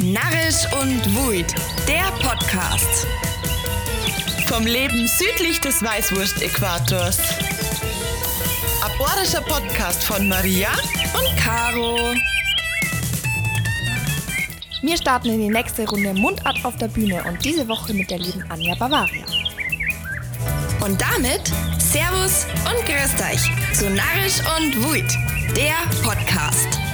Narrisch 0.00 0.64
und 0.80 1.16
Wuid, 1.16 1.52
der 1.88 2.12
Podcast. 2.22 3.04
Vom 4.46 4.64
Leben 4.64 5.08
südlich 5.08 5.60
des 5.60 5.82
Weißwurst-Äquators. 5.82 7.18
Aborischer 8.80 9.40
Podcast 9.40 10.04
von 10.04 10.28
Maria 10.28 10.68
und 11.14 11.36
Caro. 11.36 12.14
Wir 14.82 14.96
starten 14.96 15.30
in 15.30 15.40
die 15.40 15.48
nächste 15.48 15.88
Runde 15.88 16.14
Mundart 16.14 16.64
auf 16.64 16.76
der 16.76 16.88
Bühne 16.88 17.24
und 17.24 17.44
diese 17.44 17.66
Woche 17.66 17.92
mit 17.92 18.08
der 18.08 18.20
lieben 18.20 18.44
Anja 18.50 18.76
Bavaria. 18.76 19.24
Und 20.80 21.00
damit 21.00 21.52
Servus 21.80 22.46
und 22.70 22.86
Grüßt 22.86 23.20
euch 23.32 23.76
zu 23.76 23.90
Narrisch 23.90 24.38
und 24.58 24.84
Wuid, 24.84 25.12
der 25.56 25.74
Podcast. 26.04 26.87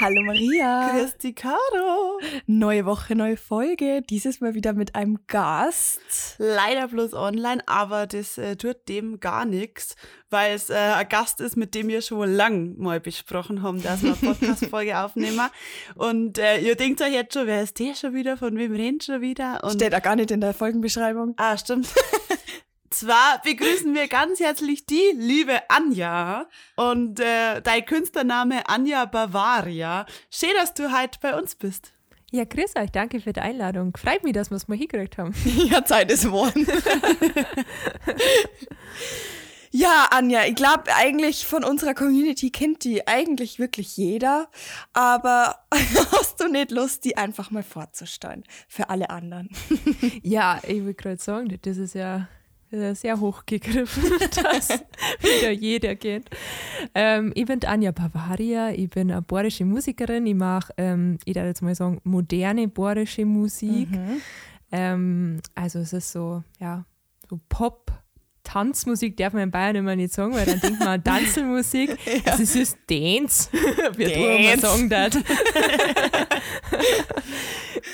Hallo 0.00 0.22
Maria. 0.22 0.92
Christi 0.94 1.34
Caro. 1.34 2.18
Neue 2.46 2.86
Woche, 2.86 3.14
neue 3.14 3.36
Folge. 3.36 4.00
Dieses 4.00 4.40
Mal 4.40 4.54
wieder 4.54 4.72
mit 4.72 4.94
einem 4.94 5.18
Gast. 5.26 6.00
Leider 6.38 6.88
bloß 6.88 7.12
online, 7.12 7.62
aber 7.66 8.06
das 8.06 8.38
äh, 8.38 8.56
tut 8.56 8.88
dem 8.88 9.20
gar 9.20 9.44
nichts, 9.44 9.96
weil 10.30 10.54
es 10.54 10.70
äh, 10.70 10.74
ein 10.74 11.06
Gast 11.06 11.42
ist, 11.42 11.58
mit 11.58 11.74
dem 11.74 11.88
wir 11.88 12.00
schon 12.00 12.32
lang 12.34 12.78
mal 12.78 12.98
besprochen 12.98 13.60
haben, 13.60 13.82
dass 13.82 14.02
wir 14.02 14.16
eine 14.18 14.32
Podcast-Folge 14.32 14.98
aufnehmen. 15.04 15.50
Und 15.96 16.38
äh, 16.38 16.60
ihr 16.60 16.76
denkt 16.76 17.02
euch 17.02 17.12
jetzt 17.12 17.34
schon, 17.34 17.46
wer 17.46 17.62
ist 17.62 17.78
der 17.78 17.94
schon 17.94 18.14
wieder? 18.14 18.38
Von 18.38 18.56
wem 18.56 18.74
rennt 18.74 19.04
schon 19.04 19.20
wieder? 19.20 19.62
Und 19.64 19.72
Steht 19.72 19.92
da 19.92 20.00
gar 20.00 20.16
nicht 20.16 20.30
in 20.30 20.40
der 20.40 20.54
Folgenbeschreibung. 20.54 21.34
Ah, 21.36 21.58
stimmt. 21.58 21.88
Zwar 22.92 23.40
begrüßen 23.44 23.94
wir 23.94 24.08
ganz 24.08 24.40
herzlich 24.40 24.84
die 24.84 25.12
liebe 25.14 25.62
Anja 25.70 26.48
und 26.74 27.20
äh, 27.20 27.62
dein 27.62 27.84
Künstlername 27.84 28.68
Anja 28.68 29.04
Bavaria. 29.04 30.06
Schön, 30.28 30.50
dass 30.56 30.74
du 30.74 30.92
heute 30.92 31.20
bei 31.22 31.38
uns 31.38 31.54
bist. 31.54 31.92
Ja, 32.32 32.42
grüß 32.44 32.74
euch, 32.74 32.90
danke 32.90 33.20
für 33.20 33.32
die 33.32 33.40
Einladung. 33.40 33.96
Freut 33.96 34.24
mich, 34.24 34.32
dass 34.32 34.50
wir 34.50 34.56
es 34.56 34.66
mal 34.66 34.76
hingekriegt 34.76 35.18
haben. 35.18 35.32
Ja, 35.70 35.84
Zeit 35.84 36.10
ist 36.10 36.28
worden. 36.32 36.66
ja, 39.70 40.08
Anja, 40.10 40.46
ich 40.46 40.56
glaube 40.56 40.92
eigentlich 40.92 41.46
von 41.46 41.62
unserer 41.62 41.94
Community 41.94 42.50
kennt 42.50 42.82
die 42.82 43.06
eigentlich 43.06 43.60
wirklich 43.60 43.96
jeder, 43.96 44.48
aber 44.94 45.60
hast 46.10 46.40
du 46.40 46.48
nicht 46.48 46.72
Lust, 46.72 47.04
die 47.04 47.16
einfach 47.16 47.52
mal 47.52 47.62
vorzustellen 47.62 48.42
für 48.66 48.90
alle 48.90 49.10
anderen? 49.10 49.48
Ja, 50.24 50.60
ich 50.66 50.84
will 50.84 50.94
gerade 50.94 51.18
sagen, 51.18 51.56
das 51.62 51.76
ist 51.76 51.94
ja 51.94 52.26
sehr 52.70 53.18
hochgegriffen, 53.18 54.04
dass 54.42 54.68
wieder 55.20 55.50
jeder 55.50 55.96
kennt. 55.96 56.30
Ähm, 56.94 57.32
ich 57.34 57.46
bin 57.46 57.64
Anja 57.64 57.90
Bavaria, 57.90 58.70
ich 58.70 58.90
bin 58.90 59.10
eine 59.10 59.22
borische 59.22 59.64
Musikerin. 59.64 60.26
Ich 60.26 60.34
mache, 60.34 60.72
ähm, 60.76 61.18
ich 61.24 61.34
darf 61.34 61.46
jetzt 61.46 61.62
mal 61.62 61.74
sagen, 61.74 62.00
moderne 62.04 62.68
borische 62.68 63.24
Musik. 63.24 63.88
Ähm, 64.72 65.40
also 65.54 65.80
es 65.80 65.92
ist 65.92 66.12
so, 66.12 66.44
ja, 66.60 66.84
so 67.28 67.40
Pop. 67.48 67.92
Tanzmusik 68.42 69.16
darf 69.16 69.32
man 69.32 69.44
in 69.44 69.50
Bayern 69.50 69.76
immer 69.76 69.94
nicht 69.94 70.12
sagen, 70.12 70.34
weil 70.34 70.46
dann 70.46 70.58
denkt 70.60 70.80
man 70.80 70.88
an 70.88 71.04
Tanzelmusik. 71.04 71.96
Also 72.24 72.42
es 72.42 72.56
ist 72.56 72.78
Dance, 72.88 73.48
immer 73.96 74.08
Dance. 74.08 74.60
sagen 74.60 74.88
darf. 74.88 75.12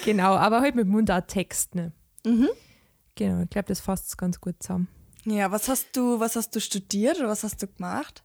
genau, 0.05 0.34
aber 0.36 0.61
halt 0.61 0.74
mit 0.74 0.86
Mundart-Text. 0.86 1.74
Ne? 1.74 1.92
Genau, 3.17 3.42
ich 3.42 3.50
glaube, 3.50 3.67
das 3.67 3.81
fasst 3.81 4.09
es 4.09 4.17
ganz 4.17 4.41
gut 4.41 4.62
zusammen. 4.62 4.89
Ja, 5.25 5.50
was 5.50 5.69
hast 5.69 5.97
du, 5.97 6.20
was 6.20 6.36
hast 6.36 6.55
du 6.55 6.61
studiert 6.61 7.19
oder 7.19 7.28
was 7.28 7.42
hast 7.42 7.61
du 7.61 7.67
gemacht? 7.67 8.23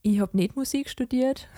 Ich 0.00 0.20
habe 0.20 0.36
nicht 0.36 0.56
Musik 0.56 0.88
studiert, 0.88 1.48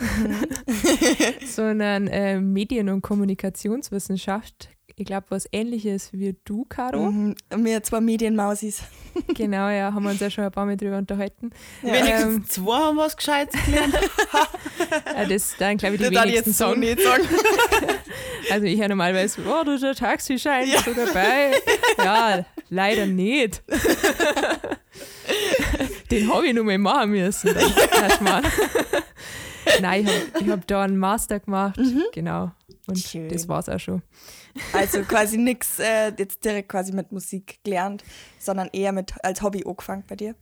sondern 1.46 2.08
äh, 2.08 2.40
Medien- 2.40 2.88
und 2.88 3.00
Kommunikationswissenschaft. 3.00 4.70
Ich 4.96 5.06
glaube, 5.06 5.26
was 5.30 5.48
ähnliches 5.50 6.10
wie 6.12 6.36
du, 6.44 6.64
Caro. 6.68 7.10
Mhm. 7.10 7.34
Wir 7.56 7.82
zwei 7.82 8.00
Medienmausis. 8.00 8.82
Genau, 9.34 9.68
ja, 9.68 9.94
haben 9.94 10.02
wir 10.02 10.10
uns 10.10 10.18
ja 10.18 10.28
schon 10.28 10.42
ein 10.42 10.50
paar 10.50 10.66
Mal 10.66 10.76
drüber 10.76 10.98
unterhalten. 10.98 11.50
Wenigstens 11.82 12.24
Ähm, 12.24 12.44
zwei 12.48 12.78
haben 12.78 12.96
was 12.96 13.16
Gescheites 13.16 13.64
gelernt. 13.64 13.94
äh, 15.16 15.28
das 15.28 15.54
dann, 15.56 15.76
glaube 15.76 15.94
ich, 15.94 16.00
die 16.02 16.12
Das 16.12 16.24
wenigsten 16.24 16.48
jetzt 16.50 16.58
so 16.58 16.64
sagen. 16.64 16.80
nicht 16.80 17.00
sagen. 17.00 17.22
Also 18.50 18.66
ich 18.66 18.78
habe 18.78 18.90
normalerweise, 18.90 19.40
oh, 19.48 19.64
da 19.64 19.72
ist 19.74 19.82
der 19.84 19.94
Taxischein 19.94 20.66
so 20.84 20.92
dabei. 20.92 21.52
Ja, 21.96 22.44
leider 22.68 23.06
nicht. 23.06 23.62
Den 26.10 26.32
habe 26.32 26.46
ich 26.48 26.54
nur 26.54 26.64
mal 26.64 26.76
machen 26.76 27.12
müssen. 27.12 27.54
dann. 27.54 27.72
Ja. 28.26 28.42
Nein, 29.80 30.08
ich 30.34 30.42
habe 30.42 30.52
hab 30.52 30.66
da 30.66 30.82
einen 30.82 30.98
Master 30.98 31.40
gemacht, 31.40 31.80
genau. 32.12 32.52
Und 32.86 32.98
Schön. 32.98 33.28
das 33.28 33.48
war's 33.48 33.68
auch 33.68 33.80
schon. 33.80 34.02
Also 34.72 35.02
quasi 35.02 35.36
nichts 35.36 35.78
äh, 35.78 36.12
jetzt 36.16 36.44
direkt 36.44 36.68
quasi 36.68 36.92
mit 36.92 37.10
Musik 37.10 37.58
gelernt, 37.64 38.04
sondern 38.38 38.68
eher 38.72 38.92
mit 38.92 39.12
als 39.24 39.42
Hobby 39.42 39.64
angefangen 39.66 40.04
bei 40.06 40.16
dir. 40.16 40.34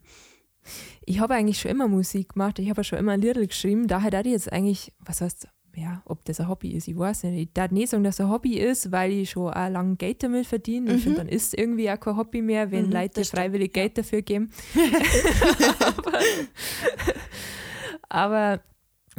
Ich 1.05 1.19
habe 1.19 1.33
eigentlich 1.33 1.59
schon 1.59 1.71
immer 1.71 1.87
Musik 1.87 2.33
gemacht. 2.33 2.59
Ich 2.59 2.69
habe 2.69 2.79
ja 2.79 2.83
schon 2.83 2.99
immer 2.99 3.17
Lieder 3.17 3.45
geschrieben. 3.45 3.87
Daher 3.87 4.11
da 4.11 4.19
ich 4.21 4.27
jetzt 4.27 4.51
eigentlich, 4.51 4.93
was 4.99 5.21
heißt, 5.21 5.47
ja, 5.75 6.03
ob 6.05 6.23
das 6.25 6.39
ein 6.39 6.47
Hobby 6.47 6.71
ist, 6.71 6.87
ich 6.87 6.97
weiß 6.97 7.23
nicht. 7.23 7.41
Ich 7.41 7.53
darf 7.53 7.71
nicht 7.71 7.89
sagen, 7.89 8.03
dass 8.03 8.15
es 8.15 8.21
ein 8.21 8.29
Hobby 8.29 8.59
ist, 8.59 8.91
weil 8.91 9.11
ich 9.11 9.31
schon 9.31 9.51
auch 9.51 9.69
lange 9.69 9.95
Geld 9.95 10.21
damit 10.23 10.45
verdiene. 10.45 10.93
Ich 10.93 11.03
finde, 11.03 11.19
dann 11.19 11.27
ist 11.27 11.47
es 11.47 11.53
irgendwie 11.53 11.89
auch 11.89 11.99
kein 11.99 12.15
Hobby 12.15 12.41
mehr, 12.41 12.71
wenn 12.71 12.91
Leute 12.91 13.15
das 13.15 13.27
stimmt, 13.27 13.41
freiwillig 13.41 13.73
Geld 13.73 13.97
dafür 13.97 14.21
geben. 14.21 14.51
aber, 16.03 16.19
aber 18.09 18.63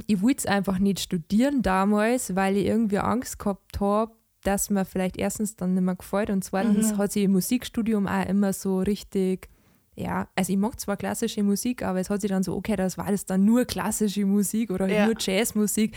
ich 0.06 0.22
wollte 0.22 0.38
es 0.38 0.46
einfach 0.46 0.78
nicht 0.78 1.00
studieren 1.00 1.62
damals, 1.62 2.34
weil 2.34 2.56
ich 2.56 2.66
irgendwie 2.66 2.98
Angst 2.98 3.38
gehabt 3.38 3.80
habe, 3.80 4.12
dass 4.42 4.70
mir 4.70 4.84
vielleicht 4.84 5.16
erstens 5.16 5.56
dann 5.56 5.74
nicht 5.74 5.82
mehr 5.84 5.94
gefällt 5.96 6.30
und 6.30 6.44
zweitens 6.44 6.96
hat 6.98 7.12
sich 7.12 7.22
im 7.24 7.32
Musikstudium 7.32 8.06
auch 8.06 8.26
immer 8.26 8.52
so 8.52 8.80
richtig, 8.80 9.48
ja, 9.94 10.28
also 10.34 10.52
ich 10.52 10.58
mag 10.58 10.78
zwar 10.78 10.96
klassische 10.96 11.42
Musik, 11.42 11.82
aber 11.82 12.00
es 12.00 12.10
hat 12.10 12.20
sich 12.20 12.30
dann 12.30 12.42
so, 12.42 12.54
okay, 12.54 12.76
das 12.76 12.98
war 12.98 13.10
das 13.10 13.24
dann 13.24 13.44
nur 13.44 13.64
klassische 13.64 14.26
Musik 14.26 14.70
oder 14.70 14.88
Ja. 14.88 15.06
nur 15.06 15.14
Jazzmusik. 15.18 15.96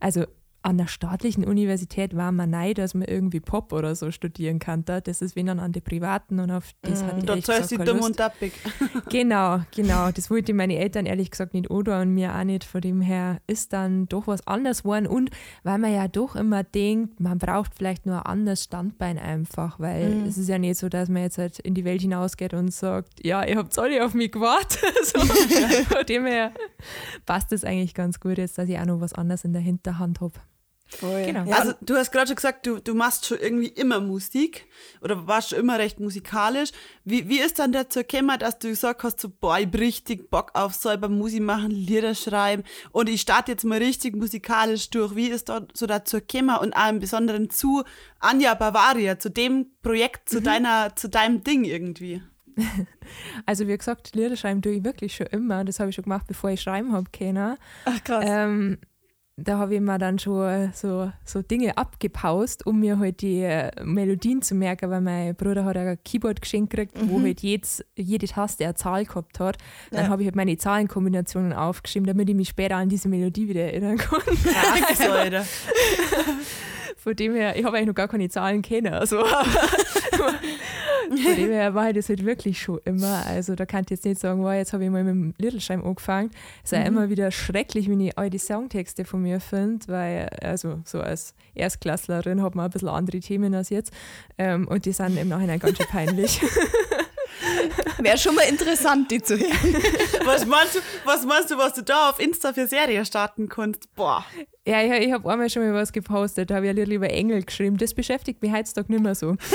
Also 0.00 0.24
an 0.66 0.78
der 0.78 0.88
staatlichen 0.88 1.44
Universität 1.44 2.16
war 2.16 2.32
man 2.32 2.50
nein, 2.50 2.74
dass 2.74 2.92
man 2.94 3.06
irgendwie 3.06 3.38
Pop 3.40 3.72
oder 3.72 3.94
so 3.94 4.10
studieren 4.10 4.58
kann. 4.58 4.84
Da. 4.84 5.00
Das 5.00 5.22
ist 5.22 5.36
wenn 5.36 5.46
dann 5.46 5.60
an 5.60 5.70
die 5.70 5.80
privaten 5.80 6.40
und 6.40 6.50
auf 6.50 6.72
das 6.82 7.04
hatte 7.04 7.18
ich 7.20 7.24
Da 7.24 7.32
ehrlich 7.34 7.46
gesagt 7.46 7.70
keine 7.70 7.84
dumm 7.84 7.96
Lust. 7.98 8.08
und 8.10 8.18
dappig. 8.20 8.52
Genau, 9.08 9.60
genau. 9.74 10.10
Das 10.10 10.28
wollte 10.30 10.52
meine 10.54 10.76
Eltern 10.76 11.06
ehrlich 11.06 11.30
gesagt 11.30 11.54
nicht 11.54 11.70
oder 11.70 12.00
und 12.00 12.12
mir 12.14 12.34
auch 12.34 12.42
nicht. 12.44 12.64
Von 12.64 12.80
dem 12.80 13.00
her 13.00 13.40
ist 13.46 13.72
dann 13.72 14.06
doch 14.08 14.26
was 14.26 14.44
anderes 14.46 14.82
geworden. 14.82 15.06
Und 15.06 15.30
weil 15.62 15.78
man 15.78 15.92
ja 15.92 16.08
doch 16.08 16.34
immer 16.34 16.64
denkt, 16.64 17.20
man 17.20 17.38
braucht 17.38 17.74
vielleicht 17.76 18.04
nur 18.04 18.16
ein 18.16 18.22
anderes 18.26 18.64
Standbein 18.64 19.18
einfach, 19.18 19.78
weil 19.78 20.10
Mhm. 20.16 20.26
es 20.26 20.36
ist 20.36 20.48
ja 20.48 20.58
nicht 20.58 20.78
so, 20.78 20.88
dass 20.88 21.08
man 21.08 21.22
jetzt 21.22 21.38
halt 21.38 21.60
in 21.60 21.74
die 21.74 21.84
Welt 21.84 22.00
hinausgeht 22.02 22.54
und 22.54 22.72
sagt, 22.72 23.24
ja, 23.24 23.44
ihr 23.44 23.56
habt 23.56 23.78
alle 23.78 24.04
auf 24.04 24.14
mich 24.14 24.32
gewartet. 24.32 24.80
so. 25.04 25.20
Von 25.20 26.06
dem 26.08 26.26
her 26.26 26.50
passt 27.24 27.52
es 27.52 27.62
eigentlich 27.64 27.94
ganz 27.94 28.18
gut 28.18 28.38
jetzt, 28.38 28.58
dass 28.58 28.68
ich 28.68 28.76
auch 28.80 28.84
noch 28.86 29.00
was 29.00 29.12
anderes 29.12 29.44
in 29.44 29.52
der 29.52 29.62
Hinterhand 29.62 30.20
habe. 30.20 30.34
Voll. 30.88 31.24
Genau. 31.24 31.44
Ja, 31.44 31.56
Also 31.56 31.72
du 31.80 31.96
hast 31.96 32.12
gerade 32.12 32.28
schon 32.28 32.36
gesagt, 32.36 32.66
du, 32.66 32.78
du 32.78 32.94
machst 32.94 33.26
schon 33.26 33.38
irgendwie 33.38 33.68
immer 33.68 34.00
Musik 34.00 34.66
oder 35.00 35.26
warst 35.26 35.50
schon 35.50 35.58
immer 35.58 35.78
recht 35.78 35.98
musikalisch. 35.98 36.70
Wie, 37.04 37.28
wie 37.28 37.40
ist 37.40 37.58
dann 37.58 37.72
dazu 37.72 38.00
gekommen, 38.00 38.38
dass 38.38 38.58
du 38.58 38.68
gesagt 38.68 39.02
hast, 39.02 39.20
so, 39.20 39.28
boah, 39.28 39.58
ich 39.58 39.66
hab 39.66 39.74
richtig 39.74 40.30
Bock 40.30 40.52
auf 40.54 40.74
selber 40.74 41.08
Musik 41.08 41.42
machen, 41.42 41.70
Lieder 41.70 42.14
schreiben 42.14 42.62
und 42.92 43.08
ich 43.08 43.20
starte 43.20 43.52
jetzt 43.52 43.64
mal 43.64 43.78
richtig 43.78 44.14
musikalisch 44.14 44.90
durch. 44.90 45.16
Wie 45.16 45.28
ist 45.28 45.48
da 45.48 45.66
so 45.74 45.86
dazu 45.86 46.18
gekommen 46.18 46.56
und 46.56 46.72
auch 46.74 46.88
im 46.88 47.00
Besonderen 47.00 47.50
zu 47.50 47.82
Anja 48.20 48.54
Bavaria, 48.54 49.18
zu 49.18 49.28
dem 49.28 49.66
Projekt, 49.82 50.28
zu 50.28 50.40
deiner, 50.40 50.94
zu 50.94 51.08
deinem 51.08 51.42
Ding 51.42 51.64
irgendwie? 51.64 52.22
Also 53.44 53.68
wie 53.68 53.76
gesagt, 53.76 54.16
Lieder 54.16 54.36
schreiben 54.36 54.62
tue 54.62 54.72
ich 54.72 54.84
wirklich 54.84 55.14
schon 55.14 55.26
immer. 55.26 55.64
Das 55.64 55.78
habe 55.78 55.90
ich 55.90 55.94
schon 55.94 56.04
gemacht, 56.04 56.26
bevor 56.26 56.50
ich 56.50 56.60
schreiben 56.60 56.92
habe 56.92 57.08
können. 57.12 57.56
Ach 57.84 58.02
krass. 58.04 58.24
Ähm, 58.26 58.78
da 59.38 59.58
habe 59.58 59.74
ich 59.74 59.80
mir 59.82 59.98
dann 59.98 60.18
schon 60.18 60.48
äh, 60.48 60.68
so, 60.72 61.12
so 61.24 61.42
Dinge 61.42 61.76
abgepaust, 61.76 62.66
um 62.66 62.80
mir 62.80 62.98
halt 62.98 63.20
die 63.20 63.42
äh, 63.42 63.70
Melodien 63.84 64.40
zu 64.40 64.54
merken, 64.54 64.90
weil 64.90 65.02
mein 65.02 65.34
Bruder 65.34 65.64
hat 65.66 65.76
ein 65.76 65.98
Keyboard 66.04 66.40
geschenkt 66.40 66.70
gekriegt, 66.70 66.94
wo 67.08 67.20
halt 67.20 67.40
jedes, 67.42 67.84
jede 67.96 68.26
Taste 68.26 68.64
eine 68.64 68.74
Zahl 68.76 69.04
gehabt 69.04 69.38
hat. 69.38 69.58
Dann 69.90 70.04
Ja. 70.04 70.08
habe 70.10 70.22
ich 70.22 70.26
halt 70.26 70.36
meine 70.36 70.56
Zahlenkombinationen 70.56 71.52
aufgeschrieben, 71.52 72.06
damit 72.06 72.30
ich 72.30 72.34
mich 72.34 72.48
später 72.48 72.76
an 72.76 72.88
diese 72.88 73.08
Melodie 73.10 73.46
wieder 73.48 73.60
erinnern 73.64 73.98
kann. 73.98 74.20
Ach 74.26 74.94
so, 74.96 75.10
Alter. 75.10 75.44
Von 77.06 77.14
dem 77.14 77.36
her, 77.36 77.56
ich 77.56 77.64
habe 77.64 77.76
eigentlich 77.76 77.86
noch 77.86 77.94
gar 77.94 78.08
keine 78.08 78.28
Zahlen 78.28 78.62
kennen. 78.62 78.92
Also, 78.92 79.24
von 79.24 81.36
dem 81.36 81.52
her 81.52 81.72
war 81.72 81.90
ich 81.90 81.94
das 81.94 82.08
halt 82.08 82.24
wirklich 82.24 82.60
schon 82.60 82.80
immer. 82.84 83.24
Also 83.26 83.54
da 83.54 83.64
kann 83.64 83.84
ich 83.84 83.90
jetzt 83.90 84.04
nicht 84.04 84.20
sagen, 84.20 84.42
wow, 84.42 84.52
jetzt 84.52 84.72
habe 84.72 84.82
ich 84.82 84.90
mal 84.90 85.04
mit 85.04 85.12
dem 85.12 85.32
Littleschreiben 85.38 85.84
angefangen. 85.84 86.32
Es 86.64 86.72
ist 86.72 86.78
ja 86.78 86.84
immer 86.84 87.08
wieder 87.08 87.30
schrecklich, 87.30 87.88
wenn 87.88 88.00
ich 88.00 88.18
all 88.18 88.28
die 88.28 88.40
Songtexte 88.40 89.04
von 89.04 89.22
mir 89.22 89.38
finde, 89.38 89.86
weil 89.86 90.28
also 90.42 90.80
so 90.84 91.00
als 91.00 91.36
Erstklässlerin 91.54 92.42
hat 92.42 92.56
man 92.56 92.64
ein 92.64 92.72
bisschen 92.72 92.88
andere 92.88 93.20
Themen 93.20 93.54
als 93.54 93.70
jetzt. 93.70 93.92
Ähm, 94.36 94.66
und 94.66 94.84
die 94.84 94.90
sind 94.90 95.16
im 95.16 95.28
Nachhinein 95.28 95.60
ganz 95.60 95.78
schön 95.78 95.86
peinlich. 95.86 96.40
Wäre 97.98 98.18
schon 98.18 98.34
mal 98.34 98.48
interessant, 98.48 99.10
die 99.10 99.22
zu 99.22 99.38
hören. 99.38 99.52
Was 100.24 100.46
meinst 100.46 100.74
du, 100.74 100.80
was 101.04 101.24
meinst 101.24 101.50
du, 101.50 101.58
was 101.58 101.74
du 101.74 101.82
da 101.82 102.10
auf 102.10 102.18
Insta 102.18 102.52
für 102.52 102.66
Serie 102.66 103.04
starten 103.04 103.48
kannst? 103.48 103.94
Boah. 103.94 104.24
Ja, 104.66 104.82
ich, 104.82 105.06
ich 105.06 105.12
habe 105.12 105.30
einmal 105.30 105.48
schon 105.48 105.62
mal 105.62 105.74
was 105.74 105.92
gepostet, 105.92 106.50
da 106.50 106.56
habe 106.56 106.66
ich 106.66 106.70
ein 106.70 106.86
lieber 106.86 107.08
Engel 107.08 107.44
geschrieben. 107.44 107.76
Das 107.76 107.94
beschäftigt 107.94 108.42
mich 108.42 108.52
heutzutage 108.52 108.92
nicht 108.92 109.02
mehr 109.02 109.14
so. 109.14 109.36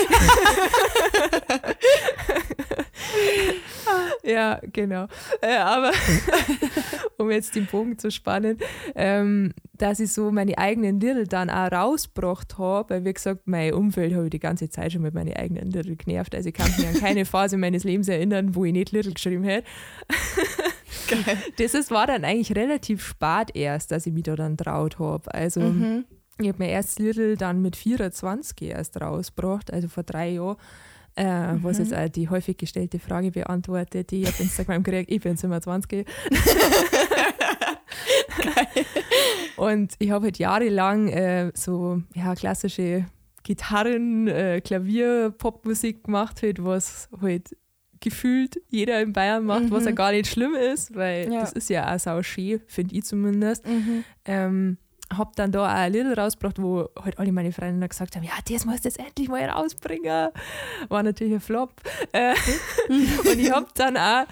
ja, 4.23 4.61
genau. 4.71 5.07
Äh, 5.41 5.57
aber 5.57 5.91
um 7.17 7.31
jetzt 7.31 7.55
den 7.55 7.65
Bogen 7.65 7.97
zu 7.97 8.11
spannen, 8.11 8.59
ähm, 8.95 9.53
dass 9.81 9.99
ich 9.99 10.13
so 10.13 10.31
meine 10.31 10.57
eigenen 10.57 10.99
Lieder 10.99 11.23
dann 11.23 11.49
auch 11.49 11.71
rausgebracht 11.71 12.57
habe, 12.59 12.93
weil 12.93 13.05
wie 13.05 13.13
gesagt, 13.13 13.41
mein 13.45 13.73
Umfeld 13.73 14.13
habe 14.13 14.25
ich 14.25 14.29
die 14.29 14.39
ganze 14.39 14.69
Zeit 14.69 14.93
schon 14.93 15.01
mit 15.01 15.15
meinen 15.15 15.33
eigenen 15.33 15.71
Lieder 15.71 15.95
genervt. 15.95 16.35
Also 16.35 16.49
ich 16.49 16.55
kann 16.55 16.69
mich 16.77 16.87
an 16.87 16.93
keine 16.93 17.25
Phase 17.25 17.57
meines 17.57 17.83
Lebens 17.83 18.07
erinnern, 18.07 18.53
wo 18.53 18.63
ich 18.63 18.73
nicht 18.73 18.91
Lieder 18.91 19.11
geschrieben 19.11 19.43
hätte. 19.43 19.67
Geil. 21.07 21.37
Das 21.57 21.73
ist, 21.73 21.89
war 21.89 22.05
dann 22.05 22.23
eigentlich 22.23 22.55
relativ 22.55 23.03
spät 23.03 23.55
erst, 23.55 23.91
dass 23.91 24.05
ich 24.05 24.13
mich 24.13 24.23
da 24.23 24.35
dann 24.35 24.55
traut 24.55 24.99
habe. 24.99 25.33
Also 25.33 25.61
mhm. 25.61 26.05
ich 26.39 26.47
habe 26.47 26.59
mein 26.59 26.69
erstes 26.69 26.99
Lied 26.99 27.41
dann 27.41 27.61
mit 27.61 27.75
24 27.75 28.61
erst 28.61 29.01
rausgebracht, 29.01 29.73
also 29.73 29.87
vor 29.87 30.03
drei 30.03 30.29
Jahren. 30.29 30.57
Äh, 31.17 31.53
mhm. 31.53 31.63
Was 31.63 31.79
jetzt 31.79 31.93
auch 31.93 32.07
die 32.07 32.29
häufig 32.29 32.57
gestellte 32.57 32.99
Frage 32.99 33.31
beantwortet, 33.31 34.11
die 34.11 34.21
ich 34.21 34.29
auf 34.29 34.39
Instagram 34.39 34.83
gekriegt 34.83 35.11
ich 35.11 35.21
bin 35.21 35.35
27. 35.35 36.05
und 39.57 39.93
ich 39.99 40.11
habe 40.11 40.25
halt 40.25 40.37
jahrelang 40.37 41.07
äh, 41.07 41.51
so 41.53 42.01
ja, 42.15 42.35
klassische 42.35 43.05
Gitarren, 43.43 44.27
äh, 44.27 44.61
Klavier, 44.61 45.33
Popmusik 45.37 46.03
gemacht, 46.03 46.41
halt, 46.43 46.63
was 46.63 47.09
halt 47.21 47.55
gefühlt 47.99 48.59
jeder 48.69 49.01
in 49.01 49.13
Bayern 49.13 49.45
macht, 49.45 49.65
mhm. 49.65 49.71
was 49.71 49.85
ja 49.85 49.91
gar 49.91 50.11
nicht 50.11 50.27
schlimm 50.27 50.55
ist, 50.55 50.95
weil 50.95 51.31
ja. 51.31 51.41
das 51.41 51.53
ist 51.53 51.69
ja 51.69 51.93
auch 51.93 51.99
sau 51.99 52.21
schön, 52.23 52.61
finde 52.67 52.95
ich 52.95 53.03
zumindest. 53.03 53.65
Mhm. 53.67 54.03
Ähm, 54.25 54.77
habe 55.17 55.31
dann 55.35 55.51
da 55.51 55.65
auch 55.65 55.73
ein 55.73 55.91
Lied 55.91 56.17
rausgebracht, 56.17 56.61
wo 56.61 56.89
halt 57.03 57.19
alle 57.19 57.31
meine 57.31 57.51
Freunde 57.51 57.87
gesagt 57.87 58.15
haben, 58.15 58.23
ja, 58.23 58.31
das 58.49 58.65
musst 58.65 58.85
du 58.85 58.89
jetzt 58.89 58.99
endlich 58.99 59.29
mal 59.29 59.43
rausbringen. 59.43 60.29
War 60.89 61.03
natürlich 61.03 61.33
ein 61.33 61.39
Flop. 61.39 61.73
Äh, 62.11 62.33
und 62.89 63.39
ich 63.39 63.51
habe 63.51 63.67
dann 63.75 63.97
auch, 63.97 64.25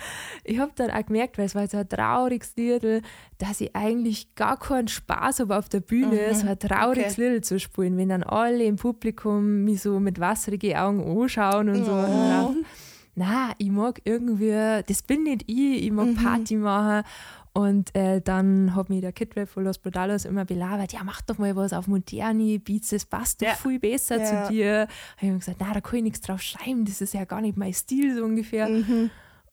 ich 0.43 0.59
habe 0.59 0.71
dann 0.75 0.91
auch 0.91 1.05
gemerkt, 1.05 1.37
weil 1.37 1.45
es 1.45 1.55
war 1.55 1.67
so 1.67 1.77
ein 1.77 1.89
trauriges 1.89 2.55
Lied, 2.55 3.03
dass 3.37 3.61
ich 3.61 3.75
eigentlich 3.75 4.35
gar 4.35 4.57
keinen 4.57 4.87
Spaß 4.87 5.41
habe 5.41 5.57
auf 5.57 5.69
der 5.69 5.81
Bühne, 5.81 6.29
mhm. 6.29 6.35
so 6.35 6.47
ein 6.47 6.59
trauriges 6.59 7.13
okay. 7.13 7.29
Lied 7.29 7.45
zu 7.45 7.59
spielen, 7.59 7.97
wenn 7.97 8.09
dann 8.09 8.23
alle 8.23 8.63
im 8.63 8.75
Publikum 8.75 9.63
mich 9.63 9.81
so 9.81 9.99
mit 9.99 10.19
wasserigen 10.19 10.75
Augen 10.77 11.21
anschauen 11.21 11.69
und 11.69 11.85
so. 11.85 11.91
Oh. 11.91 12.55
na, 13.15 13.51
ich 13.57 13.69
mag 13.69 14.01
irgendwie, 14.05 14.81
das 14.85 15.01
bin 15.03 15.23
nicht 15.23 15.43
ich, 15.47 15.85
ich 15.85 15.91
mag 15.91 16.07
mhm. 16.07 16.15
Party 16.15 16.55
machen 16.55 17.03
und 17.53 17.95
äh, 17.95 18.21
dann 18.21 18.75
hat 18.75 18.89
mich 18.89 19.01
der 19.01 19.11
Kidweb 19.11 19.49
von 19.49 19.63
Los 19.63 19.79
Brutalos 19.79 20.25
immer 20.25 20.45
belabert, 20.45 20.93
ja, 20.93 21.03
mach 21.03 21.21
doch 21.21 21.37
mal 21.37 21.55
was 21.55 21.73
auf 21.73 21.87
moderne 21.87 22.59
Beats, 22.59 22.89
das 22.89 23.05
passt 23.05 23.41
doch 23.41 23.47
ja. 23.47 23.55
viel 23.55 23.79
besser 23.79 24.17
ja. 24.17 24.45
zu 24.45 24.53
dir. 24.53 24.79
Habe 24.81 24.89
ich 25.21 25.29
mir 25.29 25.39
gesagt, 25.39 25.57
na, 25.59 25.73
da 25.73 25.81
kann 25.81 25.97
ich 25.97 26.03
nichts 26.03 26.21
drauf 26.21 26.41
schreiben, 26.41 26.85
das 26.85 27.01
ist 27.01 27.13
ja 27.13 27.25
gar 27.25 27.41
nicht 27.41 27.57
mein 27.57 27.73
Stil 27.73 28.15
so 28.15 28.23
ungefähr. 28.23 28.69
Mhm. 28.69 29.09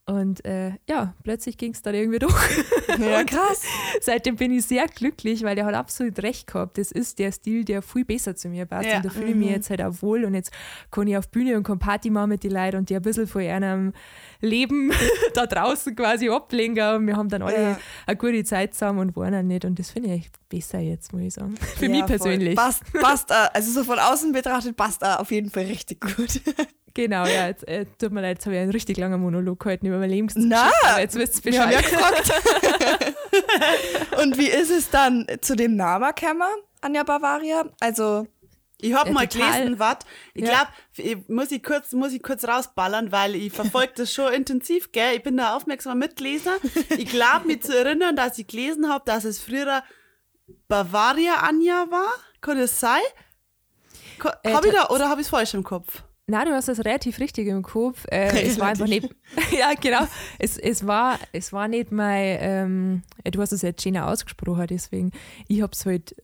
Und 0.08 0.44
äh, 0.44 0.70
ja, 0.88 1.14
plötzlich 1.25 1.58
ging 1.58 1.73
es 1.73 1.82
dann 1.82 1.94
irgendwie 1.94 2.20
durch. 2.20 2.35
Ja, 2.99 3.25
krass. 3.25 3.62
Seitdem 4.00 4.37
bin 4.37 4.53
ich 4.53 4.64
sehr 4.64 4.87
glücklich, 4.87 5.43
weil 5.43 5.55
der 5.55 5.67
hat 5.67 5.75
absolut 5.75 6.23
recht 6.23 6.47
gehabt. 6.47 6.79
Das 6.79 6.91
ist 6.93 7.19
der 7.19 7.31
Stil, 7.31 7.62
der 7.62 7.82
viel 7.82 8.06
besser 8.06 8.35
zu 8.35 8.49
mir 8.49 8.64
passt. 8.64 8.88
Ja. 8.88 8.97
Und 8.97 9.05
da 9.05 9.11
fühle 9.11 9.26
ich 9.26 9.35
mich 9.35 9.49
mhm. 9.49 9.55
jetzt 9.55 9.69
halt 9.69 9.82
auch 9.82 10.00
wohl. 10.00 10.25
Und 10.25 10.35
jetzt 10.35 10.50
kann 10.91 11.06
ich 11.06 11.17
auf 11.17 11.29
Bühne 11.29 11.56
und 11.58 11.62
kann 11.64 11.79
Party 11.79 12.08
machen 12.08 12.31
mit 12.31 12.44
den 12.44 12.53
Leuten 12.53 12.79
und 12.79 12.88
die 12.88 12.97
ein 12.97 13.03
bisschen 13.03 13.26
von 13.26 13.43
einem 13.43 13.93
Leben 14.41 14.93
da 15.35 15.47
draußen 15.47 15.94
quasi 15.94 16.31
ablenken. 16.31 16.97
Und 16.97 17.06
wir 17.06 17.17
haben 17.17 17.29
dann 17.29 17.43
alle 17.43 17.62
ja. 17.62 17.79
eine 18.06 18.17
gute 18.17 18.44
Zeit 18.44 18.73
zusammen 18.73 19.00
und 19.00 19.17
waren 19.17 19.35
auch 19.35 19.43
nicht. 19.43 19.67
Und 19.67 19.79
das 19.79 19.91
finde 19.91 20.08
ich 20.08 20.20
echt 20.20 20.49
besser 20.49 20.79
jetzt, 20.79 21.12
muss 21.12 21.23
ich 21.23 21.35
sagen. 21.35 21.55
Für 21.76 21.85
ja, 21.85 21.91
mich 21.91 22.06
persönlich. 22.06 22.56
Passt, 22.56 22.82
passt, 22.94 23.31
also 23.31 23.73
so 23.73 23.85
von 23.85 23.99
außen 23.99 24.32
betrachtet 24.32 24.76
passt 24.76 25.03
er 25.03 25.20
auf 25.20 25.31
jeden 25.31 25.50
Fall 25.50 25.64
richtig 25.64 26.00
gut. 26.00 26.41
Genau, 26.96 27.26
ja, 27.26 27.48
jetzt 27.48 27.69
äh, 27.69 27.84
tut 27.98 28.10
mir 28.10 28.22
leid, 28.22 28.38
jetzt 28.38 28.46
habe 28.46 28.56
ich 28.56 28.62
einen 28.62 28.70
richtig 28.70 28.96
langen 28.96 29.20
Monolog 29.20 29.60
gehalten 29.60 29.84
über 29.84 29.98
mein 29.98 30.08
Lebensgeschichte. 30.08 30.56
Na, 30.82 30.98
jetzt 30.98 31.14
wisst 31.14 31.44
ihr 31.44 31.52
Bescheid. 31.52 31.70
Ja 31.70 31.81
gefragt. 31.82 32.32
Und 34.22 34.38
wie 34.38 34.46
ist 34.46 34.70
es 34.70 34.88
dann 34.88 35.26
zu 35.43 35.56
dem 35.56 35.76
Namen 35.76 36.10
gekommen, 36.14 36.48
Anja 36.81 37.02
Bavaria? 37.02 37.66
Also 37.81 38.26
ich 38.81 38.94
habe 38.94 39.10
ja, 39.10 39.12
mal 39.12 39.28
total. 39.28 39.52
gelesen, 39.52 39.78
was. 39.78 39.98
Ich 40.32 40.46
ja. 40.46 40.70
glaube, 40.94 41.22
muss 41.28 41.50
ich 41.50 41.62
kurz, 41.62 41.93
muss 41.93 42.14
ich 42.14 42.22
kurz 42.22 42.44
rausballern, 42.44 43.12
weil 43.12 43.34
ich 43.34 43.52
verfolge 43.52 43.93
das 43.96 44.14
schon 44.14 44.32
intensiv, 44.32 44.90
gell? 44.90 45.16
Ich 45.16 45.22
bin 45.22 45.37
da 45.37 45.54
aufmerksamer 45.54 45.96
Mitleser. 45.96 46.56
Ich 46.96 47.10
glaube, 47.10 47.46
mich 47.46 47.62
zu 47.62 47.76
erinnern, 47.76 48.16
dass 48.16 48.38
ich 48.38 48.46
gelesen 48.46 48.88
habe, 48.88 49.04
dass 49.04 49.25
es 49.25 49.38
früher 49.38 49.82
Bavaria 50.66 51.43
Anja 51.43 51.90
war. 51.90 52.08
Kann 52.40 52.56
das 52.56 52.81
sein? 52.81 53.02
Äh, 54.44 54.54
habe 54.54 54.69
ich 54.69 54.72
da 54.72 54.88
oder 54.88 55.10
habe 55.10 55.20
ich 55.20 55.26
es 55.26 55.31
falsch 55.31 55.52
im 55.52 55.62
Kopf? 55.62 56.02
Nein, 56.28 56.46
du 56.46 56.55
hast 56.55 56.69
das 56.69 56.84
relativ 56.84 57.20
richtig 57.20 57.46
im 57.46 57.62
Kopf. 57.62 58.05
Äh, 58.11 58.43
es 58.46 58.58
war 58.58 58.69
einfach 58.69 58.88
nicht. 58.88 59.08
ja, 59.58 59.73
genau. 59.81 60.06
Es, 60.38 60.58
es, 60.58 60.87
war, 60.87 61.19
es 61.32 61.52
war 61.52 61.69
nicht 61.69 61.93
mein. 61.93 62.38
Ähm, 62.40 63.02
du 63.25 63.40
hast 63.40 63.52
es 63.52 63.62
jetzt 63.62 63.82
schöner 63.82 64.08
ausgesprochen, 64.08 64.67
deswegen. 64.69 65.12
Ich 65.46 65.62
habe 65.62 65.73
es 65.73 65.87
halt 65.87 66.17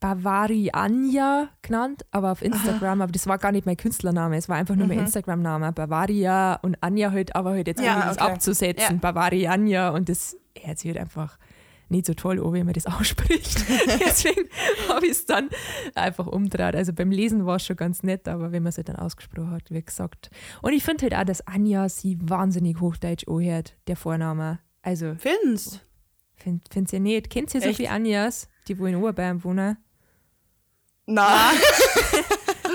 Bavari 0.00 0.70
Anja 0.72 1.48
genannt, 1.62 2.04
aber 2.10 2.32
auf 2.32 2.42
Instagram. 2.42 2.98
Aha. 2.98 3.04
Aber 3.04 3.12
das 3.12 3.26
war 3.26 3.38
gar 3.38 3.52
nicht 3.52 3.66
mein 3.66 3.76
Künstlername. 3.76 4.36
Es 4.36 4.48
war 4.48 4.56
einfach 4.56 4.76
nur 4.76 4.86
mhm. 4.86 4.94
mein 4.94 5.04
Instagram-Name. 5.06 5.72
Bavaria 5.72 6.54
und 6.62 6.76
Anja 6.82 7.10
halt, 7.10 7.34
aber 7.34 7.50
halt 7.50 7.66
jetzt 7.66 7.80
ja, 7.80 8.10
okay. 8.10 8.20
abzusetzen. 8.20 8.96
Ja. 8.96 9.00
Bavari 9.00 9.48
Anja 9.48 9.90
und 9.90 10.08
das 10.08 10.36
hört 10.60 10.78
sich 10.78 10.90
halt 10.90 11.00
einfach 11.00 11.38
nicht 11.90 12.06
so 12.06 12.14
toll 12.14 12.44
an, 12.44 12.54
wie 12.54 12.64
man 12.64 12.74
das 12.74 12.86
ausspricht. 12.86 13.64
Deswegen 14.00 14.48
habe 14.88 15.06
ich 15.06 15.12
es 15.12 15.26
dann 15.26 15.48
einfach 15.94 16.26
umgedreht. 16.26 16.76
Also 16.76 16.92
beim 16.92 17.10
Lesen 17.10 17.46
war 17.46 17.56
es 17.56 17.66
schon 17.66 17.76
ganz 17.76 18.02
nett, 18.02 18.28
aber 18.28 18.52
wenn 18.52 18.62
man 18.62 18.70
es 18.70 18.76
halt 18.76 18.88
dann 18.88 18.96
ausgesprochen 18.96 19.50
hat, 19.50 19.70
wie 19.70 19.82
gesagt. 19.82 20.30
Und 20.62 20.72
ich 20.72 20.84
finde 20.84 21.04
halt 21.04 21.14
auch, 21.14 21.24
dass 21.24 21.46
Anja 21.46 21.88
sie 21.88 22.18
wahnsinnig 22.20 22.80
hochdeutsch 22.80 23.26
anhört, 23.28 23.76
der 23.86 23.96
Vorname. 23.96 24.58
Also. 24.82 25.16
Findest 25.18 25.84
Find, 26.38 26.64
Findest 26.70 26.92
ihr 26.92 27.00
nicht? 27.00 27.30
Kennt 27.30 27.54
ihr 27.54 27.60
so 27.60 27.72
viele 27.72 27.90
Anjas, 27.90 28.48
die 28.68 28.78
wo 28.78 28.86
in 28.86 28.96
Oberbayern 28.96 29.42
wohnen? 29.42 29.76
Nein. 31.06 31.56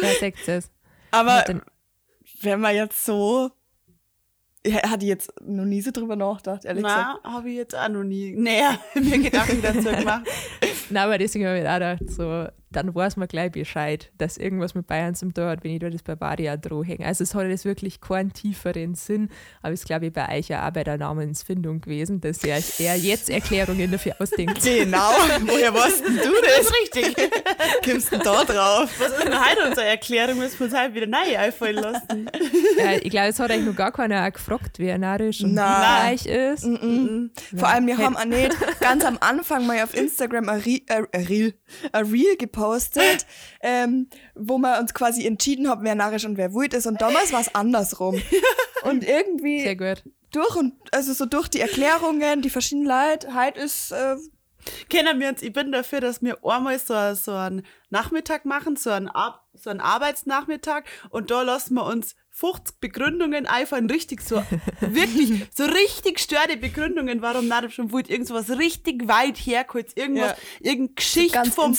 Wer 0.01 0.15
sagt 0.19 0.47
es? 0.47 0.71
Aber 1.11 1.43
wenn 2.41 2.59
man 2.59 2.75
jetzt 2.75 3.05
so 3.05 3.51
hatte 4.67 5.03
ich 5.05 5.09
jetzt 5.09 5.31
noch 5.41 5.65
nie 5.65 5.81
so 5.81 5.91
drüber 5.91 6.15
nachgedacht, 6.15 6.65
ehrlich 6.65 6.83
Na, 6.83 7.13
gesagt. 7.13 7.23
habe 7.25 7.49
ich 7.49 7.55
jetzt 7.57 7.75
auch 7.75 7.89
noch 7.89 8.03
nie 8.03 8.33
näher 8.35 8.79
mir 8.95 9.19
Gedanken 9.19 9.61
dazu 9.61 9.89
gemacht. 9.89 10.25
Nein, 10.89 11.03
aber 11.03 11.17
deswegen 11.17 11.45
habe 11.47 11.59
ich 11.59 11.67
auch 11.67 11.73
gedacht, 11.73 12.09
so, 12.09 12.47
dann 12.75 12.93
weiß 12.93 13.17
man 13.17 13.27
gleich 13.27 13.51
Bescheid, 13.51 14.11
dass 14.17 14.37
irgendwas 14.37 14.75
mit 14.75 14.87
Bayern 14.87 15.15
zum 15.15 15.33
Tor 15.33 15.49
hat, 15.49 15.63
wenn 15.63 15.71
ich 15.71 15.79
da 15.79 15.89
das 15.89 16.03
Bavaria 16.03 16.57
droh 16.57 16.83
hänge. 16.83 17.05
Also 17.05 17.23
es 17.23 17.33
hat 17.35 17.47
jetzt 17.47 17.65
wirklich 17.65 18.01
keinen 18.01 18.33
tieferen 18.33 18.95
Sinn, 18.95 19.29
aber 19.61 19.73
es 19.73 19.81
ist, 19.81 19.85
glaube 19.85 20.07
ich, 20.07 20.13
bei 20.13 20.37
euch 20.37 20.49
ja 20.49 20.67
auch 20.67 20.71
bei 20.71 20.83
der 20.83 20.97
Namensfindung 20.97 21.81
gewesen, 21.81 22.21
dass 22.21 22.43
ihr 22.43 22.55
euch 22.55 22.79
eher 22.79 22.95
jetzt 22.97 23.29
Erklärungen 23.29 23.91
dafür 23.91 24.15
ausdenkt. 24.19 24.61
Genau, 24.83 25.11
woher 25.41 25.73
weißt 25.73 26.05
denn 26.05 26.17
du 26.17 26.31
das? 26.41 26.57
Das 26.57 26.65
ist 26.65 26.73
richtig. 26.81 27.31
Kommst 27.85 28.11
du 28.11 28.17
da 28.17 28.43
drauf? 28.43 28.89
Was 28.99 29.11
ist 29.11 29.23
denn 29.23 29.33
heute 29.33 29.69
unsere 29.69 29.85
Erklärung? 29.85 30.37
Müssen 30.39 30.59
wir 30.59 30.65
uns 30.65 30.75
halt 30.75 30.93
wieder 30.93 31.07
neu 31.07 31.37
einfallen 31.37 31.75
lassen. 31.75 32.29
Ja, 32.77 32.93
ich 32.93 33.09
glaube, 33.09 33.27
es 33.27 33.39
hat 33.39 33.51
euch 33.51 33.61
noch 33.61 33.75
gar 33.75 33.91
keiner 33.91 34.29
gefragt, 34.31 34.79
wer 34.79 34.97
narisch 34.97 35.41
und 35.41 35.53
Nein. 35.53 36.17
wie 36.23 36.29
ist. 36.29 36.65
Mm 36.65 36.75
-mm. 36.75 37.57
Vor 37.57 37.67
allem, 37.67 37.87
wir 37.87 37.97
haben 37.97 38.17
auch 38.17 38.25
nicht 38.25 38.55
ganz 38.79 39.05
am 39.05 39.17
Anfang 39.19 39.65
mal 39.65 39.83
auf 39.83 39.93
Instagram 39.93 40.49
ein 40.49 40.59
Reel, 40.59 40.81
äh, 40.87 41.17
Reel, 41.17 41.53
ein 41.91 42.05
Reel 42.05 42.35
gepostet, 42.37 42.62
gepostet, 42.63 43.25
ähm, 43.61 44.07
wo 44.35 44.57
wir 44.57 44.79
uns 44.79 44.93
quasi 44.93 45.25
entschieden 45.25 45.69
haben, 45.69 45.83
wer 45.83 45.95
narrisch 45.95 46.25
und 46.25 46.37
wer 46.37 46.53
wut 46.53 46.73
ist. 46.73 46.87
Und 46.87 47.01
damals 47.01 47.33
war 47.33 47.41
es 47.41 47.53
andersrum. 47.53 48.21
Und 48.83 49.07
irgendwie 49.07 49.61
Sehr 49.61 49.77
gut. 49.77 50.03
durch 50.31 50.57
und 50.57 50.73
also 50.91 51.13
so 51.13 51.25
durch 51.25 51.47
die 51.47 51.61
Erklärungen, 51.61 52.41
die 52.41 52.49
verschiedenen 52.49 52.85
Leute, 52.85 53.33
halt 53.33 53.55
ist 53.55 53.93
äh, 53.93 54.17
kennen 54.89 55.21
wir 55.21 55.29
uns. 55.29 55.41
Ich 55.41 55.53
bin 55.53 55.71
dafür, 55.71 56.01
dass 56.01 56.21
wir 56.21 56.37
einmal 56.43 56.77
so, 56.79 57.13
so 57.13 57.31
einen 57.31 57.65
Nachmittag 57.89 58.43
machen, 58.43 58.75
so 58.75 58.89
einen, 58.89 59.07
Ar 59.07 59.41
so 59.53 59.69
einen 59.69 59.79
Arbeitsnachmittag 59.79 60.83
und 61.11 61.31
da 61.31 61.43
lassen 61.43 61.75
wir 61.75 61.85
uns 61.85 62.17
50 62.35 62.79
Begründungen 62.81 63.45
einfallen, 63.45 63.87
richtig 63.91 64.21
so, 64.21 64.43
wirklich, 64.81 65.45
so 65.55 65.65
richtig 65.65 66.19
störte 66.19 66.57
Begründungen, 66.57 67.21
warum 67.21 67.47
Nadab 67.47 67.71
schon 67.71 67.91
wollte, 67.91 68.11
irgendwas 68.11 68.49
richtig 68.49 69.07
weit 69.07 69.37
hergeholt, 69.37 69.95
irgendwas, 69.95 70.31
ja. 70.59 70.71
irgendeine 70.71 70.95
Geschichte 70.95 71.51
vom, 71.51 71.75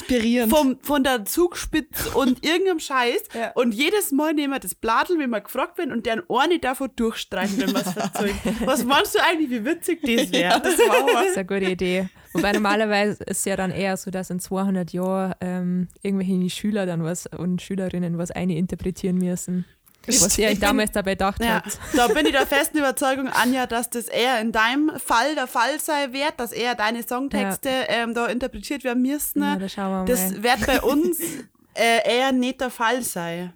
vom, 0.49 0.79
von 0.81 1.03
der 1.03 1.25
Zugspitze 1.25 2.11
und 2.11 2.45
irgendeinem 2.47 2.79
Scheiß. 2.79 3.25
Ja. 3.35 3.51
Und 3.55 3.75
jedes 3.75 4.13
Mal 4.13 4.33
nehmen 4.33 4.53
wir 4.53 4.61
das 4.61 4.77
Bladel, 4.77 5.19
wenn 5.19 5.31
wir 5.31 5.41
gefragt 5.41 5.77
werden, 5.77 5.93
und 5.93 6.07
deren 6.07 6.23
Ohr 6.29 6.47
nicht 6.47 6.63
davon 6.63 6.91
durchstreichen, 6.95 7.59
wenn 7.59 7.73
wir 7.73 7.81
es 7.81 7.93
verzeugen. 7.93 8.39
Was 8.65 8.85
meinst 8.85 9.17
du 9.17 9.19
eigentlich, 9.25 9.51
wie 9.51 9.65
witzig 9.65 10.03
das 10.03 10.31
wäre? 10.31 10.43
Ja, 10.43 10.59
das, 10.61 10.77
das 10.77 11.27
ist 11.31 11.37
eine 11.37 11.47
gute 11.47 11.71
Idee. 11.71 12.09
Wobei 12.33 12.53
normalerweise 12.53 13.25
ist 13.25 13.39
es 13.39 13.45
ja 13.45 13.57
dann 13.57 13.73
eher 13.73 13.97
so, 13.97 14.11
dass 14.11 14.31
in 14.31 14.39
200 14.39 14.93
Jahren 14.93 15.35
ähm, 15.41 15.89
irgendwelche 16.03 16.51
Schüler 16.51 16.87
dann 16.87 17.03
was 17.03 17.27
und 17.27 17.61
Schülerinnen 17.61 18.19
was 18.19 18.31
eine 18.31 18.57
interpretieren 18.57 19.19
müssen. 19.19 19.65
Was 20.07 20.39
ihr 20.39 20.49
euch 20.49 20.61
damals 20.61 20.93
dabei 20.93 21.13
gedacht 21.13 21.43
Ja, 21.43 21.57
habt. 21.65 21.79
da 21.95 22.09
bin 22.09 22.27
ich 22.27 22.33
der 22.33 22.47
festen 22.47 22.79
Überzeugung, 22.79 23.29
Anja, 23.29 23.67
dass 23.67 23.91
das 23.91 24.07
eher 24.09 24.41
in 24.41 24.53
deinem 24.53 24.91
Fall 24.99 25.35
der 25.35 25.47
Fall 25.47 25.81
sein 25.81 26.13
wird, 26.13 26.35
dass 26.39 26.53
eher 26.53 26.75
deine 26.75 27.03
Songtexte 27.03 27.69
ähm, 27.89 28.15
da 28.15 28.27
interpretiert 28.27 28.85
werden 28.85 29.03
müssen. 29.03 29.43
Ja, 29.43 29.57
da 29.57 29.69
schauen 29.69 29.91
wir 29.91 29.99
mal. 29.99 30.05
das 30.07 30.43
wird 30.43 30.67
bei 30.67 30.81
uns 30.83 31.19
äh, 31.75 32.17
eher 32.19 32.33
nicht 32.33 32.61
der 32.61 32.71
Fall 32.71 33.03
sein. 33.03 33.53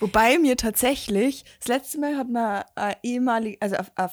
Wobei 0.00 0.38
mir 0.38 0.56
tatsächlich, 0.56 1.44
das 1.58 1.68
letzte 1.68 1.98
Mal 2.00 2.16
hat 2.16 2.28
man 2.30 2.64
eine 2.74 2.96
ehemalige, 3.02 3.58
also 3.60 3.76
auf, 3.76 3.90
auf 3.96 4.12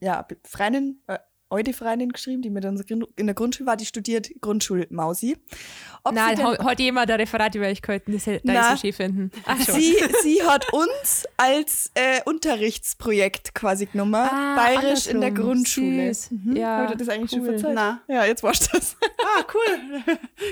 ja, 0.00 0.26
Freundin, 0.44 1.02
äh, 1.50 1.54
alte 1.54 1.72
Freundin 1.72 2.10
geschrieben, 2.10 2.42
die 2.42 2.50
mit 2.50 2.64
uns 2.64 2.80
in 3.16 3.26
der 3.26 3.34
Grundschule 3.34 3.66
war, 3.66 3.76
die 3.76 3.86
studiert 3.86 4.30
Grundschulmausi. 4.40 5.36
Ob 6.04 6.14
Nein, 6.14 6.42
hat 6.42 6.80
jemand 6.80 7.10
ein 7.10 7.20
Referat 7.20 7.54
über 7.54 7.66
euch 7.66 7.82
gehalten, 7.82 8.12
das 8.12 8.26
hätte 8.26 8.50
ich 8.50 8.58
so 8.58 8.76
schön 8.76 8.92
finden. 8.92 9.30
Ach 9.44 9.60
schon. 9.62 9.74
sie, 9.74 9.94
sie 10.22 10.42
hat 10.42 10.72
uns 10.72 11.26
als 11.36 11.90
äh, 11.94 12.20
Unterrichtsprojekt 12.24 13.54
quasi 13.54 13.86
genommen, 13.86 14.14
Ah, 14.14 14.56
bayerisch 14.56 15.06
in 15.08 15.20
der 15.20 15.28
andersrum. 15.30 15.52
Grundschule. 15.54 16.12
Mhm. 16.30 16.56
Ja, 16.56 16.76
Hab 16.78 16.84
ich 16.84 16.90
dir 16.92 17.04
das 17.04 17.08
eigentlich 17.08 17.30
schon 17.30 17.40
cool. 17.40 17.58
verzeiht? 17.58 17.74
Na. 17.74 18.00
Ja, 18.08 18.24
jetzt 18.24 18.42
warst 18.42 18.72
du 18.72 18.78
das. 18.78 18.96
Ah, 19.22 19.44
cool. 19.54 20.02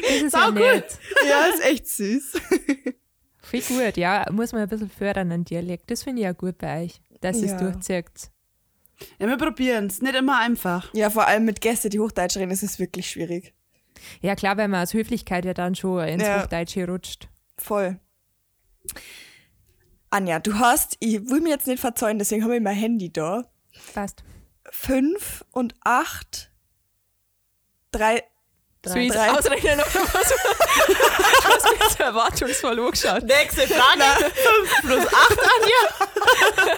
Das 0.03 0.23
ist 0.23 0.33
Sau 0.33 0.39
ja 0.39 0.51
nett. 0.51 0.99
ja, 1.29 1.47
ist 1.47 1.65
echt 1.65 1.87
süß. 1.89 2.33
Viel 3.43 3.63
gut, 3.63 3.97
ja. 3.97 4.27
Muss 4.31 4.53
man 4.53 4.63
ein 4.63 4.69
bisschen 4.69 4.91
fördern 4.91 5.33
an 5.33 5.45
Dialekt. 5.45 5.91
Das 5.91 6.03
finde 6.03 6.21
ich 6.21 6.25
ja 6.25 6.33
gut 6.33 6.59
bei 6.59 6.85
euch, 6.85 7.01
dass 7.23 7.41
Ja. 7.41 7.47
es 7.55 7.57
durchzieht. 7.57 8.31
Ja, 9.19 9.27
wir 9.29 9.37
probieren 9.37 9.87
es. 9.87 10.03
Nicht 10.03 10.15
immer 10.15 10.39
einfach. 10.41 10.93
Ja, 10.95 11.11
vor 11.11 11.27
allem 11.27 11.45
mit 11.45 11.61
Gästen, 11.61 11.91
die 11.91 12.01
Hochdeutsch 12.01 12.37
reden, 12.37 12.51
ist 12.51 12.63
es 12.63 12.79
wirklich 12.79 13.09
schwierig. 13.11 13.55
Ja, 14.21 14.35
klar, 14.35 14.57
weil 14.57 14.69
man 14.69 14.83
aus 14.83 14.95
Höflichkeit 14.95 15.45
ja 15.45 15.55
dann 15.55 15.75
schon 15.75 16.07
ins 16.07 16.23
Ja. 16.23 16.43
Hochdeutsche 16.43 16.87
rutscht. 16.87 17.29
Voll. 17.57 17.99
Anja, 20.11 20.39
du 20.39 20.59
hast, 20.59 20.97
ich 21.01 21.29
will 21.29 21.41
mir 21.41 21.51
jetzt 21.51 21.67
nicht 21.67 21.81
verzeihen, 21.81 22.19
deswegen 22.19 22.45
habe 22.45 22.57
ich 22.57 22.63
mein 22.63 22.77
Handy 22.77 23.13
da. 23.13 23.45
Passt. 23.95 24.25
Fünf 24.71 25.45
und 25.51 25.75
acht, 25.85 26.51
drei, 27.91 28.23
Süß. 28.87 29.13
drei. 29.15 29.31
Ausrechnen, 29.33 29.81
oder 29.81 30.03
was? 30.13 30.35
Du 30.89 31.55
hast 31.55 31.65
mir 31.65 31.85
jetzt 31.85 32.01
erwartungsvoll 32.01 32.79
angeschaut. 32.79 33.23
Nächste 33.25 33.63
Frage. 33.67 34.03
5 34.25 34.81
plus 34.83 35.07
8, 35.07 35.39
Anja. 35.55 36.77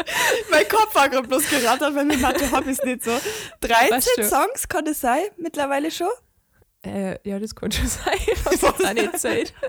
mein 0.50 0.68
Kopf 0.68 0.94
war 0.94 1.08
gerade 1.08 1.26
bloß 1.26 1.48
gerattert, 1.48 1.94
weil 1.94 2.04
mit 2.04 2.20
Mathe 2.20 2.50
habe 2.50 2.70
ich 2.70 2.78
es 2.78 2.84
nicht 2.84 3.02
so. 3.04 3.18
13 3.60 3.90
Weißt 3.90 4.10
du- 4.18 4.24
Songs 4.28 4.68
kann 4.68 4.86
es 4.86 5.00
sein, 5.00 5.22
mittlerweile 5.38 5.90
schon. 5.90 6.08
Äh, 6.86 7.18
ja, 7.28 7.38
das 7.38 7.54
kann 7.54 7.70
schon 7.72 7.86
sein. 7.88 8.14
Was 8.44 8.62
hat 8.62 8.94
nicht 8.94 9.18
Zeit. 9.18 9.52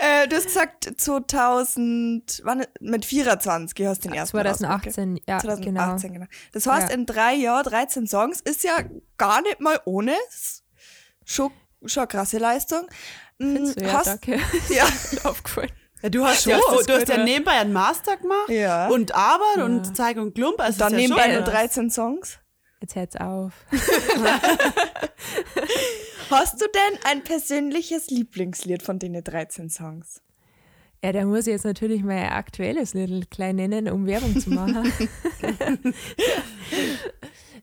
Äh, 0.00 0.28
du 0.28 0.36
hast 0.36 0.46
gesagt 0.46 0.88
2000, 0.96 2.42
wann, 2.44 2.64
mit 2.80 3.04
24 3.04 3.86
hast 3.86 4.04
du 4.04 4.08
den 4.08 4.16
ersten 4.16 4.36
rausgebracht, 4.38 4.82
gell? 4.84 4.92
2018, 4.92 5.20
ja, 5.28 5.38
2018, 5.38 6.12
genau. 6.12 6.24
genau. 6.24 6.30
Das 6.52 6.66
heißt, 6.66 6.88
Ja. 6.90 6.94
in 6.94 7.06
drei 7.06 7.34
Jahren 7.34 7.64
13 7.64 8.06
Songs 8.06 8.40
ist 8.40 8.62
ja 8.64 8.78
gar 9.16 9.42
nicht 9.42 9.60
mal 9.60 9.80
ohne. 9.84 10.14
Schon, 11.24 11.50
schon 11.84 12.02
eine 12.02 12.08
krasse 12.08 12.38
Leistung. 12.38 12.86
Mm, 13.38 13.64
So, 13.66 13.80
ja, 13.80 13.92
hast, 13.92 14.06
danke. 14.06 14.40
Ja, 14.70 14.86
Aufgefallen. 15.24 15.70
Ja, 16.02 16.08
du 16.10 16.24
hast, 16.24 16.46
Ja, 16.46 16.56
ja, 16.58 16.62
du 16.86 16.92
hast 16.94 17.08
ja 17.08 17.24
nebenbei 17.24 17.52
einen 17.52 17.72
Master 17.72 18.16
gemacht 18.16 18.48
Ja. 18.50 18.88
und 18.88 19.14
Arbeit 19.14 19.64
und 19.64 19.96
Zeig 19.96 20.16
und 20.16 20.34
Klump. 20.34 20.60
Also 20.60 20.78
dann 20.78 20.94
ist 20.94 21.00
ja 21.00 21.08
nebenbei 21.08 21.24
schon 21.24 21.32
nur 21.34 21.46
was. 21.46 21.50
13 21.54 21.90
Songs. 21.90 22.38
Jetzt 22.80 22.94
hört's 22.96 23.16
auf. 23.16 23.52
Hast 26.30 26.60
du 26.60 26.66
denn 26.66 26.98
ein 27.04 27.24
persönliches 27.24 28.08
Lieblingslied 28.10 28.82
von 28.82 28.98
den 28.98 29.22
13 29.22 29.68
Songs? 29.70 30.22
Ja, 31.02 31.12
da 31.12 31.24
muss 31.24 31.46
ich 31.46 31.52
jetzt 31.52 31.64
natürlich 31.64 32.02
mein 32.02 32.28
aktuelles 32.28 32.92
Little 32.94 33.22
klein 33.30 33.56
nennen, 33.56 33.88
um 33.88 34.06
Werbung 34.06 34.38
zu 34.38 34.50
machen. 34.50 34.92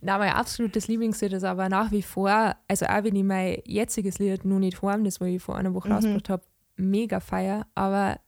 Na, 0.02 0.18
mein 0.18 0.34
absolutes 0.34 0.88
Lieblingslied 0.88 1.34
ist 1.34 1.44
aber 1.44 1.68
nach 1.70 1.92
wie 1.92 2.02
vor, 2.02 2.56
also 2.68 2.86
auch 2.86 3.04
wenn 3.04 3.16
ich 3.16 3.24
mein 3.24 3.58
jetziges 3.66 4.20
Lied 4.20 4.46
noch 4.46 4.60
nicht 4.60 4.82
haben, 4.82 5.04
das, 5.04 5.20
was 5.20 5.28
ich 5.28 5.42
vor 5.42 5.56
einer 5.58 5.74
Woche 5.74 5.90
rausgebracht 5.90 6.30
habe, 6.30 6.44
mega 6.78 7.20
feier, 7.20 7.66
aber 7.76 8.20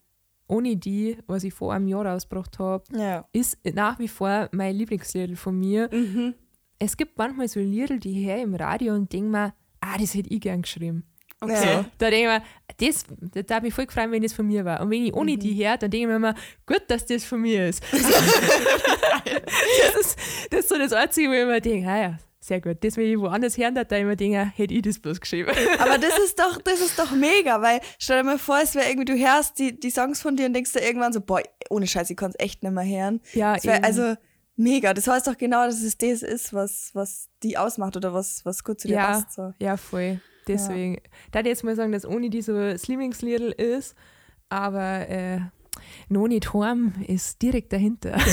ohne 0.48 0.76
die, 0.78 1.18
was 1.28 1.44
ich 1.44 1.54
vor 1.54 1.74
einem 1.74 1.88
Jahr 1.88 2.06
rausgebracht 2.06 2.58
habe, 2.60 2.84
Ja. 2.98 3.28
ist 3.34 3.58
nach 3.74 4.00
wie 4.00 4.08
vor 4.08 4.50
mein 4.52 4.76
Lieblingslied 4.76 5.38
von 5.38 5.58
mir. 5.60 5.90
Es 6.80 6.98
gibt 6.98 7.18
manchmal 7.18 7.48
so 7.48 7.60
Lieder, 7.60 7.98
die 7.98 8.22
ich 8.22 8.28
höre 8.28 8.42
im 8.42 8.56
Radio 8.56 8.94
und 8.94 9.12
denke 9.12 9.30
mir, 9.30 9.54
ah, 9.82 9.98
das 10.00 10.14
hätte 10.14 10.30
ich 10.30 10.42
gern 10.42 10.62
geschrieben. 10.62 11.04
Okay. 11.40 11.54
Ja. 11.54 11.86
Da 11.98 12.10
denke 12.10 12.34
ich 12.34 12.40
mir, 12.40 12.44
das, 12.88 13.06
das 13.34 13.46
darf 13.46 13.62
mich 13.62 13.74
voll 13.74 13.86
gefreut, 13.86 14.10
wenn 14.10 14.24
das 14.24 14.34
von 14.34 14.48
mir 14.48 14.66
war. 14.66 14.82
Und 14.82 14.90
wenn 14.90 15.06
ich 15.06 15.14
ohne 15.14 15.38
die 15.38 15.54
höre, 15.54 15.78
dann 15.78 15.92
denke 15.92 16.06
ich 16.06 16.08
mir 16.08 16.16
immer, 16.16 16.36
gut, 16.66 16.84
dass 16.88 17.06
das 17.06 17.26
von 17.26 17.42
mir 17.42 17.68
ist. 17.68 17.84
das, 17.92 18.02
ist 20.00 20.18
das 20.50 20.60
ist 20.62 20.70
so 20.70 20.78
das 20.78 20.94
Einzige, 20.94 21.30
wo 21.30 21.34
ich 21.34 21.42
immer 21.42 21.60
denke, 21.60 21.88
ah 21.88 22.02
ja, 22.02 22.18
sehr 22.40 22.62
gut. 22.62 22.78
Das, 22.82 22.98
wenn 22.98 23.12
ich 23.12 23.20
woanders 23.20 23.58
hören 23.58 23.76
da 23.76 23.84
immer 23.98 24.16
denke, 24.16 24.52
hätte 24.56 24.74
ich 24.74 24.82
das 24.82 25.00
bloß 25.00 25.20
geschrieben. 25.20 25.52
Aber 25.80 25.98
das 25.98 26.18
ist 26.18 26.40
doch, 26.40 26.62
das 26.62 26.80
ist 26.80 26.98
doch 26.98 27.12
mega, 27.12 27.62
weil 27.62 27.82
stell 28.00 28.20
dir 28.20 28.24
mal 28.24 28.40
vor, 28.40 28.60
es 28.64 28.74
wäre 28.74 28.88
irgendwie, 28.88 29.06
du 29.06 29.18
hörst 29.18 29.60
die, 29.60 29.78
die 29.78 29.92
Songs 29.92 30.22
von 30.22 30.38
dir 30.38 30.46
und 30.46 30.54
denkst 30.54 30.72
dir 30.72 30.82
irgendwann 30.82 31.14
so, 31.14 31.22
boah, 31.22 31.42
ohne 31.70 31.88
Scheiß, 31.88 32.10
ich 32.10 32.18
kann 32.18 32.32
es 32.32 32.40
echt 32.40 32.64
nicht 32.64 32.72
mehr 32.72 32.86
hören. 32.86 33.22
Ja, 33.34 33.62
wär, 33.64 33.76
eben. 33.76 33.84
also 33.84 34.16
mega. 34.58 34.94
Das 34.94 35.08
heißt 35.08 35.26
doch 35.28 35.38
genau, 35.38 35.66
dass 35.66 35.82
es 35.82 35.98
das 35.98 36.22
ist, 36.22 36.54
was, 36.54 36.90
was 36.94 37.30
die 37.44 37.58
ausmacht 37.58 37.96
oder 37.96 38.14
was, 38.14 38.44
was 38.46 38.64
gut 38.66 38.82
zu 38.82 38.88
dir 38.90 38.96
ja, 38.96 39.06
passt. 39.08 39.32
So. 39.34 39.54
ja, 39.60 39.78
voll. 39.78 40.20
Deswegen, 40.48 41.02
da 41.32 41.40
ich 41.42 41.46
jetzt 41.48 41.64
mal 41.64 41.76
sagen, 41.76 41.92
dass 41.94 42.06
ohne 42.06 42.30
die 42.30 42.42
so 42.42 42.54
das 42.54 42.88
Lieblingsliedl 42.88 43.52
ist, 43.52 43.96
aber 44.50 45.08
äh, 45.10 45.40
nicht 46.28 46.54
heim 46.54 46.94
ist 47.08 47.42
direkt 47.42 47.72
dahinter. 47.74 48.18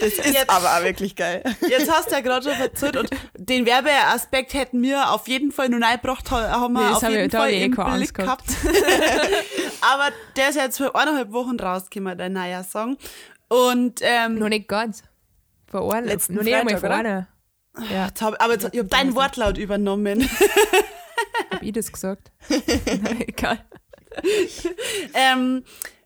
Das 0.00 0.12
ist 0.12 0.26
Jetzt- 0.26 0.48
aber 0.48 0.66
auch 0.78 0.84
wirklich 0.84 1.16
geil. 1.16 1.42
Jetzt 1.68 1.90
hast 1.90 2.10
du 2.10 2.14
ja 2.14 2.20
gerade 2.20 2.44
schon 2.48 2.56
verzählt 2.56 2.96
und 2.96 3.10
den 3.36 3.66
Werbeaspekt 3.66 4.54
hätten 4.54 4.80
wir 4.80 5.10
auf 5.10 5.26
jeden 5.26 5.50
Fall 5.50 5.68
noch 5.68 5.84
reingebracht, 5.84 6.30
ha- 6.30 6.50
haben 6.60 6.74
wir 6.74 6.80
Nee, 6.82 6.88
das 6.88 6.96
auf 6.98 7.02
haben 7.02 7.12
wir- 7.14 7.20
jeden 7.22 7.30
da 7.32 7.38
Fall 7.38 7.50
ich 7.50 7.60
eh 7.60 7.64
im 7.64 7.78
Angst 7.80 7.96
Blick 7.96 8.14
gehabt. 8.14 8.44
Aber 9.80 10.10
der 10.36 10.50
ist 10.50 10.54
ja 10.56 10.62
jetzt 10.64 10.76
für 10.76 10.94
eineinhalb 10.94 11.32
Wochen 11.32 11.58
rausgekommen, 11.58 12.16
dein 12.16 12.32
neuer 12.32 12.62
Song. 12.64 12.96
Und 13.48 14.00
ähm, 14.02 14.38
noch 14.38 14.48
nicht 14.48 14.68
ganz. 14.68 15.02
Vor 15.66 15.92
einer, 15.94 16.06
Letzten 16.06 16.34
noch 16.34 16.42
nicht 16.42 16.54
einmal 16.54 16.78
vor 16.78 16.90
einer. 16.90 17.28
Ja, 17.90 18.06
jetzt 18.06 18.22
hab, 18.22 18.42
aber 18.42 18.54
jetzt, 18.54 18.68
ich 18.72 18.78
habe 18.78 18.88
deinen 18.88 19.14
Wortlaut 19.14 19.58
übernommen. 19.58 20.28
hab 21.50 21.62
ich 21.62 21.72
das 21.72 21.92
gesagt? 21.92 22.32
Nein, 22.48 23.20
egal. 23.26 23.64
ähm, 25.14 25.64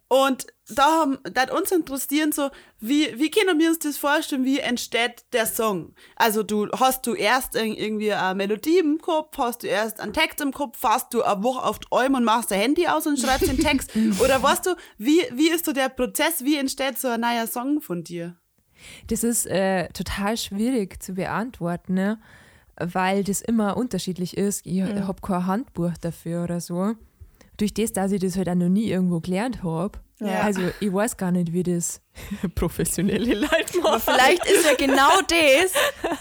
und 0.08 0.46
da 0.72 0.84
haben, 1.00 1.18
da 1.32 1.42
hat 1.42 1.50
uns 1.50 1.70
interessieren 1.72 2.32
so, 2.32 2.50
wie, 2.80 3.18
wie 3.18 3.30
können 3.30 3.58
wir 3.58 3.68
uns 3.68 3.78
das 3.78 3.96
vorstellen, 3.96 4.44
wie 4.44 4.58
entsteht 4.60 5.24
der 5.32 5.46
Song? 5.46 5.94
Also 6.16 6.42
du, 6.42 6.68
hast 6.72 7.06
du 7.06 7.14
erst 7.14 7.54
irg- 7.56 7.74
irgendwie 7.76 8.12
eine 8.12 8.34
Melodie 8.34 8.78
im 8.78 8.98
Kopf, 8.98 9.36
hast 9.38 9.62
du 9.62 9.68
erst 9.68 10.00
einen 10.00 10.12
Text 10.12 10.40
im 10.40 10.52
Kopf, 10.52 10.78
fährst 10.78 11.12
du 11.14 11.22
eine 11.22 11.42
Woche 11.42 11.62
auf 11.64 11.78
die 11.78 11.86
Alm 11.90 12.14
und 12.14 12.24
machst 12.24 12.50
dein 12.50 12.60
Handy 12.60 12.86
aus 12.88 13.06
und 13.06 13.18
schreibst 13.18 13.48
den 13.48 13.58
Text? 13.58 13.90
Oder 14.22 14.42
weißt 14.42 14.66
du, 14.66 14.74
wie, 14.98 15.20
wie 15.34 15.48
ist 15.50 15.64
so 15.64 15.72
der 15.72 15.88
Prozess, 15.88 16.44
wie 16.44 16.56
entsteht 16.56 16.98
so 16.98 17.08
ein 17.08 17.20
neuer 17.20 17.46
Song 17.46 17.80
von 17.80 18.02
dir? 18.04 18.36
Das 19.06 19.22
ist 19.22 19.46
äh, 19.46 19.88
total 19.92 20.36
schwierig 20.36 21.02
zu 21.02 21.12
beantworten, 21.14 21.94
ne? 21.94 22.18
weil 22.80 23.22
das 23.22 23.42
immer 23.42 23.76
unterschiedlich 23.76 24.36
ist. 24.36 24.66
Ich 24.66 24.80
Mhm. 24.82 25.06
habe 25.06 25.20
kein 25.20 25.46
Handbuch 25.46 25.92
dafür 26.00 26.42
oder 26.44 26.60
so. 26.60 26.94
Durch 27.58 27.74
das, 27.74 27.92
dass 27.92 28.10
ich 28.12 28.20
das 28.20 28.36
halt 28.36 28.48
auch 28.48 28.54
noch 28.54 28.70
nie 28.70 28.90
irgendwo 28.90 29.20
gelernt 29.20 29.62
habe. 29.62 30.00
Ja. 30.26 30.40
Also 30.42 30.60
ich 30.80 30.92
weiß 30.92 31.16
gar 31.16 31.30
nicht, 31.32 31.52
wie 31.52 31.62
das 31.62 32.00
professionelle 32.54 33.34
Leute 33.34 33.78
Aber 33.80 33.98
machen. 33.98 34.02
vielleicht 34.14 34.44
ist 34.46 34.64
ja 34.64 34.74
genau 34.74 35.20
das, 35.22 35.72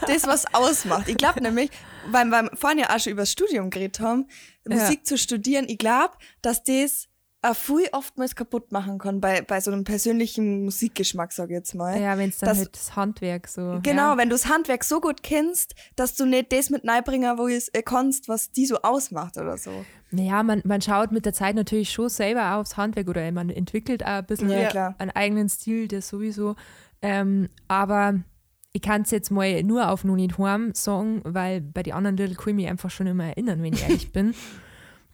das, 0.08 0.28
was 0.28 0.54
ausmacht. 0.54 1.08
Ich 1.08 1.18
glaube 1.18 1.42
nämlich, 1.42 1.70
weil 2.10 2.26
wir 2.26 2.50
vorhin 2.56 2.80
ja 2.80 2.96
auch 2.96 3.00
schon 3.00 3.14
über 3.14 3.24
das 3.24 3.32
Studium 3.32 3.70
geredet 3.70 4.00
haben, 4.00 4.28
Musik 4.68 5.06
zu 5.06 5.18
studieren, 5.18 5.66
ich 5.68 5.78
glaube, 5.78 6.14
dass 6.42 6.64
das 6.64 7.08
viel 7.56 7.88
oftmals 7.92 8.36
kaputt 8.36 8.72
machen 8.72 9.00
kann 9.00 9.20
bei, 9.20 9.42
bei 9.42 9.60
so 9.62 9.72
einem 9.72 9.84
persönlichen 9.84 10.64
Musikgeschmack, 10.66 11.34
sag 11.34 11.50
ich 11.50 11.56
jetzt 11.56 11.74
mal. 11.74 12.00
Ja, 12.00 12.18
wenn 12.18 12.30
es 12.30 12.38
dann 12.38 12.50
Das- 12.50 12.58
halt 12.60 12.76
das 12.76 12.96
Handwerk 12.96 13.48
so. 13.48 13.80
Genau, 13.82 14.12
ja. 14.12 14.18
wenn 14.18 14.30
du 14.30 14.36
das 14.36 14.48
Handwerk 14.48 14.84
so 14.84 15.02
gut 15.02 15.24
kennst, 15.24 15.74
dass 15.96 16.16
du 16.16 16.26
nicht 16.26 16.52
das 16.52 16.70
mit 16.70 16.88
reinbringen, 16.88 17.38
wo 17.40 17.48
es 17.48 17.68
äh, 17.70 17.82
kannst, 17.82 18.30
was 18.30 18.52
die 18.52 18.66
so 18.68 18.78
ausmacht 18.84 19.38
oder 19.38 19.58
so. 19.58 19.72
Naja, 20.12 20.44
man, 20.44 20.62
man 20.66 20.82
schaut 20.82 21.12
mit 21.12 21.26
der 21.26 21.34
Zeit 21.34 21.56
natürlich 21.56 21.92
schon 21.92 22.10
selber 22.10 22.56
aufs 22.58 22.78
Handwerk 22.78 23.08
oder 23.08 23.32
man 23.32 23.50
entwickelt 23.50 24.04
auch 24.04 24.08
ein 24.10 24.26
bisschen 24.28 24.50
Ja, 24.50 24.94
einen 25.00 25.12
eigenen 25.12 25.50
Stil, 25.50 25.88
das 25.88 26.10
sowieso. 26.10 26.56
Ähm, 27.02 27.50
aber 27.68 28.20
ich 28.74 28.82
kann 28.84 29.02
es 29.02 29.12
jetzt 29.12 29.32
mal 29.32 29.64
nur 29.64 29.90
auf 29.90 30.04
nicht 30.04 30.38
heim 30.38 30.74
sagen, 30.76 31.22
weil 31.24 31.60
bei 31.62 31.82
den 31.84 31.94
anderen 31.94 32.18
Little 32.18 32.38
ich 32.40 32.54
mich 32.56 32.68
einfach 32.68 32.92
schon 32.92 33.08
immer 33.08 33.26
erinnern, 33.26 33.64
wenn 33.64 33.74
ich 33.74 33.82
ehrlich 33.84 34.12
bin. 34.14 34.36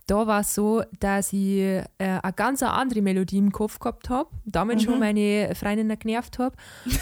Da 0.07 0.25
war 0.25 0.39
es 0.39 0.55
so, 0.55 0.83
dass 0.99 1.33
ich 1.33 1.59
äh, 1.59 1.83
eine 1.97 2.33
ganz 2.33 2.63
andere 2.63 3.01
Melodie 3.01 3.37
im 3.37 3.51
Kopf 3.51 3.77
gehabt 3.79 4.09
habe, 4.09 4.29
damit 4.45 4.81
schon 4.81 4.99
meine 4.99 5.53
Freundinnen 5.53 5.99
genervt 5.99 6.39
habe. 6.39 6.55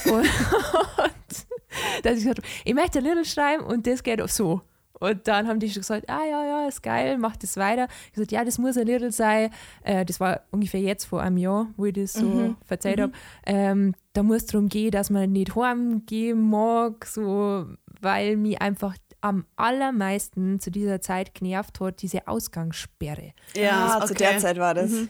Und, 0.05 0.13
und 0.15 0.25
dass 2.03 2.17
ich 2.17 2.23
gesagt 2.23 2.39
habe, 2.39 2.47
ich 2.63 2.73
möchte 2.73 2.99
ein 2.99 3.05
Little 3.05 3.25
schreiben 3.25 3.63
und 3.63 3.85
das 3.85 4.01
geht 4.01 4.21
auch 4.21 4.27
so. 4.27 4.61
Und 4.99 5.27
dann 5.27 5.47
haben 5.47 5.59
die 5.59 5.69
schon 5.69 5.81
gesagt, 5.81 6.09
ah 6.09 6.25
ja, 6.25 6.45
ja, 6.45 6.67
ist 6.67 6.81
geil, 6.81 7.17
mach 7.17 7.35
das 7.35 7.57
weiter. 7.57 7.87
Ich 8.07 8.13
gesagt, 8.13 8.31
ja, 8.31 8.43
das 8.45 8.57
muss 8.57 8.77
ein 8.77 8.87
Little 8.87 9.11
sein. 9.11 9.51
Äh, 9.83 10.05
das 10.05 10.19
war 10.19 10.41
ungefähr 10.51 10.81
jetzt 10.81 11.05
vor 11.05 11.21
einem 11.21 11.37
Jahr, 11.37 11.67
wo 11.77 11.85
ich 11.85 11.93
das 11.93 12.13
so 12.13 12.25
mhm. 12.25 12.55
verzeiht 12.63 12.97
mhm. 12.97 13.01
habe. 13.03 13.13
Ähm, 13.45 13.95
da 14.13 14.23
muss 14.23 14.37
es 14.37 14.45
darum 14.47 14.69
gehen, 14.69 14.91
dass 14.91 15.09
man 15.09 15.31
nicht 15.31 15.55
heimgehen 15.55 16.41
mag, 16.49 17.05
so, 17.05 17.65
weil 18.01 18.37
mich 18.37 18.61
einfach 18.61 18.95
am 19.25 19.45
allermeisten 19.55 20.59
zu 20.59 20.69
dieser 20.69 21.01
Zeit 21.01 21.33
genervt 21.33 21.79
hat, 21.79 22.03
diese 22.03 22.27
Ausgangssperre. 22.27 23.33
Ja, 23.55 23.97
okay. 23.97 24.07
zu 24.07 24.13
der 24.13 24.37
Zeit 24.37 24.59
war 24.59 24.75
das. 24.75 24.91
Mhm. 24.91 25.09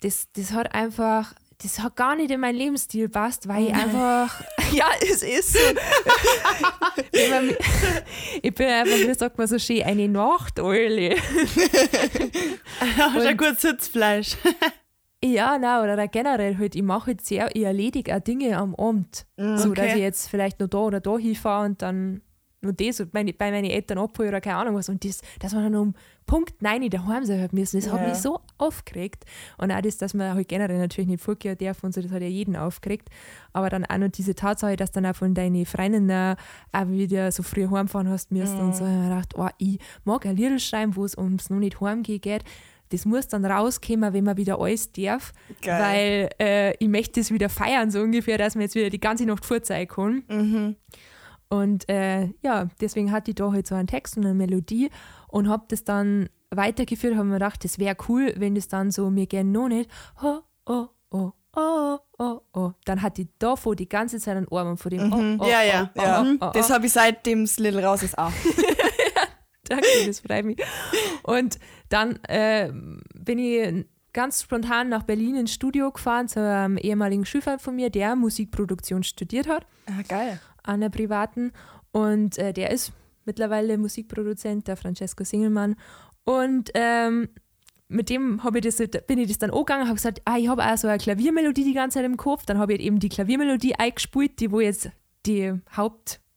Das, 0.00 0.28
das 0.32 0.52
hat 0.52 0.74
einfach, 0.74 1.34
das 1.62 1.78
hat 1.80 1.94
gar 1.94 2.16
nicht 2.16 2.30
in 2.30 2.40
meinen 2.40 2.56
Lebensstil 2.56 3.10
passt, 3.10 3.48
weil 3.48 3.66
ich 3.66 3.74
einfach, 3.74 4.42
ja, 4.72 4.86
es 5.02 5.22
ist 5.22 5.52
so. 5.52 5.58
ich 8.42 8.54
bin 8.54 8.66
einfach, 8.66 8.96
wie 8.96 9.12
sagt 9.12 9.36
man 9.36 9.46
so 9.46 9.58
schön, 9.58 9.82
eine 9.82 10.08
Nachteule. 10.08 11.16
Hast 12.96 13.26
ein 13.26 13.36
gutes 13.36 13.60
Sitzfleisch. 13.60 14.38
Ja, 15.22 15.58
nein, 15.58 15.82
oder 15.82 16.08
generell 16.08 16.56
halt, 16.56 16.74
ich 16.74 16.82
mache 16.82 17.08
halt 17.08 17.26
sehr, 17.26 17.54
ich 17.54 17.64
erledige 17.64 18.16
auch 18.16 18.20
Dinge 18.20 18.56
am 18.56 18.74
Abend. 18.74 19.26
Mm, 19.36 19.58
so, 19.58 19.74
dass 19.74 19.92
ich 19.92 20.00
jetzt 20.00 20.30
vielleicht 20.30 20.60
noch 20.60 20.68
da 20.68 20.78
oder 20.78 21.00
da 21.00 21.18
hinfahre 21.18 21.66
und 21.66 21.82
dann 21.82 22.22
nur 22.62 22.72
das 22.72 23.00
und 23.00 23.14
meine, 23.14 23.32
bei 23.32 23.50
meinen 23.50 23.70
Eltern 23.70 23.98
abholen 23.98 24.28
oder 24.28 24.40
keine 24.40 24.56
Ahnung 24.56 24.74
was. 24.74 24.88
Und 24.88 25.04
das, 25.04 25.20
dass 25.38 25.54
man 25.54 25.64
dann 25.64 25.76
um 25.76 25.94
Punkt 26.26 26.62
9 26.62 26.90
daheim 26.90 27.24
sein 27.24 27.40
hat 27.40 27.52
müssen, 27.52 27.78
das 27.78 27.86
ja. 27.86 27.92
hat 27.92 28.06
mich 28.06 28.18
so 28.18 28.40
aufgeregt. 28.58 29.24
Und 29.58 29.72
auch 29.72 29.80
das, 29.80 29.98
dass 29.98 30.14
man 30.14 30.34
halt 30.34 30.48
generell 30.48 30.78
natürlich 30.78 31.08
nicht 31.08 31.22
vorgehen 31.22 31.56
darf 31.58 31.82
und 31.82 31.94
so, 31.94 32.02
das 32.02 32.12
hat 32.12 32.22
ja 32.22 32.28
jeden 32.28 32.56
aufgeregt. 32.56 33.08
Aber 33.52 33.70
dann 33.70 33.84
auch 33.84 33.98
noch 33.98 34.08
diese 34.08 34.34
Tatsache, 34.34 34.76
dass 34.76 34.92
dann 34.92 35.06
auch 35.06 35.16
von 35.16 35.34
deinen 35.34 35.64
Freundinnen 35.66 36.36
auch 36.72 36.88
wieder 36.88 37.32
so 37.32 37.42
früh 37.42 37.68
heimfahren 37.68 38.08
hast 38.08 38.30
müssen 38.30 38.58
mhm. 38.58 38.66
und 38.66 38.76
so. 38.76 38.84
Und 38.84 38.96
ich 38.96 39.08
gedacht, 39.08 39.34
oh, 39.36 39.48
ich 39.58 39.78
mag 40.04 40.26
ein 40.26 40.36
Lied 40.36 40.60
schreiben, 40.60 40.96
wo 40.96 41.04
es 41.04 41.16
ums 41.16 41.50
noch 41.50 41.58
nicht 41.58 41.80
heimgehen 41.80 42.20
geht. 42.20 42.44
Das 42.90 43.04
muss 43.04 43.28
dann 43.28 43.44
rauskommen, 43.44 44.12
wenn 44.12 44.24
man 44.24 44.36
wieder 44.36 44.60
alles 44.60 44.92
darf. 44.92 45.32
Geil. 45.62 45.80
Weil 45.80 46.30
äh, 46.40 46.74
ich 46.78 46.88
möchte 46.88 47.20
das 47.20 47.30
wieder 47.30 47.48
feiern, 47.48 47.90
so 47.90 48.00
ungefähr, 48.00 48.36
dass 48.36 48.56
man 48.56 48.62
jetzt 48.62 48.74
wieder 48.74 48.90
die 48.90 49.00
ganze 49.00 49.24
Nacht 49.26 49.44
vorzeigen 49.44 49.88
kann. 49.88 50.22
Mhm. 50.28 50.76
Und 51.50 51.88
äh, 51.88 52.28
ja, 52.42 52.68
deswegen 52.80 53.10
hatte 53.10 53.32
ich 53.32 53.34
da 53.34 53.50
halt 53.50 53.66
so 53.66 53.74
einen 53.74 53.88
Text 53.88 54.16
und 54.16 54.24
eine 54.24 54.34
Melodie 54.34 54.88
und 55.26 55.48
habe 55.48 55.64
das 55.66 55.82
dann 55.82 56.28
weitergeführt, 56.50 57.16
habe 57.16 57.26
mir 57.26 57.34
gedacht, 57.34 57.64
das 57.64 57.80
wäre 57.80 57.96
cool, 58.08 58.32
wenn 58.36 58.54
das 58.54 58.68
dann 58.68 58.92
so, 58.92 59.10
mir 59.10 59.26
gerne 59.26 59.50
noch 59.50 59.68
nicht, 59.68 59.90
oh, 60.22 60.38
oh, 60.66 60.86
oh, 61.10 61.32
oh, 61.56 61.98
oh, 62.18 62.40
oh. 62.54 62.72
Dann 62.84 63.02
hatte 63.02 63.22
ich 63.22 63.28
davor 63.40 63.74
die 63.74 63.88
ganze 63.88 64.20
Zeit 64.20 64.36
einen 64.36 64.46
Ohrwurm 64.46 64.78
vor 64.78 64.90
dem 64.92 65.08
mhm. 65.08 65.40
oh, 65.40 65.44
oh, 65.44 65.48
ja, 65.48 65.62
ja, 65.62 65.90
oh, 65.96 66.00
ja. 66.00 66.22
Oh, 66.22 66.36
oh, 66.40 66.50
das 66.54 66.70
habe 66.70 66.86
ich 66.86 66.92
seitdem 66.92 67.42
das 67.42 67.58
Little 67.58 67.84
raus 67.84 68.04
ist 68.04 68.16
auch. 68.16 68.32
Danke, 69.64 69.86
das 70.06 70.20
freut 70.20 70.44
mich. 70.44 70.60
Und 71.24 71.58
dann 71.88 72.16
äh, 72.26 72.72
bin 73.14 73.38
ich 73.40 73.86
ganz 74.12 74.42
spontan 74.42 74.88
nach 74.88 75.02
Berlin 75.02 75.34
ins 75.34 75.52
Studio 75.52 75.90
gefahren 75.90 76.28
zu 76.28 76.40
einem 76.40 76.76
ehemaligen 76.76 77.24
Schüler 77.24 77.58
von 77.58 77.74
mir, 77.74 77.90
der 77.90 78.14
Musikproduktion 78.14 79.02
studiert 79.02 79.48
hat. 79.48 79.66
Ah, 79.86 80.02
geil 80.08 80.40
einer 80.62 80.90
privaten. 80.90 81.52
Und 81.92 82.38
äh, 82.38 82.52
der 82.52 82.70
ist 82.70 82.92
mittlerweile 83.24 83.78
Musikproduzent, 83.78 84.68
der 84.68 84.76
Francesco 84.76 85.24
Singelmann. 85.24 85.76
Und 86.24 86.70
ähm, 86.74 87.28
mit 87.88 88.08
dem 88.08 88.42
ich 88.58 88.62
das, 88.62 88.76
bin 89.06 89.18
ich 89.18 89.28
das 89.28 89.38
dann 89.38 89.50
angegangen 89.50 89.86
habe 89.86 89.96
gesagt, 89.96 90.22
ah, 90.24 90.38
ich 90.38 90.48
habe 90.48 90.64
auch 90.64 90.76
so 90.76 90.86
eine 90.86 90.98
Klaviermelodie 90.98 91.64
die 91.64 91.74
ganze 91.74 91.98
Zeit 91.98 92.06
im 92.06 92.16
Kopf. 92.16 92.46
Dann 92.46 92.58
habe 92.58 92.74
ich 92.74 92.80
eben 92.80 93.00
die 93.00 93.08
Klaviermelodie 93.08 93.74
eingespielt, 93.74 94.38
die 94.40 94.52
wo 94.52 94.60
jetzt 94.60 94.90
die 95.26 95.54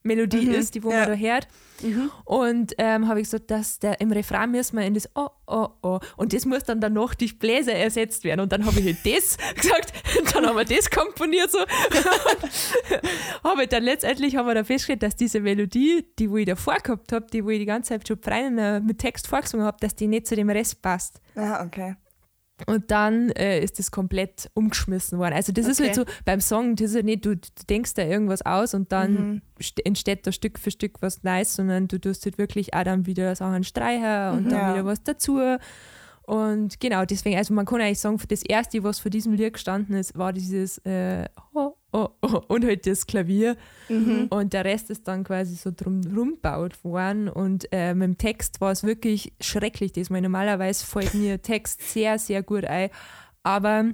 Hauptmelodie 0.03 0.47
mhm. 0.47 0.53
ist, 0.53 0.75
die 0.75 0.83
wo 0.83 0.91
ja. 0.91 0.99
man 0.99 1.09
da 1.09 1.15
hört. 1.15 1.47
Mhm. 1.81 2.11
Und 2.25 2.73
ähm, 2.77 3.07
habe 3.07 3.19
ich 3.19 3.25
gesagt, 3.25 3.51
dass 3.51 3.79
der 3.79 3.99
im 3.99 4.11
Refrain 4.11 4.51
müssen 4.51 4.77
wir 4.77 4.85
in 4.85 4.93
das 4.93 5.09
Oh, 5.15 5.29
oh, 5.47 5.67
oh. 5.81 5.99
Und 6.17 6.33
das 6.33 6.45
muss 6.45 6.63
dann 6.63 6.79
danach 6.79 7.15
durch 7.15 7.39
Bläser 7.39 7.73
ersetzt 7.73 8.23
werden. 8.23 8.41
Und 8.41 8.51
dann 8.51 8.65
habe 8.65 8.79
ich 8.79 8.85
halt 8.85 8.97
das 9.05 9.37
gesagt, 9.55 9.93
dann 10.33 10.45
haben 10.45 10.57
wir 10.57 10.65
das 10.65 10.89
komponiert 10.89 11.51
so. 11.51 11.59
aber 13.43 13.65
dann 13.67 13.83
letztendlich 13.83 14.35
haben 14.35 14.47
wir 14.47 14.55
dann 14.55 14.65
festgestellt, 14.65 15.03
dass 15.03 15.15
diese 15.15 15.39
Melodie, 15.39 16.05
die 16.19 16.29
wo 16.29 16.37
ich 16.37 16.45
davor 16.45 16.75
gehabt 16.75 17.11
habe, 17.11 17.25
die 17.31 17.43
wo 17.43 17.49
ich 17.49 17.59
die 17.59 17.65
ganze 17.65 17.89
Zeit 17.89 18.07
schon 18.07 18.19
Freien 18.21 18.85
mit 18.85 18.99
Text 18.99 19.27
vorgesungen 19.27 19.65
habe, 19.65 19.77
dass 19.79 19.95
die 19.95 20.07
nicht 20.07 20.27
zu 20.27 20.35
dem 20.35 20.49
Rest 20.49 20.81
passt. 20.81 21.21
Ah, 21.35 21.63
okay. 21.65 21.95
Und 22.65 22.91
dann 22.91 23.29
äh, 23.31 23.59
ist 23.61 23.79
das 23.79 23.91
komplett 23.91 24.49
umgeschmissen 24.53 25.19
worden. 25.19 25.33
Also 25.33 25.51
das 25.51 25.65
okay. 25.65 25.71
ist 25.71 25.79
halt 25.81 25.95
so 25.95 26.05
beim 26.25 26.39
Song, 26.39 26.75
das 26.75 26.91
ist 26.91 26.95
halt 26.95 27.05
nicht, 27.05 27.25
du, 27.25 27.35
du 27.35 27.49
denkst 27.69 27.93
da 27.95 28.03
irgendwas 28.03 28.41
aus 28.45 28.73
und 28.73 28.91
dann 28.91 29.13
mhm. 29.13 29.41
entsteht 29.83 30.25
da 30.25 30.31
Stück 30.31 30.59
für 30.59 30.71
Stück 30.71 31.01
was 31.01 31.23
Neues, 31.23 31.55
sondern 31.55 31.87
du 31.87 31.99
tust 31.99 32.25
halt 32.25 32.37
wirklich 32.37 32.73
auch 32.73 32.83
dann 32.83 33.05
wieder 33.05 33.35
Sachen 33.35 33.63
streichen 33.63 34.37
und 34.37 34.45
mhm. 34.45 34.49
dann 34.49 34.59
ja. 34.59 34.73
wieder 34.73 34.85
was 34.85 35.03
dazu. 35.03 35.39
Und 36.23 36.79
genau, 36.79 37.03
deswegen, 37.03 37.37
also 37.37 37.53
man 37.53 37.65
kann 37.65 37.81
eigentlich 37.81 37.99
sagen, 37.99 38.17
das 38.29 38.43
erste, 38.43 38.83
was 38.83 38.99
vor 38.99 39.11
diesem 39.11 39.33
Lied 39.33 39.53
gestanden 39.53 39.95
ist, 39.95 40.17
war 40.17 40.31
dieses 40.31 40.77
äh, 40.79 41.25
oh, 41.53 41.73
oh, 41.93 42.09
oh, 42.21 42.41
und 42.47 42.65
halt 42.65 42.85
das 42.85 43.07
Klavier. 43.07 43.55
Mhm. 43.87 44.27
Und 44.29 44.53
der 44.53 44.65
Rest 44.65 44.89
ist 44.89 45.07
dann 45.07 45.23
quasi 45.23 45.55
so 45.55 45.71
drumherum 45.75 46.35
gebaut 46.35 46.83
worden. 46.83 47.29
Und 47.29 47.67
äh, 47.71 47.93
mit 47.93 48.03
dem 48.03 48.17
Text 48.17 48.59
war 48.59 48.71
es 48.71 48.83
wirklich 48.83 49.33
schrecklich 49.39 49.93
diesmal. 49.93 50.21
Normalerweise 50.21 50.85
fällt 50.85 51.13
mir 51.13 51.41
Text 51.41 51.81
sehr, 51.81 52.19
sehr 52.19 52.43
gut 52.43 52.65
ein. 52.65 52.89
Aber 53.43 53.85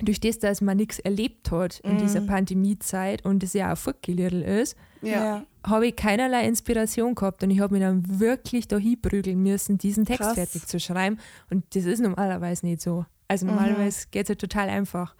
durch 0.00 0.20
das, 0.20 0.38
dass 0.38 0.60
man 0.60 0.76
nichts 0.76 0.98
erlebt 0.98 1.50
hat 1.50 1.80
in 1.80 1.94
mhm. 1.94 1.98
dieser 1.98 2.22
Pandemiezeit 2.22 3.24
und 3.24 3.42
es 3.42 3.52
ja 3.52 3.72
auch 3.72 3.78
fortgelirrt 3.78 4.32
ist, 4.32 4.76
ja. 5.02 5.44
habe 5.64 5.88
ich 5.88 5.96
keinerlei 5.96 6.46
Inspiration 6.46 7.14
gehabt 7.14 7.42
und 7.42 7.50
ich 7.50 7.60
habe 7.60 7.74
mich 7.74 7.82
dann 7.82 8.20
wirklich 8.20 8.68
da 8.68 8.78
hinprügeln 8.78 9.42
müssen, 9.42 9.78
diesen 9.78 10.04
Text 10.04 10.22
Krass. 10.22 10.34
fertig 10.34 10.66
zu 10.66 10.80
schreiben. 10.80 11.18
Und 11.50 11.64
das 11.74 11.84
ist 11.84 12.00
normalerweise 12.00 12.66
nicht 12.66 12.80
so. 12.80 13.04
Also 13.28 13.46
mhm. 13.46 13.52
normalerweise 13.52 14.06
mhm. 14.06 14.10
geht 14.10 14.22
es 14.24 14.28
ja 14.30 14.34
total 14.34 14.68
einfach. 14.68 15.14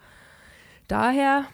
Daher, 0.87 1.45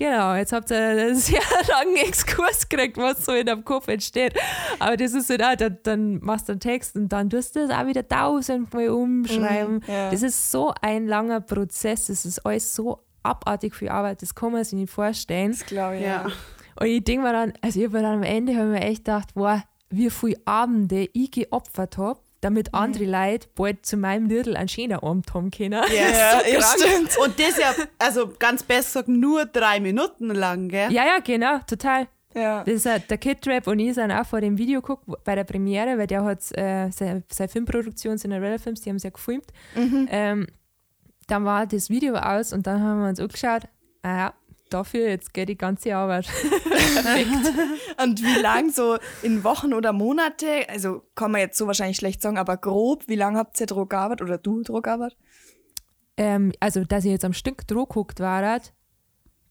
genau, 0.00 0.34
jetzt 0.34 0.52
habt 0.52 0.70
ihr 0.70 0.78
einen 0.78 1.14
sehr 1.16 1.42
langen 1.68 1.96
Exkurs 1.96 2.68
gekriegt, 2.68 2.96
was 2.96 3.24
so 3.24 3.32
in 3.32 3.46
deinem 3.46 3.64
Kopf 3.64 3.86
entsteht. 3.86 4.34
Aber 4.78 4.96
das 4.96 5.12
ist 5.12 5.28
so 5.28 5.36
da, 5.36 5.54
dann, 5.54 5.78
dann 5.82 6.18
machst 6.20 6.48
du 6.48 6.52
einen 6.52 6.60
Text 6.60 6.96
und 6.96 7.10
dann 7.10 7.30
tust 7.30 7.54
du 7.54 7.66
das 7.66 7.70
auch 7.70 7.86
wieder 7.86 8.06
tausendmal 8.08 8.88
umschreiben. 8.88 9.76
Mhm, 9.76 9.82
ja. 9.86 10.10
Das 10.10 10.22
ist 10.22 10.50
so 10.50 10.72
ein 10.80 11.06
langer 11.06 11.40
Prozess, 11.40 12.06
das 12.06 12.24
ist 12.24 12.44
alles 12.44 12.74
so 12.74 13.04
abartig 13.22 13.74
viel 13.74 13.90
Arbeit, 13.90 14.22
das 14.22 14.34
kann 14.34 14.52
man 14.52 14.64
sich 14.64 14.72
nicht 14.72 14.90
vorstellen. 14.90 15.52
Das 15.52 15.66
glaube 15.66 15.96
ich, 15.96 16.02
ja. 16.02 16.26
Und 16.80 16.86
ich 16.86 17.04
denke 17.04 17.22
mir 17.26 17.32
dann, 17.32 17.52
also 17.60 17.78
ich 17.78 17.86
habe 17.86 18.00
dann 18.00 18.16
am 18.16 18.22
Ende 18.22 18.56
habe 18.56 18.68
mir 18.68 18.80
echt 18.80 19.04
gedacht, 19.04 19.28
wow, 19.34 19.60
wie 19.90 20.08
viele 20.08 20.36
Abende 20.46 21.10
ich 21.12 21.30
geopfert 21.30 21.98
habe, 21.98 22.20
damit 22.40 22.72
mhm. 22.72 22.78
andere 22.78 23.04
Leute 23.04 23.48
bald 23.54 23.84
zu 23.84 23.96
meinem 23.96 24.26
Lidl 24.26 24.56
einen 24.56 24.68
schönen 24.68 24.98
Abend 24.98 25.32
haben 25.34 25.50
können. 25.50 25.72
Ja, 25.72 25.86
ja, 25.94 26.42
ja 26.46 26.62
stimmt. 26.62 27.16
Und 27.18 27.38
das 27.38 27.58
ja, 27.58 27.74
also 27.98 28.32
ganz 28.38 28.62
besser 28.62 29.02
gesagt, 29.02 29.08
nur 29.08 29.46
drei 29.46 29.80
Minuten 29.80 30.30
lang, 30.30 30.68
gell? 30.68 30.92
Ja, 30.92 31.06
ja, 31.06 31.18
genau, 31.22 31.58
total. 31.66 32.08
Ja. 32.34 32.62
Das 32.64 32.74
ist, 32.74 32.86
äh, 32.86 33.00
der 33.00 33.18
Kid 33.18 33.46
Rap 33.46 33.66
und 33.66 33.78
ich 33.80 33.94
sind 33.94 34.12
auch 34.12 34.24
vor 34.24 34.40
dem 34.40 34.56
Video 34.56 34.80
geguckt 34.80 35.04
bei 35.24 35.34
der 35.34 35.44
Premiere, 35.44 35.98
weil 35.98 36.06
der 36.06 36.24
hat 36.24 36.38
äh, 36.56 36.90
seine, 36.90 37.24
seine 37.30 37.48
Filmproduktion, 37.48 38.18
Cinderella 38.18 38.58
Films, 38.58 38.82
die 38.82 38.90
haben 38.90 38.96
es 38.96 39.02
ja 39.02 39.10
gefilmt. 39.10 39.46
Mhm. 39.74 40.08
Ähm, 40.10 40.46
dann 41.26 41.44
war 41.44 41.66
das 41.66 41.90
Video 41.90 42.14
aus 42.14 42.52
und 42.52 42.66
dann 42.66 42.80
haben 42.82 43.00
wir 43.00 43.08
uns 43.08 43.20
angeschaut, 43.20 43.62
ah 44.02 44.16
ja, 44.16 44.34
dafür 44.70 45.08
jetzt 45.08 45.34
geht 45.34 45.48
die 45.48 45.58
ganze 45.58 45.94
Arbeit. 45.94 46.26
und 48.02 48.22
wie 48.22 48.40
lang 48.40 48.70
so 48.70 48.98
in 49.22 49.44
Wochen 49.44 49.74
oder 49.74 49.92
Monate, 49.92 50.68
also 50.68 51.02
kann 51.14 51.32
man 51.32 51.40
jetzt 51.40 51.58
so 51.58 51.66
wahrscheinlich 51.66 51.96
schlecht 51.96 52.22
sagen, 52.22 52.38
aber 52.38 52.56
grob, 52.56 53.06
wie 53.08 53.16
lange 53.16 53.38
habt 53.38 53.60
ihr 53.60 53.66
Druck 53.66 53.90
gearbeitet 53.90 54.26
oder 54.26 54.38
du 54.38 54.62
Druck 54.62 54.84
gearbeitet? 54.84 55.18
Ähm, 56.16 56.52
also, 56.60 56.84
dass 56.84 57.04
ich 57.04 57.10
jetzt 57.10 57.24
am 57.24 57.32
Stück 57.32 57.66
Druck 57.66 57.90
geguckt 57.90 58.20
war, 58.20 58.60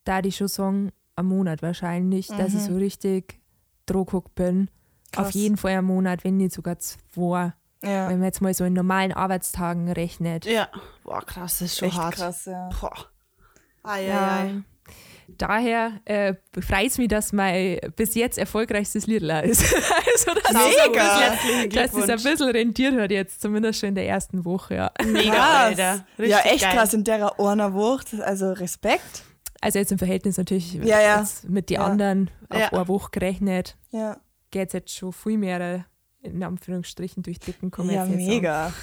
da 0.04 0.20
ich 0.20 0.36
schon 0.36 0.48
sagen, 0.48 0.92
am 1.16 1.28
Monat 1.28 1.62
wahrscheinlich, 1.62 2.30
mhm. 2.30 2.38
dass 2.38 2.50
ich 2.50 2.62
mhm. 2.62 2.74
so 2.74 2.76
richtig 2.76 3.40
Druck 3.86 4.36
bin. 4.36 4.70
Krass. 5.12 5.28
Auf 5.28 5.32
jeden 5.34 5.58
Fall 5.58 5.74
am 5.76 5.86
Monat, 5.86 6.24
wenn 6.24 6.38
nicht 6.38 6.54
sogar 6.54 6.78
zwei. 6.80 7.54
Ja. 7.82 8.10
Wenn 8.10 8.20
man 8.20 8.26
jetzt 8.26 8.42
mal 8.42 8.54
so 8.54 8.66
in 8.66 8.74
normalen 8.74 9.14
Arbeitstagen 9.14 9.90
rechnet. 9.90 10.46
Ja, 10.46 10.68
boah, 11.04 11.22
krass, 11.22 11.60
das 11.60 11.72
ist 11.72 11.78
schon 11.80 11.88
Echt 11.88 11.98
hart. 11.98 12.16
krass, 12.16 12.46
ja. 12.46 12.70
Boah. 12.80 12.94
Ah, 13.84 13.98
ja, 13.98 14.46
ja 14.46 14.64
daher 15.38 16.02
äh, 16.06 16.34
freut 16.60 16.88
es 16.88 16.98
mich, 16.98 17.08
dass 17.08 17.34
mein 17.34 17.80
bis 17.96 18.16
jetzt 18.16 18.38
erfolgreichstes 18.38 19.08
Lied 19.08 19.24
ist. 19.24 19.30
also, 19.74 20.40
dass 20.42 20.54
Mega! 20.54 21.34
Es 21.66 21.74
dass 21.74 21.94
es 21.94 22.10
ein 22.10 22.32
bisschen 22.32 22.52
rentiert 22.52 23.00
hat 23.00 23.12
jetzt, 23.12 23.42
zumindest 23.42 23.80
schon 23.80 23.90
in 23.90 23.96
der 23.96 24.08
ersten 24.08 24.46
Woche. 24.46 24.76
Ja. 24.76 24.92
Mega, 25.06 25.34
krass. 25.34 25.66
Alter. 25.66 26.06
ja, 26.18 26.40
echt 26.40 26.62
geil. 26.62 26.74
krass 26.74 26.94
in 26.94 27.04
der 27.04 27.40
einer 27.40 27.74
Woche. 27.74 28.26
Also 28.26 28.52
Respekt. 28.52 29.24
Also 29.62 29.80
jetzt 29.80 29.92
im 29.92 29.98
Verhältnis 29.98 30.38
natürlich 30.38 30.74
ja, 30.74 31.02
ja. 31.02 31.28
mit 31.48 31.70
den 31.70 31.76
ja. 31.76 31.86
anderen 31.86 32.32
auf 32.50 32.60
ja. 32.60 32.72
eine 32.72 32.88
Woche 32.88 33.12
gerechnet. 33.12 33.78
Ja. 33.92 34.18
Geht 34.52 34.68
es 34.68 34.74
jetzt 34.74 34.96
schon 34.96 35.14
viel 35.14 35.38
mehr 35.38 35.86
in 36.22 36.44
Anführungsstrichen 36.44 37.24
durch 37.24 37.40
dicken 37.40 37.72
kommen. 37.72 37.92
Ja, 37.92 38.06
mega. 38.06 38.74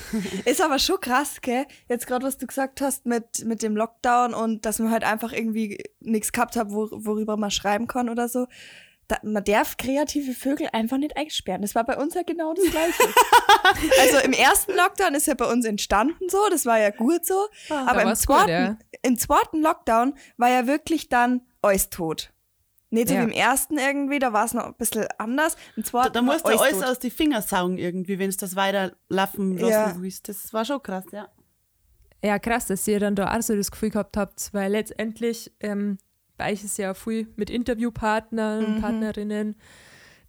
ist 0.44 0.60
aber 0.60 0.78
schon 0.78 1.00
krass, 1.00 1.40
gell? 1.40 1.66
Jetzt 1.88 2.06
gerade, 2.06 2.26
was 2.26 2.38
du 2.38 2.46
gesagt 2.46 2.80
hast 2.80 3.06
mit, 3.06 3.44
mit 3.44 3.62
dem 3.62 3.76
Lockdown 3.76 4.34
und 4.34 4.64
dass 4.64 4.78
man 4.78 4.90
halt 4.90 5.04
einfach 5.04 5.32
irgendwie 5.32 5.84
nichts 6.00 6.32
gehabt 6.32 6.56
hat, 6.56 6.70
wo, 6.70 6.88
worüber 6.90 7.36
man 7.36 7.50
schreiben 7.50 7.86
kann 7.86 8.08
oder 8.08 8.28
so. 8.28 8.46
da, 9.08 9.18
man 9.22 9.44
darf 9.44 9.76
kreative 9.76 10.32
Vögel 10.32 10.68
einfach 10.72 10.96
nicht 10.96 11.16
einsperren. 11.16 11.62
Das 11.62 11.74
war 11.74 11.84
bei 11.84 11.96
uns 11.96 12.14
ja 12.14 12.22
genau 12.22 12.54
das 12.54 12.70
Gleiche. 12.70 13.02
also 14.00 14.18
im 14.18 14.32
ersten 14.32 14.72
Lockdown 14.74 15.14
ist 15.14 15.26
ja 15.26 15.34
bei 15.34 15.46
uns 15.46 15.64
entstanden 15.64 16.28
so, 16.28 16.38
das 16.50 16.66
war 16.66 16.78
ja 16.78 16.90
gut 16.90 17.24
so. 17.24 17.46
Ah, 17.68 17.86
aber 17.86 18.02
im 18.02 18.08
war's 18.08 18.26
gut, 18.26 18.36
zweiten, 18.36 18.50
ja. 18.50 18.78
im 19.02 19.18
zweiten 19.18 19.60
Lockdown 19.60 20.14
war 20.36 20.50
ja 20.50 20.66
wirklich 20.66 21.08
dann 21.08 21.42
alles 21.62 21.90
tot. 21.90 22.32
Nicht 22.90 23.08
so 23.08 23.14
Ja. 23.14 23.20
wie 23.20 23.24
im 23.24 23.32
ersten 23.32 23.78
irgendwie, 23.78 24.18
da 24.20 24.32
war 24.32 24.44
es 24.44 24.54
noch 24.54 24.64
ein 24.66 24.74
bisschen 24.74 25.06
anders. 25.18 25.56
Im 25.76 25.82
Da, 25.82 25.88
zweiten 25.88 26.12
da 26.12 26.22
musst 26.22 26.46
du 26.46 26.56
alles 26.58 26.78
tot. 26.78 26.84
aus 26.84 26.98
die 27.00 27.10
Finger 27.10 27.42
saugen 27.42 27.78
irgendwie, 27.78 28.18
wenn 28.18 28.28
es 28.28 28.36
das 28.36 28.54
weiterlaufen 28.56 29.56
lassen 29.56 29.68
Ja. 29.70 29.96
willst. 30.00 30.28
Das 30.28 30.52
war 30.52 30.64
schon 30.64 30.82
krass, 30.82 31.04
ja. 31.12 31.28
Ja, 32.24 32.38
krass, 32.38 32.66
dass 32.66 32.86
ihr 32.88 32.98
dann 33.00 33.14
da 33.14 33.36
auch 33.36 33.42
so 33.42 33.54
das 33.56 33.70
Gefühl 33.70 33.90
gehabt 33.90 34.16
habt, 34.16 34.50
weil 34.52 34.72
letztendlich 34.72 35.52
ähm, 35.60 35.98
bei 36.36 36.52
euch 36.52 36.64
ist 36.64 36.78
ja 36.78 36.94
viel 36.94 37.28
mit 37.36 37.50
Interviewpartnern, 37.50 38.76
Mhm. 38.76 38.80
Partnerinnen, 38.80 39.56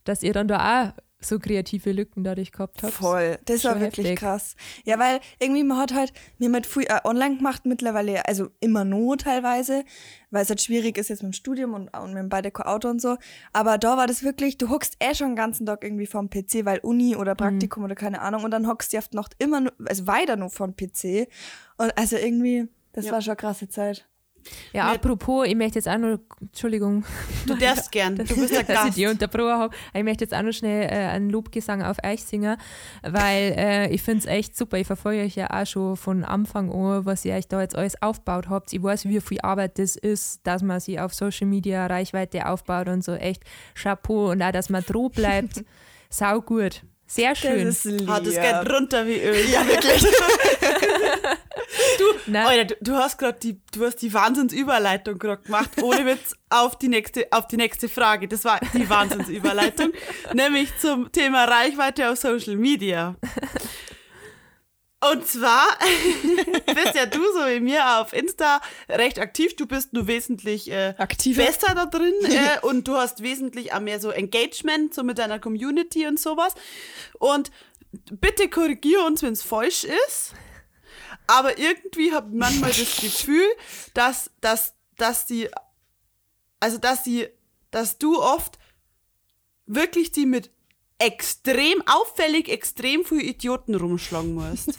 dass 0.04 0.24
ihr 0.24 0.34
dann 0.34 0.48
da 0.48 0.88
auch 0.88 0.93
so 1.19 1.39
kreative 1.39 1.91
Lücken 1.91 2.23
dadurch 2.23 2.51
gehabt 2.51 2.84
habt. 2.84 2.93
Voll, 2.93 3.39
das 3.45 3.63
war 3.63 3.80
wirklich 3.80 4.06
heftig. 4.08 4.19
krass. 4.19 4.56
Ja, 4.86 4.99
weil 4.99 5.19
irgendwie 5.39 5.63
man 5.63 5.77
hat 5.80 5.93
halt, 5.93 6.13
wir 6.38 6.45
haben 6.47 6.53
halt 6.53 6.65
viel 6.67 6.84
äh, 6.84 6.99
online 7.03 7.38
gemacht 7.38 7.65
mittlerweile, 7.65 8.27
also 8.27 8.49
immer 8.60 8.86
nur 8.86 9.17
teilweise, 9.17 9.84
weil 10.30 10.43
es 10.43 10.49
halt 10.49 10.62
schwierig 10.62 10.97
ist 10.97 11.10
jetzt 11.10 11.23
mit 11.23 11.32
dem 11.32 11.34
Studium 11.34 11.73
und, 11.73 11.88
und 11.97 12.12
wir 12.13 12.19
haben 12.19 12.30
beide 12.30 12.51
Auto 12.65 12.88
und 12.89 13.01
so. 13.01 13.17
Aber 13.51 13.77
da 13.77 13.97
war 13.97 14.06
das 14.08 14.23
wirklich, 14.23 14.58
du 14.58 14.69
hockst 14.69 14.97
eh 14.99 15.15
schon 15.15 15.30
den 15.30 15.36
ganzen 15.36 15.65
Tag 15.65 15.84
irgendwie 15.84 16.06
vorm 16.06 16.30
PC, 16.30 16.65
weil 16.65 16.80
Uni 16.80 17.15
oder 17.15 17.34
Mhm. 17.34 17.38
Praktikum 17.38 17.84
oder 17.84 17.95
keine 17.95 18.21
Ahnung 18.21 18.43
und 18.43 18.51
dann 18.51 18.67
hockst 18.67 18.93
du 18.93 18.99
die 18.99 19.15
Nacht 19.15 19.34
immer 19.39 19.62
nur, 19.62 19.73
also 19.86 20.06
weiter 20.08 20.36
nur 20.36 20.49
vorm 20.49 20.75
PC. 20.75 21.27
Und 21.77 21.97
also 21.97 22.15
irgendwie, 22.17 22.67
das 22.93 23.06
Ja. 23.06 23.13
war 23.13 23.21
schon 23.21 23.32
eine 23.32 23.38
krasse 23.38 23.67
Zeit. 23.69 24.08
Ja, 24.73 24.91
apropos, 24.91 25.47
ich 25.47 25.55
möchte 25.55 25.79
jetzt 25.79 25.88
auch 25.88 25.97
noch, 25.97 26.19
Entschuldigung, 26.41 27.03
Du 27.45 27.55
darfst 27.55 27.91
gern, 27.91 28.15
du 28.15 28.23
bist 28.23 28.51
der 28.53 28.63
dass 28.63 28.77
ich 28.79 28.86
Gast. 28.86 28.97
die 28.97 29.07
unterbrochen 29.07 29.60
habe. 29.60 29.75
Ich 29.93 30.03
möchte 30.03 30.23
jetzt 30.23 30.33
auch 30.33 30.41
noch 30.41 30.51
schnell 30.51 30.83
äh, 30.83 31.07
einen 31.07 31.29
Lobgesang 31.29 31.81
auf 31.81 31.97
euch 32.03 32.23
singen, 32.23 32.57
weil 33.03 33.53
äh, 33.57 33.89
ich 33.89 34.01
finde 34.01 34.19
es 34.19 34.25
echt 34.25 34.55
super. 34.57 34.77
Ich 34.77 34.88
verfolge 34.88 35.21
euch 35.21 35.36
ja 35.36 35.49
auch 35.49 35.65
schon 35.65 35.95
von 35.97 36.23
Anfang 36.23 36.71
an, 36.71 37.05
was 37.05 37.25
ihr 37.25 37.33
euch 37.36 37.47
da 37.47 37.62
jetzt 37.62 37.75
alles 37.75 38.01
aufgebaut 38.01 38.49
habt. 38.49 38.71
Ich 38.73 38.83
weiß, 38.83 39.05
wie 39.05 39.21
viel 39.21 39.39
Arbeit 39.41 39.79
das 39.79 39.95
ist, 39.95 40.45
dass 40.45 40.62
man 40.62 40.79
sich 40.79 40.99
auf 40.99 41.13
Social 41.13 41.47
Media 41.47 41.88
Reichweite 41.88 42.47
aufbaut 42.47 42.88
und 42.89 43.03
so. 43.03 43.13
Echt 43.13 43.43
Chapeau 43.75 44.31
und 44.31 44.41
auch, 44.41 44.51
dass 44.51 44.69
man 44.69 44.83
droh 44.83 45.10
bleibt. 45.10 45.63
Sau 46.10 46.41
gut. 46.41 46.83
Sehr 47.08 47.36
schön. 47.36 47.65
Das 47.65 47.86
ist 47.86 47.86
lieb. 47.86 48.10
Ah, 48.10 48.20
das 48.20 48.36
geht 48.36 48.74
runter 48.74 49.06
wie 49.08 49.20
Öl. 49.20 49.50
ja, 49.50 49.65
wirklich. 49.65 50.06
Nein, 52.28 52.46
Alter, 52.46 52.76
du, 52.76 52.91
du 52.91 52.98
hast 52.98 53.17
gerade 53.17 53.39
die, 53.39 53.60
du 53.72 53.86
hast 53.86 53.98
die 53.98 54.13
Wahnsinnsüberleitung 54.13 55.17
gerade 55.17 55.41
gemacht, 55.41 55.72
ohne 55.82 56.06
Witz, 56.06 56.36
auf 56.50 56.78
die 56.78 56.88
nächste, 56.88 57.28
auf 57.32 57.48
die 57.48 57.58
nächste 57.58 57.89
Frage. 57.89 58.28
Das 58.28 58.46
war 58.46 58.60
die 58.74 58.89
Wahnsinnsüberleitung, 58.89 59.91
nämlich 60.34 60.78
zum 60.80 61.12
Thema 61.12 61.46
Reichweite 61.46 62.10
auf 62.10 62.17
Social 62.17 62.56
Media. 62.56 63.15
Und 64.99 65.27
zwar 65.27 65.77
bist 66.73 66.95
ja 66.95 67.05
du 67.05 67.19
so 67.31 67.45
wie 67.47 67.60
mir 67.60 67.99
auf 67.99 68.13
Insta 68.13 68.62
recht 68.89 69.19
aktiv. 69.19 69.55
Du 69.55 69.67
bist 69.67 69.93
nur 69.93 70.07
wesentlich 70.07 70.71
äh, 70.71 70.95
Aktiver. 70.97 71.45
besser 71.45 71.75
da 71.75 71.86
drin 71.86 72.15
äh, 72.23 72.60
und 72.65 72.88
du 72.88 72.95
hast 72.95 73.21
wesentlich 73.21 73.73
auch 73.73 73.79
mehr 73.79 73.99
so 73.99 74.10
Engagement 74.10 74.95
so 74.95 75.03
mit 75.03 75.19
deiner 75.19 75.39
Community 75.39 76.07
und 76.07 76.19
sowas. 76.19 76.55
Und 77.19 77.51
bitte 77.91 78.49
korrigier 78.49 79.05
uns, 79.05 79.21
wenn 79.21 79.33
es 79.33 79.43
falsch 79.43 79.83
ist. 79.83 80.33
Aber 81.27 81.60
irgendwie 81.60 82.13
habe 82.13 82.29
ich 82.29 82.36
manchmal 82.36 82.71
das 82.71 82.97
Gefühl, 83.01 83.45
dass, 83.93 84.31
dass, 84.41 84.73
dass 84.95 85.27
die, 85.27 85.47
also 86.60 86.79
dass 86.79 87.03
die, 87.03 87.27
dass 87.69 87.99
du 87.99 88.19
oft 88.19 88.57
wirklich 89.67 90.12
die 90.12 90.25
mit 90.25 90.49
extrem 90.99 91.83
auffällig, 91.88 92.49
extrem 92.49 93.05
viel 93.05 93.21
Idioten 93.21 93.75
rumschlagen 93.75 94.33
musst. 94.33 94.73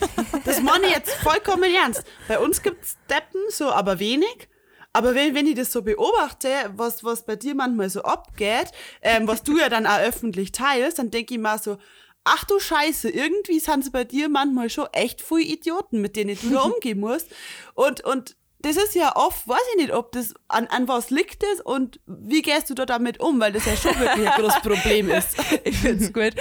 Das 0.45 0.61
meine 0.61 0.87
ich 0.87 0.95
jetzt 0.95 1.15
vollkommen 1.15 1.73
ernst. 1.75 2.05
Bei 2.27 2.39
uns 2.39 2.63
gibt's 2.63 2.97
Deppen, 3.09 3.41
so 3.51 3.71
aber 3.71 3.99
wenig. 3.99 4.49
Aber 4.93 5.15
wenn, 5.15 5.35
wenn 5.35 5.47
ich 5.47 5.55
das 5.55 5.71
so 5.71 5.83
beobachte, 5.83 6.49
was, 6.75 7.05
was 7.05 7.25
bei 7.25 7.37
dir 7.37 7.55
manchmal 7.55 7.91
so 7.91 8.03
abgeht, 8.03 8.73
ähm, 9.03 9.29
was 9.29 9.43
du 9.43 9.59
ja 9.59 9.69
dann 9.69 9.87
auch 9.87 10.01
öffentlich 10.01 10.51
teilst, 10.51 10.99
dann 10.99 11.11
denke 11.11 11.35
ich 11.35 11.41
mal 11.41 11.59
so, 11.59 11.79
ach 12.25 12.45
du 12.45 12.59
Scheiße, 12.59 13.11
irgendwie 13.11 13.61
sind 13.61 13.85
es 13.85 13.93
bei 13.93 14.05
dir 14.05 14.29
manchmal 14.29 14.71
schon 14.71 14.89
echt 14.93 15.23
viele 15.23 15.43
Idioten, 15.43 16.01
mit 16.01 16.17
denen 16.17 16.39
du 16.41 16.51
da 16.51 16.61
umgehen 16.63 17.01
musst. 17.01 17.29
Und, 17.75 18.05
und 18.05 18.37
das 18.61 18.77
ist 18.77 18.95
ja 18.95 19.15
oft, 19.15 19.47
weiß 19.47 19.61
ich 19.73 19.83
nicht, 19.83 19.93
ob 19.93 20.11
das 20.13 20.35
an, 20.49 20.67
an 20.67 20.89
was 20.89 21.11
liegt 21.11 21.45
es 21.45 21.61
und 21.61 22.01
wie 22.07 22.43
gehst 22.43 22.69
du 22.69 22.75
da 22.75 22.87
damit 22.87 23.21
um, 23.21 23.39
weil 23.39 23.53
das 23.53 23.65
ja 23.67 23.77
schon 23.77 23.99
wirklich 24.01 24.29
ein 24.29 24.41
großes 24.41 24.61
Problem 24.63 25.11
ist. 25.11 25.37
ich 25.63 25.79
finde 25.79 26.05
es 26.05 26.13
gut, 26.13 26.35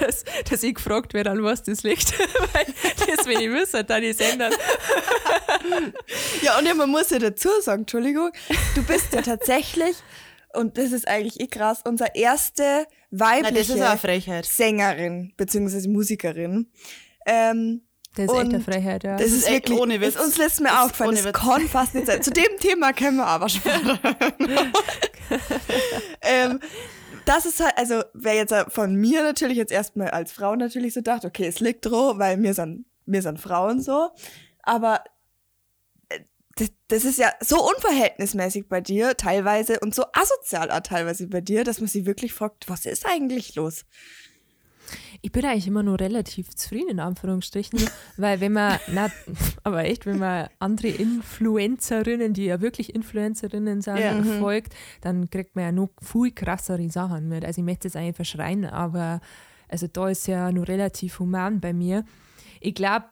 dass, 0.00 0.24
dass 0.48 0.62
ich 0.62 0.74
gefragt 0.74 1.12
werde, 1.12 1.30
an 1.30 1.42
was 1.42 1.62
das 1.62 1.82
liegt. 1.82 2.18
weil 2.54 2.66
das, 3.06 3.26
wenn 3.26 3.40
ich 3.40 3.50
wüsste, 3.50 3.84
dann 3.84 4.02
ist 4.02 4.20
ändern. 4.20 4.52
Ja, 6.42 6.58
und 6.58 6.66
ja, 6.66 6.74
man 6.74 6.90
muss 6.90 7.10
ja 7.10 7.18
dazu 7.18 7.48
sagen, 7.60 7.82
Entschuldigung, 7.82 8.30
du 8.74 8.82
bist 8.84 9.12
ja 9.12 9.22
tatsächlich, 9.22 9.96
und 10.54 10.78
das 10.78 10.92
ist 10.92 11.06
eigentlich 11.06 11.40
eh 11.40 11.46
krass, 11.46 11.80
unsere 11.84 12.10
erste 12.14 12.86
Na, 13.10 13.42
das 13.42 13.44
weibliche 13.44 13.98
Frechheit. 13.98 14.46
Sängerin 14.46 15.32
beziehungsweise 15.36 15.88
Musikerin. 15.88 16.70
Ähm, 17.26 17.87
Das 18.18 18.26
ist 18.26 18.32
echt 18.32 18.48
eine 18.48 18.56
Und 18.56 18.64
Freiheit, 18.64 19.04
ja. 19.04 19.16
das 19.16 19.26
ist, 19.28 19.32
ist 19.38 19.46
echt 19.46 19.68
wirklich, 19.68 19.78
ohne 19.80 20.00
Witz. 20.00 20.16
ist 20.16 20.20
uns 20.20 20.38
letztes 20.38 20.60
Mal 20.60 20.84
aufgefallen, 20.84 21.18
das 21.22 21.32
kann 21.32 21.68
fast 21.68 21.94
nicht 21.94 22.06
sein. 22.06 22.22
Zu 22.22 22.32
dem 22.32 22.48
Thema 22.60 22.92
können 22.92 23.18
wir 23.18 23.26
aber 23.26 23.48
sparen. 23.48 23.98
ähm, 26.22 26.60
das 27.24 27.46
ist 27.46 27.60
halt, 27.60 27.76
also 27.76 28.02
wer 28.14 28.34
jetzt 28.34 28.54
von 28.70 28.94
mir 28.94 29.22
natürlich 29.22 29.56
jetzt 29.56 29.70
erstmal 29.70 30.10
als 30.10 30.32
Frau 30.32 30.56
natürlich 30.56 30.94
so 30.94 31.00
dachte, 31.00 31.28
okay, 31.28 31.46
es 31.46 31.60
liegt 31.60 31.86
drauf, 31.86 32.18
weil 32.18 32.42
wir 32.42 32.54
sind, 32.54 32.86
wir 33.06 33.22
sind 33.22 33.38
Frauen 33.38 33.80
so, 33.80 34.10
aber 34.62 35.04
äh, 36.08 36.20
das, 36.56 36.70
das 36.88 37.04
ist 37.04 37.18
ja 37.18 37.30
so 37.40 37.62
unverhältnismäßig 37.68 38.68
bei 38.68 38.80
dir 38.80 39.16
teilweise 39.16 39.78
und 39.80 39.94
so 39.94 40.04
asozial 40.12 40.70
auch 40.70 40.80
teilweise 40.80 41.28
bei 41.28 41.40
dir, 41.40 41.62
dass 41.64 41.80
man 41.80 41.88
sich 41.88 42.04
wirklich 42.06 42.32
fragt, 42.32 42.68
was 42.68 42.84
ist 42.84 43.06
eigentlich 43.06 43.54
los? 43.54 43.84
Ich 45.20 45.32
bin 45.32 45.44
eigentlich 45.44 45.66
immer 45.66 45.82
nur 45.82 45.98
relativ 45.98 46.54
zufrieden, 46.54 46.90
in 46.90 47.00
Anführungsstrichen, 47.00 47.80
weil 48.16 48.40
wenn 48.40 48.52
man, 48.52 48.78
na, 48.92 49.10
aber 49.64 49.84
echt, 49.84 50.06
wenn 50.06 50.18
man 50.18 50.48
andere 50.60 50.88
Influencerinnen, 50.88 52.32
die 52.34 52.44
ja 52.46 52.60
wirklich 52.60 52.94
Influencerinnen 52.94 53.80
sind, 53.82 53.98
Ja. 53.98 54.22
folgt, 54.38 54.74
dann 55.00 55.28
kriegt 55.30 55.56
man 55.56 55.64
ja 55.64 55.72
noch 55.72 55.90
viel 56.00 56.30
krassere 56.32 56.88
Sachen 56.90 57.28
mit. 57.28 57.44
Also 57.44 57.60
ich 57.60 57.64
möchte 57.64 57.88
es 57.88 57.96
eigentlich 57.96 58.16
verschreien, 58.16 58.64
aber 58.64 59.20
also 59.68 59.86
da 59.86 60.08
ist 60.08 60.26
ja 60.28 60.52
nur 60.52 60.68
relativ 60.68 61.18
human 61.18 61.60
bei 61.60 61.72
mir. 61.72 62.04
Ich 62.60 62.74
glaube, 62.74 63.06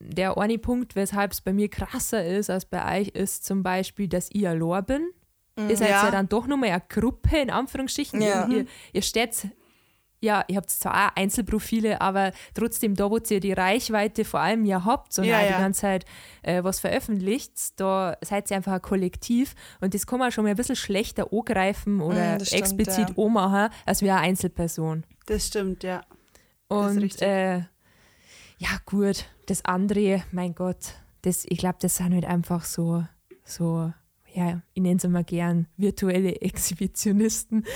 der 0.00 0.36
eine 0.36 0.58
Punkt, 0.58 0.96
weshalb 0.96 1.32
es 1.32 1.40
bei 1.40 1.52
mir 1.52 1.68
krasser 1.68 2.24
ist 2.24 2.50
als 2.50 2.64
bei 2.64 3.00
euch, 3.00 3.08
ist 3.08 3.44
zum 3.44 3.62
Beispiel, 3.62 4.08
dass 4.08 4.28
ich 4.32 4.46
allein 4.48 4.84
bin. 4.84 5.08
Ihr 5.68 5.76
seid 5.76 5.90
ja. 5.90 6.04
Ja. 6.04 6.10
dann 6.10 6.28
doch 6.28 6.46
nochmal 6.46 6.70
eine 6.70 6.82
Gruppe, 6.88 7.36
in 7.38 7.50
Anführungsstrichen. 7.50 8.20
Ja. 8.22 8.48
Ihr, 8.48 8.64
ihr 8.92 9.02
steht 9.02 9.48
ja, 10.22 10.44
ihr 10.46 10.56
habt 10.56 10.70
zwar 10.70 11.08
auch 11.08 11.16
Einzelprofile, 11.16 12.00
aber 12.00 12.32
trotzdem, 12.54 12.94
da 12.94 13.10
wo 13.10 13.18
ihr 13.18 13.40
die 13.40 13.52
Reichweite 13.52 14.24
vor 14.24 14.40
allem 14.40 14.64
ja 14.64 14.84
habt 14.84 15.18
und 15.18 15.24
Ja, 15.24 15.38
auch 15.38 15.42
ja. 15.42 15.48
die 15.48 15.58
ganze 15.62 15.80
Zeit 15.82 16.04
äh, 16.42 16.62
was 16.62 16.80
veröffentlicht, 16.80 17.52
da 17.80 18.16
seid 18.22 18.50
ihr 18.50 18.56
einfach 18.56 18.72
ein 18.74 18.82
Kollektiv 18.82 19.54
und 19.80 19.94
das 19.94 20.06
kann 20.06 20.20
man 20.20 20.30
schon 20.30 20.44
mal 20.44 20.50
ein 20.50 20.56
bisschen 20.56 20.76
schlechter 20.76 21.26
angreifen 21.32 22.00
oder 22.00 22.36
Mm, 22.36 22.44
stimmt, 22.44 22.60
explizit 22.60 23.10
ja. 23.16 23.24
anmachen, 23.24 23.72
als 23.84 24.00
wie 24.02 24.10
eine 24.10 24.20
Einzelperson. 24.20 25.04
Das 25.26 25.48
stimmt, 25.48 25.82
ja. 25.82 26.02
Das 26.68 26.96
Und 26.96 27.20
äh, 27.22 27.58
ja, 28.58 28.68
gut, 28.86 29.24
das 29.46 29.64
andere, 29.64 30.22
mein 30.30 30.54
Gott, 30.54 30.94
das, 31.22 31.44
ich 31.48 31.58
glaube, 31.58 31.78
das 31.80 31.96
sind 31.96 32.14
halt 32.14 32.24
einfach 32.24 32.64
so, 32.64 33.04
so, 33.44 33.92
ja, 34.34 34.62
ich 34.74 34.82
nenne 34.82 34.96
es 34.96 35.04
immer 35.04 35.24
gern 35.24 35.66
virtuelle 35.76 36.40
Exhibitionisten. 36.40 37.64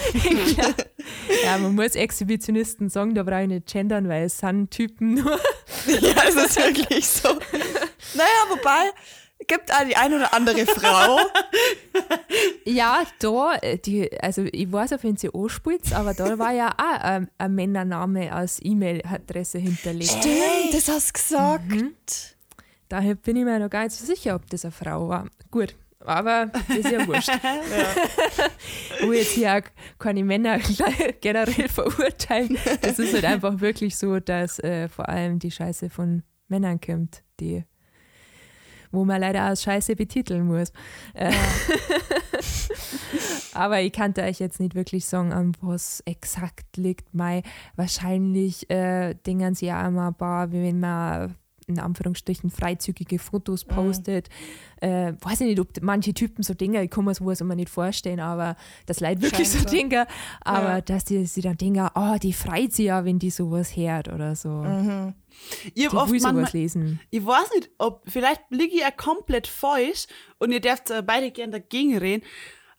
Ja, 1.44 1.58
man 1.58 1.76
muss 1.76 1.94
Exhibitionisten 1.94 2.88
sagen, 2.88 3.14
da 3.14 3.22
brauche 3.22 3.42
ich 3.42 3.48
nicht 3.48 3.66
gendern, 3.66 4.08
weil 4.08 4.24
es 4.24 4.38
sind 4.38 4.70
Typen 4.70 5.14
nur. 5.14 5.38
Ja, 5.86 6.24
es 6.28 6.34
ist 6.34 6.56
wirklich 6.56 7.06
so. 7.06 7.28
Naja, 7.28 8.42
wobei, 8.48 8.90
gibt 9.46 9.72
auch 9.72 9.84
die 9.86 9.96
ein 9.96 10.12
oder 10.12 10.32
andere 10.34 10.66
Frau. 10.66 11.18
Ja, 12.64 13.04
da, 13.20 13.54
äh, 13.62 13.78
die, 13.78 14.10
also 14.20 14.42
ich 14.50 14.70
weiß 14.70 14.94
auf 14.94 15.04
wen 15.04 15.16
sie 15.16 15.30
anspielt, 15.32 15.92
aber 15.92 16.14
da 16.14 16.36
war 16.36 16.52
ja 16.52 16.70
auch 16.70 17.00
ein, 17.00 17.30
ein 17.38 17.54
Männername 17.54 18.32
als 18.32 18.58
E-Mail-Adresse 18.60 19.58
hinterlegt. 19.58 20.10
Stimmt, 20.10 20.74
das 20.74 20.88
hast 20.88 21.10
du 21.10 21.12
gesagt. 21.12 22.36
Daher 22.88 23.14
bin 23.14 23.36
ich 23.36 23.44
mir 23.44 23.60
noch 23.60 23.70
gar 23.70 23.84
nicht 23.84 23.94
so 23.94 24.04
sicher, 24.04 24.34
ob 24.34 24.50
das 24.50 24.64
eine 24.64 24.72
Frau 24.72 25.08
war. 25.08 25.28
Gut, 25.52 25.76
aber 26.06 26.46
das 26.46 26.78
ist 26.78 26.90
ja 26.90 27.06
wurscht. 27.06 27.30
Wo 29.02 29.12
jetzt 29.12 29.32
hier 29.32 29.56
auch 29.56 29.98
keine 29.98 30.24
Männer 30.24 30.58
generell 31.20 31.68
verurteilen. 31.68 32.56
Das 32.80 32.98
ist 32.98 33.14
halt 33.14 33.24
einfach 33.24 33.60
wirklich 33.60 33.96
so, 33.96 34.20
dass 34.20 34.58
äh, 34.60 34.88
vor 34.88 35.08
allem 35.08 35.38
die 35.38 35.50
Scheiße 35.50 35.90
von 35.90 36.22
Männern 36.48 36.80
kommt, 36.80 37.22
die 37.40 37.64
wo 38.92 39.04
man 39.04 39.20
leider 39.20 39.42
als 39.42 39.62
Scheiße 39.62 39.96
betiteln 39.96 40.46
muss. 40.46 40.72
Äh, 41.14 41.32
aber 43.54 43.80
ich 43.80 43.92
kann 43.92 44.14
euch 44.18 44.38
jetzt 44.38 44.60
nicht 44.60 44.74
wirklich 44.74 45.06
sagen, 45.06 45.32
an 45.32 45.52
was 45.60 46.02
exakt 46.06 46.76
liegt. 46.76 47.14
Mai 47.14 47.42
wahrscheinlich 47.74 48.70
äh, 48.70 49.14
denken 49.14 49.54
sie 49.54 49.66
ja 49.66 49.86
immer 49.86 50.08
ein 50.08 50.14
paar, 50.14 50.52
wie 50.52 50.62
wenn 50.62 50.80
man 50.80 51.34
in 51.68 51.80
Anführungsstrichen 51.80 52.50
freizügige 52.50 53.18
Fotos 53.18 53.66
mhm. 53.66 53.70
postet. 53.70 54.28
Mhm. 54.80 54.88
Äh, 54.88 55.14
weiß 55.20 55.40
ich 55.40 55.46
nicht, 55.48 55.60
ob 55.60 55.68
manche 55.82 56.14
Typen 56.14 56.42
so 56.42 56.54
denken, 56.54 56.82
ich 56.82 56.90
kann 56.90 57.04
mir 57.04 57.14
sowas 57.14 57.40
immer 57.40 57.56
nicht 57.56 57.70
vorstellen, 57.70 58.20
aber 58.20 58.56
das 58.86 59.00
Leid 59.00 59.20
wirklich 59.20 59.50
so 59.50 59.64
denken, 59.64 60.06
aber 60.42 60.68
ja. 60.68 60.80
dass 60.80 61.04
die 61.04 61.26
sich 61.26 61.42
dann 61.42 61.56
denken, 61.56 61.88
oh, 61.94 62.16
die 62.22 62.32
freut 62.32 62.72
sich 62.72 62.86
ja, 62.86 63.04
wenn 63.04 63.18
die 63.18 63.30
sowas 63.30 63.76
hört 63.76 64.08
oder 64.08 64.36
so. 64.36 64.48
Mhm. 64.48 65.14
Ich 65.74 65.92
oft 65.92 66.12
manchmal, 66.22 66.48
lesen. 66.52 67.00
Ich 67.10 67.24
weiß 67.24 67.50
nicht, 67.56 67.70
ob 67.78 68.02
vielleicht 68.06 68.42
liege 68.50 68.74
ich 68.74 68.80
ja 68.80 68.90
komplett 68.90 69.46
falsch 69.46 70.06
und 70.38 70.50
ihr 70.50 70.60
dürft 70.60 70.92
beide 71.04 71.30
gerne 71.30 71.52
dagegen 71.52 71.98
reden, 71.98 72.24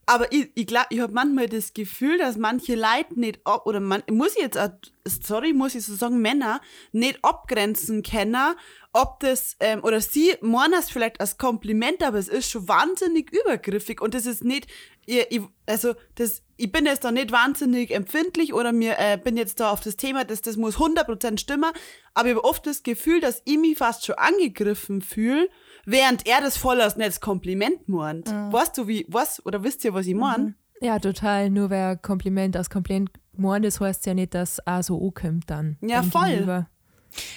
aber 0.09 0.31
ich, 0.31 0.49
ich 0.55 0.65
glaube, 0.65 0.87
ich 0.89 1.01
habe 1.01 1.13
manchmal 1.13 1.47
das 1.47 1.73
Gefühl, 1.73 2.17
dass 2.17 2.37
manche 2.37 2.75
Leute 2.75 3.19
nicht, 3.19 3.41
oder 3.65 3.81
man, 3.81 4.01
muss 4.09 4.37
ich 4.37 4.41
jetzt, 4.41 4.57
sorry, 5.05 5.51
muss 5.51 5.75
ich 5.75 5.85
so 5.85 5.95
sagen, 5.95 6.21
Männer 6.21 6.61
nicht 6.93 7.19
abgrenzen 7.23 8.03
können, 8.03 8.55
ob 8.93 9.19
das, 9.19 9.57
ähm, 9.59 9.83
oder 9.83 9.99
sie 9.99 10.33
meinen 10.41 10.75
es 10.75 10.89
vielleicht 10.89 11.19
als 11.19 11.37
Kompliment, 11.37 12.01
aber 12.03 12.17
es 12.17 12.29
ist 12.29 12.49
schon 12.49 12.69
wahnsinnig 12.69 13.31
übergriffig 13.33 14.01
und 14.01 14.13
das 14.13 14.25
ist 14.25 14.45
nicht, 14.45 14.67
ich, 15.05 15.27
ich, 15.29 15.41
also 15.65 15.93
das, 16.15 16.41
ich 16.57 16.71
bin 16.71 16.85
jetzt 16.85 17.03
da 17.03 17.11
nicht 17.11 17.31
wahnsinnig 17.31 17.91
empfindlich 17.91 18.53
oder 18.53 18.71
mir 18.71 18.95
äh, 18.97 19.17
bin 19.17 19.37
jetzt 19.37 19.59
da 19.59 19.71
auf 19.71 19.79
das 19.79 19.95
Thema, 19.95 20.25
dass 20.25 20.41
das 20.41 20.57
muss 20.57 20.77
100% 20.77 21.39
stimmen, 21.39 21.71
aber 22.13 22.29
ich 22.29 22.35
habe 22.35 22.43
oft 22.43 22.65
das 22.65 22.83
Gefühl, 22.83 23.21
dass 23.21 23.41
ich 23.45 23.57
mich 23.57 23.77
fast 23.77 24.05
schon 24.05 24.15
angegriffen 24.15 25.01
fühle, 25.01 25.49
während 25.85 26.27
er 26.27 26.41
das 26.41 26.57
voll 26.57 26.81
als 26.81 26.97
nettes 26.97 27.21
Kompliment 27.21 27.87
meint. 27.87 28.31
Mhm. 28.31 28.51
Weißt 28.51 28.77
du, 28.77 28.87
wie, 28.87 29.05
was, 29.07 29.45
oder 29.45 29.63
wisst 29.63 29.85
ihr, 29.85 29.93
was 29.93 30.07
ich 30.07 30.15
meine? 30.15 30.43
Mhm. 30.43 30.55
Ja, 30.81 30.99
total. 30.99 31.49
Nur 31.49 31.69
wer 31.69 31.95
Kompliment 31.95 32.55
als 32.55 32.69
Kompliment 32.69 33.09
meint, 33.33 33.65
das 33.65 33.79
heißt 33.79 34.05
ja 34.05 34.13
nicht, 34.13 34.33
dass 34.33 34.59
er 34.59 34.83
so 34.83 34.99
ankommt 34.99 35.49
dann. 35.49 35.77
Ja, 35.81 36.03
voll. 36.03 36.29
Gegenüber. 36.29 36.69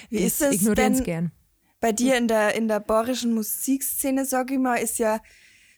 Wie 0.09 0.17
ist 0.17 0.41
es 0.41 0.63
denn 0.63 1.03
gern. 1.03 1.31
bei 1.79 1.91
dir 1.91 2.17
in 2.17 2.27
der, 2.27 2.55
in 2.55 2.67
der 2.67 2.79
bayerischen 2.79 3.33
Musikszene, 3.33 4.25
sag 4.25 4.51
ich 4.51 4.59
mal, 4.59 4.75
ist 4.75 4.99
ja 4.99 5.19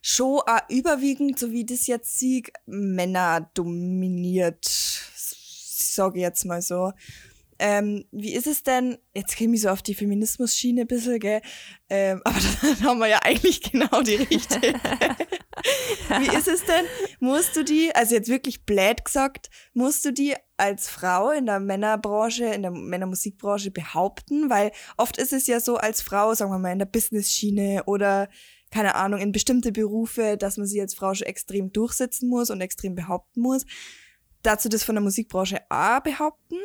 schon 0.04 0.42
auch 0.42 0.70
überwiegend, 0.70 1.40
so 1.40 1.52
wie 1.52 1.66
das 1.66 1.88
jetzt 1.88 2.20
sieht, 2.20 2.52
Männer 2.66 3.50
dominiert, 3.54 4.66
sage 4.66 6.20
ich 6.20 6.24
jetzt 6.24 6.46
mal 6.46 6.62
so. 6.62 6.92
Ähm, 7.58 8.04
wie 8.12 8.34
ist 8.34 8.48
es 8.48 8.64
denn, 8.64 8.98
jetzt 9.14 9.38
käme 9.38 9.56
ich 9.56 9.62
so 9.62 9.70
auf 9.70 9.82
die 9.82 9.94
Feminismus-Schiene 9.96 10.82
ein 10.82 10.88
bisschen, 10.88 11.20
gell? 11.20 11.42
Ähm, 11.90 12.20
aber 12.26 12.38
dann 12.62 12.84
haben 12.84 13.00
wir 13.00 13.08
ja 13.08 13.20
eigentlich 13.24 13.62
genau 13.62 14.02
die 14.02 14.16
richtige. 14.16 14.74
wie 16.10 16.36
ist 16.36 16.50
es 16.50 16.66
denn, 16.66 16.86
musst 17.22 17.56
du 17.56 17.64
die, 17.64 17.96
also 17.96 18.16
jetzt 18.16 18.28
wirklich 18.28 18.66
blöd 18.66 19.06
gesagt, 19.06 19.50
musst 19.74 20.04
du 20.04 20.12
die 20.12 20.36
als 20.58 20.90
Frau 20.90 21.32
in 21.32 21.46
der 21.46 21.62
Männerbranche, 21.62 22.46
in 22.46 22.64
der 22.64 22.72
Männermusikbranche 22.72 23.72
behaupten? 23.72 24.50
Weil 24.50 24.74
oft 24.98 25.18
ist 25.18 25.32
es 25.32 25.48
ja 25.48 25.62
so 25.62 25.78
als 25.78 26.02
Frau, 26.02 26.34
sagen 26.34 26.52
wir 26.52 26.60
mal, 26.60 26.74
in 26.74 26.80
der 26.80 26.88
Business-Schiene 26.88 27.84
oder 27.86 28.28
keine 28.74 28.96
Ahnung, 28.96 29.20
in 29.20 29.32
bestimmte 29.32 29.72
Berufe, 29.72 30.36
dass 30.36 30.58
man 30.58 30.66
sie 30.66 30.82
als 30.82 30.96
Frau 30.96 31.14
schon 31.14 31.28
extrem 31.28 31.72
durchsetzen 31.72 32.28
muss 32.28 32.50
und 32.50 32.60
extrem 32.60 32.96
behaupten 32.96 33.40
muss. 33.40 33.66
Dazu 34.42 34.68
das 34.68 34.84
von 34.84 34.96
der 34.96 35.04
Musikbranche 35.04 35.62
auch 35.70 36.00
behaupten? 36.00 36.56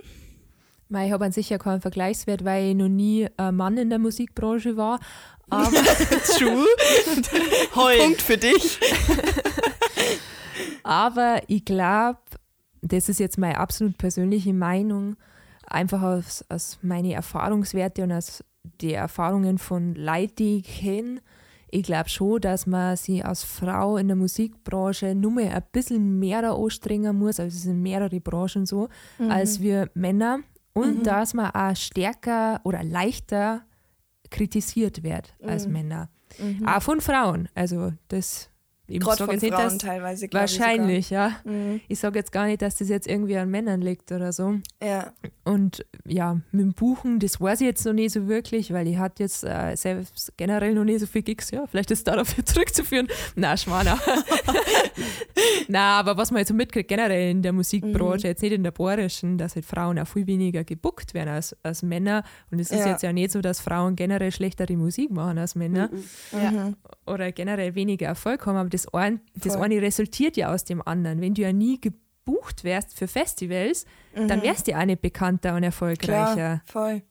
Ich 0.91 1.13
habe 1.13 1.27
an 1.27 1.33
sich 1.33 1.51
ja 1.51 1.59
keinen 1.59 1.83
Vergleichswert, 1.83 2.47
weil 2.47 2.71
ich 2.71 2.75
noch 2.75 2.89
nie 2.89 3.29
ein 3.37 3.55
Mann 3.55 3.77
in 3.77 3.91
der 3.91 3.99
Musikbranche 3.99 4.79
war. 4.79 5.01
Aber 5.51 5.71
True. 6.39 6.67
Punkt 7.73 8.23
für 8.23 8.37
dich. 8.37 8.79
aber 10.83 11.41
ich 11.47 11.65
glaube, 11.65 12.21
das 12.83 13.09
ist 13.09 13.19
jetzt 13.19 13.39
meine 13.39 13.57
absolut 13.59 13.97
persönliche 13.97 14.53
Meinung, 14.53 15.17
einfach 15.67 16.03
aus, 16.03 16.45
aus 16.51 16.79
meinen 16.83 17.13
Erfahrungswerte 17.13 18.03
und 18.03 18.13
aus 18.13 18.45
den 18.83 18.91
Erfahrungen 18.91 19.57
von 19.57 19.95
Leuten, 19.95 20.37
die 20.37 20.57
ich 20.59 20.81
kenne. 20.81 21.23
Ich 21.71 21.83
glaube 21.83 22.09
schon, 22.09 22.41
dass 22.41 22.67
man 22.67 22.97
sich 22.97 23.25
als 23.25 23.45
Frau 23.45 23.97
in 23.97 24.09
der 24.09 24.17
Musikbranche 24.17 25.15
nur 25.15 25.33
mehr 25.33 25.55
ein 25.55 25.63
bisschen 25.73 26.19
mehr 26.19 26.51
anstrengen 26.51 27.19
muss, 27.19 27.41
also 27.41 27.55
es 27.55 27.63
sind 27.63 27.83
mehrere 27.83 28.21
Branchen 28.21 28.67
so, 28.67 28.89
mhm. 29.19 29.31
als 29.31 29.61
wir 29.61 29.91
Männer 29.95 30.41
und 30.73 30.99
mhm. 30.99 31.03
dass 31.03 31.35
man 31.35 31.51
auch 31.51 31.77
stärker 31.77 32.61
oder 32.65 32.83
leichter 32.83 33.63
kritisiert 34.31 35.03
wird 35.03 35.35
als 35.43 35.67
mhm. 35.67 35.73
Männer. 35.73 36.11
Mhm. 36.39 36.67
Auch 36.67 36.83
von 36.83 37.01
Frauen. 37.01 37.49
Also 37.55 37.93
das 38.09 38.51
ich 38.91 39.01
Gerade 39.01 39.27
von 39.27 39.39
Frauen 39.39 39.51
das, 39.51 39.79
teilweise, 39.79 40.29
Wahrscheinlich, 40.33 41.11
ja. 41.11 41.37
Mhm. 41.45 41.83
Ich 41.89 41.99
sage 41.99 42.19
jetzt 42.19 42.33
gar 42.33 42.47
nicht, 42.47 42.63
dass 42.63 42.77
das 42.77 42.89
jetzt 42.89 43.07
irgendwie 43.07 43.37
an 43.37 43.51
Männern 43.51 43.83
liegt 43.83 44.11
oder 44.13 44.33
so. 44.33 44.55
Ja. 44.83 45.13
Und 45.45 45.85
ja, 46.07 46.41
mit 46.53 46.63
dem 46.63 46.73
Buchen, 46.73 47.19
das 47.19 47.39
weiß 47.39 47.61
ich 47.61 47.67
jetzt 47.67 47.85
noch 47.85 47.93
nicht 47.93 48.13
so 48.13 48.29
wirklich, 48.29 48.73
weil 48.73 48.87
ich 48.89 48.97
hatte 48.97 49.23
jetzt 49.23 49.45
äh, 49.45 49.77
selbst 49.77 50.33
generell 50.39 50.73
noch 50.73 50.85
nicht 50.85 51.01
so 51.01 51.07
viel 51.07 51.21
Gigs. 51.21 51.51
Ja, 51.51 51.67
vielleicht 51.67 51.91
ist 51.91 52.09
darauf 52.09 52.35
zurückzuführen. 52.45 53.09
Na, 53.37 53.59
Schwaner. 53.59 53.99
Na, 55.69 55.99
aber 55.99 56.17
was 56.17 56.31
man 56.31 56.39
jetzt 56.39 56.49
so 56.49 56.55
mitkriegt, 56.55 56.89
generell 56.89 57.31
in 57.31 57.43
der 57.43 57.53
Musikbranche, 57.53 58.27
mhm. 58.27 58.31
jetzt 58.31 58.43
nicht 58.43 58.53
in 58.53 58.63
der 58.63 58.71
Bohrischen, 58.71 59.37
dass 59.37 59.55
halt 59.55 59.67
Frauen 59.67 59.99
auch 59.99 60.09
viel 60.09 60.27
weniger 60.27 60.65
gebuckt 60.65 61.13
werden 61.13 61.29
als, 61.29 61.55
als 61.63 61.83
Männer. 61.83 62.25
Und 62.51 62.59
es 62.59 62.71
ist 62.71 62.81
ja. 62.81 62.89
jetzt 62.89 63.03
ja 63.03 63.13
nicht 63.13 63.33
so, 63.33 63.43
dass 63.43 63.61
Frauen 63.61 63.97
generell 63.97 64.33
schlechtere 64.33 64.75
Musik 64.77 65.11
machen 65.11 65.37
als 65.37 65.55
Männer. 65.55 65.91
Mhm. 65.93 66.77
Oder 67.09 67.33
generell 67.33 67.75
weniger 67.75 68.07
Erfolg 68.07 68.47
haben. 68.47 68.57
Aber 68.57 68.69
das 68.69 68.93
eine, 68.93 69.21
das 69.35 69.57
eine 69.57 69.81
resultiert 69.81 70.37
ja 70.37 70.53
aus 70.53 70.65
dem 70.65 70.83
anderen. 70.83 71.21
Wenn 71.21 71.35
du 71.35 71.43
ja 71.43 71.53
nie 71.53 71.81
gebucht 71.81 72.65
wärst 72.65 72.97
für 72.97 73.09
Festivals, 73.09 73.87
mhm. 74.15 74.29
dann 74.29 74.43
wärst 74.43 74.67
du 74.67 74.73
ja 74.73 74.81
auch 74.81 74.85
nicht 74.85 75.01
bekannter 75.01 75.55
und 75.55 75.63
erfolgreicher. 75.63 76.35
Klar, 76.35 76.63
voll. 76.67 77.03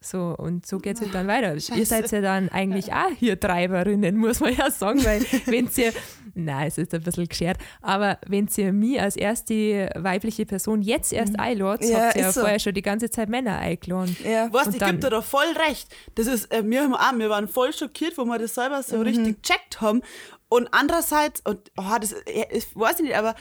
So, 0.00 0.36
und 0.36 0.66
so 0.66 0.78
geht 0.78 0.96
es 0.96 1.00
halt 1.00 1.14
dann 1.14 1.26
weiter. 1.26 1.52
Scheiße. 1.54 1.74
Ihr 1.74 1.86
seid 1.86 2.10
ja 2.12 2.20
dann 2.20 2.48
eigentlich 2.50 2.92
auch 2.92 3.10
hier 3.18 3.40
Treiberinnen, 3.40 4.16
muss 4.16 4.40
man 4.40 4.54
ja 4.54 4.70
sagen, 4.70 5.02
weil 5.04 5.22
wenn 5.46 5.68
ihr, 5.76 5.92
nein, 6.34 6.68
es 6.68 6.78
ist 6.78 6.94
ein 6.94 7.02
bisschen 7.02 7.26
geschert, 7.26 7.56
aber 7.80 8.18
wenn 8.26 8.48
ihr 8.56 8.72
mich 8.72 9.00
als 9.00 9.16
erste 9.16 9.90
weibliche 9.96 10.44
Person 10.44 10.82
jetzt 10.82 11.12
erst 11.12 11.32
mhm. 11.32 11.40
einladet, 11.40 11.88
ja, 11.88 12.06
habt 12.06 12.16
ihr 12.16 12.22
ja 12.22 12.32
so. 12.32 12.40
vorher 12.40 12.58
schon 12.58 12.74
die 12.74 12.82
ganze 12.82 13.10
Zeit 13.10 13.28
Männer 13.30 13.58
eingeladen. 13.58 14.16
Ja. 14.22 14.48
Was, 14.52 14.68
ich 14.68 14.78
gebe 14.78 14.98
dir 14.98 15.10
da 15.10 15.22
voll 15.22 15.50
recht. 15.66 15.88
Das 16.14 16.26
ist, 16.26 16.52
äh, 16.52 16.62
wir, 16.64 16.82
haben 16.82 16.94
auch, 16.94 17.18
wir 17.18 17.30
waren 17.30 17.48
voll 17.48 17.72
schockiert, 17.72 18.18
wo 18.18 18.24
wir 18.26 18.38
das 18.38 18.54
selber 18.54 18.82
so 18.82 18.96
mhm. 18.96 19.02
richtig 19.02 19.42
checkt 19.42 19.80
haben. 19.80 20.02
Und 20.48 20.68
andererseits, 20.72 21.40
und 21.44 21.72
oh, 21.76 21.96
das 22.00 22.14
ich 22.26 22.66
weiß 22.76 23.00
nicht, 23.00 23.16
aber 23.16 23.34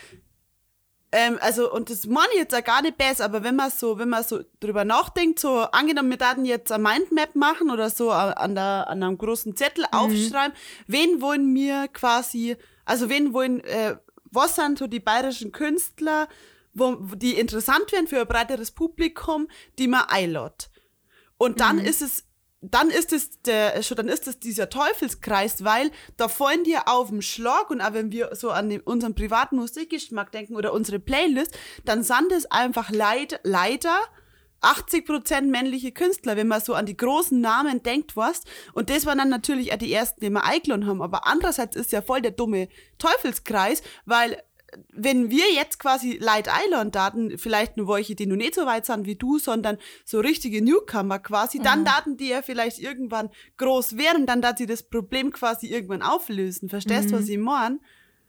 ähm, 1.16 1.38
also, 1.40 1.72
und 1.72 1.90
das 1.90 2.08
meine 2.08 2.28
ich 2.34 2.40
jetzt 2.40 2.54
auch 2.54 2.64
gar 2.64 2.82
nicht 2.82 2.98
besser, 2.98 3.24
aber 3.24 3.42
wenn 3.42 3.56
man 3.56 3.72
so, 3.72 3.98
wenn 3.98 4.10
man 4.10 4.22
so 4.22 4.42
drüber 4.60 4.84
nachdenkt, 4.84 5.40
so 5.40 5.60
angenommen, 5.60 6.12
wir 6.12 6.20
würden 6.20 6.44
jetzt 6.44 6.74
eine 6.74 6.84
Mindmap 6.84 7.36
machen 7.36 7.72
oder 7.72 7.90
so 7.90 8.12
an, 8.12 8.54
der, 8.54 8.90
an 8.90 9.02
einem 9.02 9.18
großen 9.18 9.56
Zettel 9.56 9.86
mhm. 9.86 9.98
aufschreiben, 9.98 10.54
wen 10.88 11.22
wollen 11.22 11.56
wir 11.56 11.88
quasi, 11.88 12.58
also 12.84 13.10
wen 13.10 13.34
wollen, 13.34 13.64
äh, 13.64 13.96
was 14.26 14.58
sind 14.58 14.78
so 14.78 14.88
die 14.88 15.00
bayerischen 15.00 15.54
Künstler, 15.54 16.28
wo, 16.74 16.96
die 17.16 17.40
interessant 17.40 17.94
werden 17.94 18.08
für 18.08 18.20
ein 18.20 18.28
breiteres 18.28 18.72
Publikum, 18.72 19.48
die 19.80 19.88
man 19.88 20.04
einlädt. 20.10 20.70
Und 21.38 21.62
dann 21.62 21.78
mhm. 21.78 21.86
ist 21.86 22.02
es 22.02 22.25
dann 22.72 22.90
ist 22.90 23.14
es 23.14 23.42
der, 23.42 23.82
schon, 23.84 23.98
dann 23.98 24.08
ist 24.08 24.28
es 24.28 24.40
dieser 24.40 24.70
Teufelskreis, 24.70 25.64
weil 25.64 25.92
da 26.18 26.28
fallen 26.28 26.64
dir 26.64 26.88
auf 26.88 27.10
dem 27.10 27.22
Schlag 27.22 27.70
und 27.70 27.82
auch 27.82 27.94
wenn 27.94 28.12
wir 28.12 28.36
so 28.36 28.52
an 28.52 28.70
den, 28.70 28.82
unseren 28.82 29.16
privaten 29.16 29.58
Musikgeschmack 29.58 30.32
denken 30.32 30.56
oder 30.56 30.74
unsere 30.74 31.00
Playlist, 31.00 31.58
dann 31.84 32.04
sind 32.04 32.32
es 32.32 32.50
einfach 32.50 32.90
leid, 32.90 33.40
leider 33.44 34.00
80% 34.62 35.42
männliche 35.44 35.92
Künstler, 35.92 36.38
wenn 36.38 36.48
man 36.48 36.62
so 36.62 36.74
an 36.74 36.86
die 36.86 36.98
großen 36.98 37.40
Namen 37.40 37.84
denkt, 37.84 38.18
was. 38.18 38.42
Und 38.74 38.90
das 38.90 39.06
waren 39.06 39.18
dann 39.18 39.30
natürlich 39.30 39.74
auch 39.74 39.78
die 39.78 39.94
ersten, 39.94 40.22
die 40.22 40.30
wir 40.30 40.44
eingeladen 40.44 40.88
haben. 40.88 41.02
Aber 41.02 41.28
andererseits 41.28 41.76
ist 41.76 41.92
ja 41.92 42.02
voll 42.02 42.22
der 42.22 42.32
dumme 42.32 42.68
Teufelskreis, 42.98 43.84
weil 44.06 44.42
wenn 44.94 45.30
wir 45.30 45.54
jetzt 45.54 45.80
quasi 45.80 46.18
Light 46.18 46.48
Island 46.48 46.96
Daten, 46.96 47.38
vielleicht 47.38 47.78
nur 47.78 47.88
welche, 47.88 48.16
die 48.16 48.26
noch 48.26 48.36
nicht 48.36 48.56
so 48.56 48.66
weit 48.66 48.86
sind 48.86 49.06
wie 49.06 49.16
du, 49.16 49.40
sondern 49.40 49.78
so 50.04 50.20
richtige 50.20 50.62
Newcomer 50.64 51.20
quasi, 51.20 51.60
mhm. 51.60 51.64
dann 51.64 51.86
Daten, 51.86 52.18
die 52.18 52.30
ja 52.30 52.42
vielleicht 52.42 52.80
irgendwann 52.80 53.30
groß 53.58 53.98
wären, 53.98 54.26
dann 54.26 54.42
dass 54.42 54.58
sie 54.58 54.66
das 54.66 54.84
Problem 54.84 55.32
quasi 55.32 55.68
irgendwann 55.68 56.02
auflösen. 56.02 56.70
Verstehst 56.70 57.10
du, 57.10 57.16
mhm. 57.16 57.20
was 57.20 57.30
ich 57.30 57.38
meine? 57.38 57.80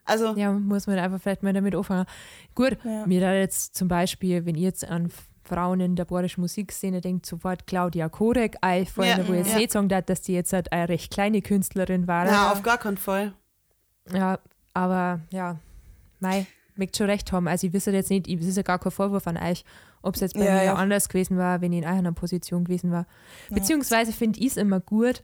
Also 0.05 0.35
ja, 0.37 0.53
muss 0.53 0.87
man 0.87 0.99
einfach 0.99 1.21
vielleicht 1.21 1.43
mal 1.43 1.53
damit 1.53 1.75
anfangen. 1.75 2.07
Gut, 2.55 2.79
ja. 2.85 3.07
mir 3.07 3.21
da 3.21 3.35
jetzt 3.35 3.75
zum 3.75 3.89
Beispiel, 3.89 4.47
wenn 4.47 4.55
ihr 4.55 4.63
jetzt 4.63 4.85
an 4.85 5.11
Frauen 5.47 5.81
in 5.81 5.97
der 5.97 6.05
bayerischen 6.05 6.41
Musikszene 6.41 7.01
denkt, 7.01 7.27
sofort 7.27 7.67
Claudia 7.67 8.09
Korek 8.09 8.57
einfallen, 8.61 9.19
ja, 9.19 9.29
wo 9.29 9.33
ihr 9.33 9.45
ja. 9.47 9.69
sagen 9.69 9.89
darf, 9.89 10.05
dass 10.05 10.23
die 10.23 10.33
jetzt 10.33 10.53
halt 10.53 10.73
eine 10.73 10.89
recht 10.89 11.13
kleine 11.13 11.43
Künstlerin 11.43 12.07
war. 12.07 12.27
Ja, 12.27 12.53
auf 12.53 12.63
gar 12.63 12.79
keinen 12.79 12.97
Fall. 12.97 13.33
Ja, 14.13 14.39
aber 14.75 15.21
ja, 15.31 15.59
Mei, 16.21 16.47
mögt 16.77 16.97
schon 16.97 17.07
recht 17.09 17.33
haben. 17.33 17.49
Also 17.49 17.67
ich 17.67 17.73
wüsste 17.73 17.91
jetzt 17.93 18.11
nicht, 18.11 18.29
es 18.29 18.47
ist 18.47 18.57
ja 18.57 18.63
gar 18.63 18.79
kein 18.79 18.93
Vorwurf 18.93 19.27
an 19.27 19.37
euch, 19.39 19.65
ob 20.03 20.15
es 20.15 20.21
jetzt 20.21 20.35
bei 20.35 20.45
ja, 20.45 20.55
mir 20.55 20.65
ja. 20.65 20.75
anders 20.75 21.09
gewesen 21.09 21.39
war, 21.39 21.61
wenn 21.61 21.73
ich 21.73 21.79
in 21.81 21.85
einer 21.87 22.13
Position 22.13 22.65
gewesen 22.65 22.91
war. 22.93 23.07
Beziehungsweise 23.51 24.13
finde 24.13 24.41
ich 24.41 24.49
es 24.49 24.57
immer 24.57 24.81
gut, 24.81 25.23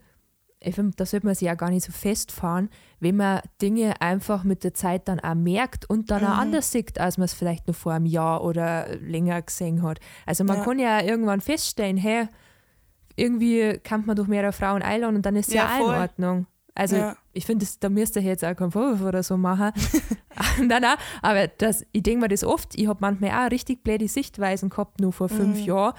ich 0.64 0.76
finde, 0.76 0.92
da 0.96 1.04
sollte 1.04 1.26
man 1.26 1.34
sich 1.34 1.46
ja 1.46 1.54
gar 1.56 1.70
nicht 1.70 1.84
so 1.84 1.90
festfahren, 1.90 2.70
wenn 3.00 3.16
man 3.16 3.40
Dinge 3.60 4.00
einfach 4.00 4.44
mit 4.44 4.62
der 4.62 4.74
Zeit 4.74 5.08
dann 5.08 5.18
auch 5.18 5.34
merkt 5.34 5.90
und 5.90 6.10
dann 6.12 6.22
Mhm. 6.22 6.28
auch 6.28 6.36
anders 6.38 6.70
sieht, 6.70 7.00
als 7.00 7.18
man 7.18 7.24
es 7.24 7.34
vielleicht 7.34 7.66
noch 7.66 7.74
vor 7.74 7.92
einem 7.92 8.06
Jahr 8.06 8.44
oder 8.44 8.86
länger 8.98 9.42
gesehen 9.42 9.82
hat. 9.82 9.98
Also 10.24 10.44
man 10.44 10.58
Ja. 10.58 10.64
kann 10.64 10.78
ja 10.78 11.02
irgendwann 11.02 11.40
feststellen, 11.40 11.96
hey, 11.96 12.28
irgendwie 13.16 13.78
kann 13.82 14.06
man 14.06 14.16
durch 14.16 14.28
mehrere 14.28 14.52
Frauen 14.52 14.82
einladen 14.82 15.16
und 15.16 15.26
dann 15.26 15.36
ist 15.36 15.48
es 15.48 15.54
ja, 15.54 15.64
Ja, 15.64 15.84
auch 15.84 15.88
in. 15.94 16.00
Ordnung. 16.00 16.46
Also 16.74 16.96
Ja. 16.96 17.16
ich 17.34 17.44
finde, 17.44 17.66
da 17.80 17.88
müsst 17.90 18.16
ihr 18.16 18.22
jetzt 18.22 18.44
auch 18.44 18.56
keinen 18.56 18.70
Vorwurf 18.70 19.02
oder 19.02 19.22
so 19.22 19.36
machen. 19.36 19.72
nein, 20.58 20.80
nein, 20.82 20.96
aber 21.20 21.48
das, 21.48 21.84
ich 21.92 22.02
denke 22.02 22.22
mir 22.22 22.28
das 22.28 22.44
oft, 22.44 22.74
ich 22.78 22.86
habe 22.88 22.98
manchmal 23.00 23.30
auch 23.46 23.50
richtig 23.50 23.84
blöde 23.84 24.08
Sichtweisen 24.08 24.70
gehabt, 24.70 25.00
nur 25.00 25.12
vor 25.12 25.28
fünf 25.28 25.58
Mhm. 25.58 25.64
Jahren. 25.64 25.94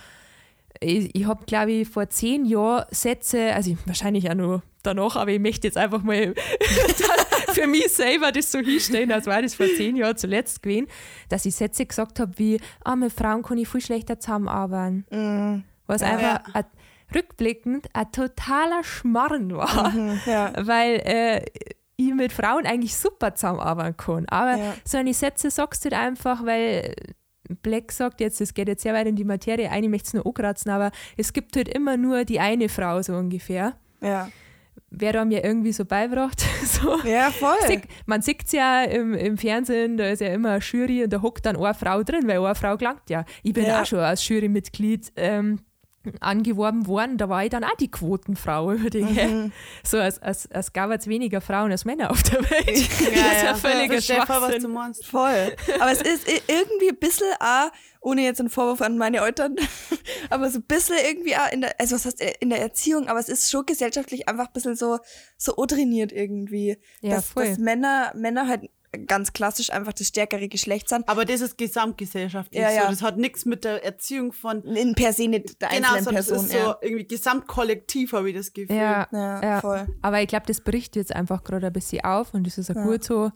Ich, 0.79 1.15
ich 1.15 1.27
habe, 1.27 1.45
glaube 1.45 1.71
ich, 1.71 1.87
vor 1.87 2.09
zehn 2.09 2.45
Jahren 2.45 2.85
Sätze, 2.89 3.53
also 3.53 3.71
ich- 3.71 3.77
wahrscheinlich 3.87 4.29
auch 4.29 4.33
nur 4.35 4.63
danach, 4.81 5.15
aber 5.15 5.29
ich 5.31 5.39
möchte 5.39 5.67
jetzt 5.67 5.77
einfach 5.77 6.01
mal 6.01 6.33
für 7.53 7.67
mich 7.67 7.89
selber 7.89 8.31
das 8.31 8.51
so 8.51 8.59
hinstellen, 8.59 9.11
als 9.11 9.27
war 9.27 9.41
das 9.41 9.53
vor 9.55 9.67
zehn 9.77 9.95
Jahren 9.95 10.17
zuletzt 10.17 10.63
gewesen, 10.63 10.87
dass 11.29 11.45
ich 11.45 11.55
Sätze 11.55 11.85
gesagt 11.85 12.19
habe 12.19 12.37
wie, 12.39 12.59
ah, 12.83 12.95
mit 12.95 13.13
Frauen 13.13 13.43
kann 13.43 13.59
ich 13.59 13.67
viel 13.69 13.81
schlechter 13.81 14.19
zusammenarbeiten. 14.19 15.05
Mhm. 15.11 15.63
Was 15.85 16.01
einfach 16.01 16.41
ein- 16.53 16.65
rückblickend 17.15 17.87
ein 17.93 18.11
totaler 18.11 18.83
Schmarrn 18.83 19.55
war, 19.55 19.89
Mhm, 19.91 20.19
Ja. 20.25 20.53
weil 20.59 20.95
äh, 21.05 21.45
ich 21.95 22.13
mit 22.13 22.33
Frauen 22.33 22.65
eigentlich 22.65 22.95
super 22.95 23.35
zusammenarbeiten 23.35 23.97
kann. 23.97 24.25
Aber 24.29 24.57
Ja. 24.57 24.73
so 24.83 24.97
eine 24.97 25.13
Sätze 25.13 25.49
sagst 25.51 25.85
du 25.85 25.91
halt 25.91 25.99
einfach, 26.01 26.45
weil 26.45 26.93
Black 27.61 27.91
sagt 27.91 28.21
jetzt, 28.21 28.41
es 28.41 28.53
geht 28.53 28.67
jetzt 28.67 28.83
sehr 28.83 28.93
weit 28.93 29.05
in 29.07 29.15
die 29.15 29.25
Materie 29.25 29.69
ein, 29.69 29.83
ich 29.83 29.89
möchte 29.89 30.07
es 30.07 30.13
nur 30.13 30.25
ankratzen, 30.25 30.71
aber 30.71 30.91
es 31.17 31.33
gibt 31.33 31.55
halt 31.55 31.67
immer 31.69 31.97
nur 31.97 32.23
die 32.25 32.39
eine 32.39 32.69
Frau 32.69 33.01
so 33.01 33.13
ungefähr. 33.15 33.73
Ja. 34.01 34.29
Wer 34.95 35.13
da 35.13 35.25
mir 35.25 35.43
irgendwie 35.43 35.71
so 35.73 35.85
beibracht. 35.85 36.41
so. 36.65 36.99
ja, 37.03 37.29
voll. 37.31 37.81
Man 38.05 38.21
sieht 38.21 38.45
es 38.45 38.51
ja 38.53 38.83
im, 38.83 39.13
im 39.13 39.37
Fernsehen, 39.37 39.97
da 39.97 40.07
ist 40.07 40.21
ja 40.21 40.29
immer 40.29 40.51
eine 40.51 40.59
Jury 40.63 41.03
und 41.03 41.11
da 41.13 41.21
hockt 41.21 41.45
dann 41.45 41.57
eine 41.57 41.73
Frau 41.73 42.03
drin, 42.03 42.27
weil 42.27 42.37
eine 42.43 42.55
Frau 42.55 42.77
gelangt 42.77 43.09
ja. 43.09 43.25
Ich 43.43 43.53
bin 43.53 43.65
Ja. 43.65 43.81
auch 43.81 43.85
schon 43.85 43.99
als 43.99 44.27
Jurymitglied 44.27 45.11
ähm, 45.15 45.59
angeworben 46.19 46.87
worden, 46.87 47.17
da 47.17 47.29
war 47.29 47.43
ich 47.43 47.49
dann 47.49 47.63
auch 47.63 47.75
die 47.79 47.89
Quotenfrau 47.89 48.73
über 48.73 48.89
die 48.89 49.03
Mhm. 49.03 49.51
So 49.83 49.97
als, 49.97 50.21
als, 50.21 50.49
als 50.51 50.73
gab 50.73 50.91
es 50.91 51.07
weniger 51.07 51.41
Frauen 51.41 51.71
als 51.71 51.85
Männer 51.85 52.11
auf 52.11 52.23
der 52.23 52.39
Welt. 52.41 52.67
das 52.67 52.77
ist 52.77 53.43
ja 53.43 53.55
völliger 53.55 53.93
Versteh 53.93 54.15
voll, 54.15 54.27
was 54.27 54.39
du 54.39 54.47
Schwachsinn. 54.47 54.71
meinst. 54.71 55.05
Voll. 55.05 55.55
Aber 55.79 55.91
es 55.91 56.01
ist 56.01 56.27
irgendwie 56.27 56.89
ein 56.89 56.97
bisschen 56.97 57.27
auch, 57.39 57.71
ohne 58.01 58.23
jetzt 58.23 58.39
einen 58.39 58.49
Vorwurf 58.49 58.81
an 58.81 58.97
meine 58.97 59.17
Eltern, 59.17 59.55
aber 60.29 60.49
so 60.49 60.59
ein 60.59 60.63
bisschen 60.63 60.97
irgendwie 61.05 61.35
auch 61.35 61.51
in 61.51 61.61
der, 61.61 61.79
also 61.79 61.95
was 61.95 62.05
heißt 62.05 62.21
äh, 62.21 62.33
in 62.39 62.49
der 62.49 62.61
Erziehung, 62.61 63.07
aber 63.07 63.19
es 63.19 63.29
ist 63.29 63.49
schon 63.49 63.65
gesellschaftlich 63.65 64.27
einfach 64.27 64.47
ein 64.47 64.53
bisschen 64.53 64.75
so, 64.75 64.99
so 65.37 65.53
trainiert 65.65 66.11
irgendwie. 66.11 66.77
Ja, 67.01 67.15
dass, 67.15 67.27
voll. 67.29 67.47
dass 67.47 67.57
Männer, 67.57 68.11
Männer 68.15 68.47
halt 68.47 68.69
ganz 69.07 69.33
klassisch 69.33 69.71
einfach 69.71 69.93
das 69.93 70.07
stärkere 70.07 70.47
Geschlecht 70.47 70.89
sind. 70.89 71.07
Aber 71.09 71.25
das 71.25 71.41
ist 71.41 71.57
gesamtgesellschaftlich 71.57 72.61
Ja, 72.61 72.69
so. 72.69 72.75
ja. 72.75 72.89
Das 72.89 73.01
hat 73.01 73.17
nichts 73.17 73.45
mit 73.45 73.63
der 73.63 73.83
Erziehung 73.83 74.31
von 74.33 74.63
In 74.63 74.93
per 74.95 75.13
se 75.13 75.27
nicht 75.27 75.61
der 75.61 75.69
genau, 75.69 75.93
einzelnen 75.93 76.03
sondern 76.03 76.15
das 76.15 76.27
Person. 76.27 76.45
ist 76.45 76.51
so 76.51 76.57
ja. 76.57 76.77
irgendwie 76.81 77.07
gesamtkollektiv, 77.07 78.13
habe 78.13 78.29
ich 78.29 78.35
das 78.35 78.53
Gefühl. 78.53 78.75
Ja, 78.75 79.07
Ja, 79.11 79.41
ja, 79.43 79.61
voll. 79.61 79.87
Aber 80.01 80.21
ich 80.21 80.27
glaube, 80.27 80.45
das 80.47 80.61
bricht 80.61 80.95
jetzt 80.95 81.15
einfach 81.15 81.43
gerade 81.43 81.67
ein 81.67 81.73
bisschen 81.73 82.03
auf 82.03 82.33
und 82.33 82.45
das 82.45 82.57
ist 82.57 82.69
auch 82.71 82.83
gut 82.83 83.03
so. 83.03 83.31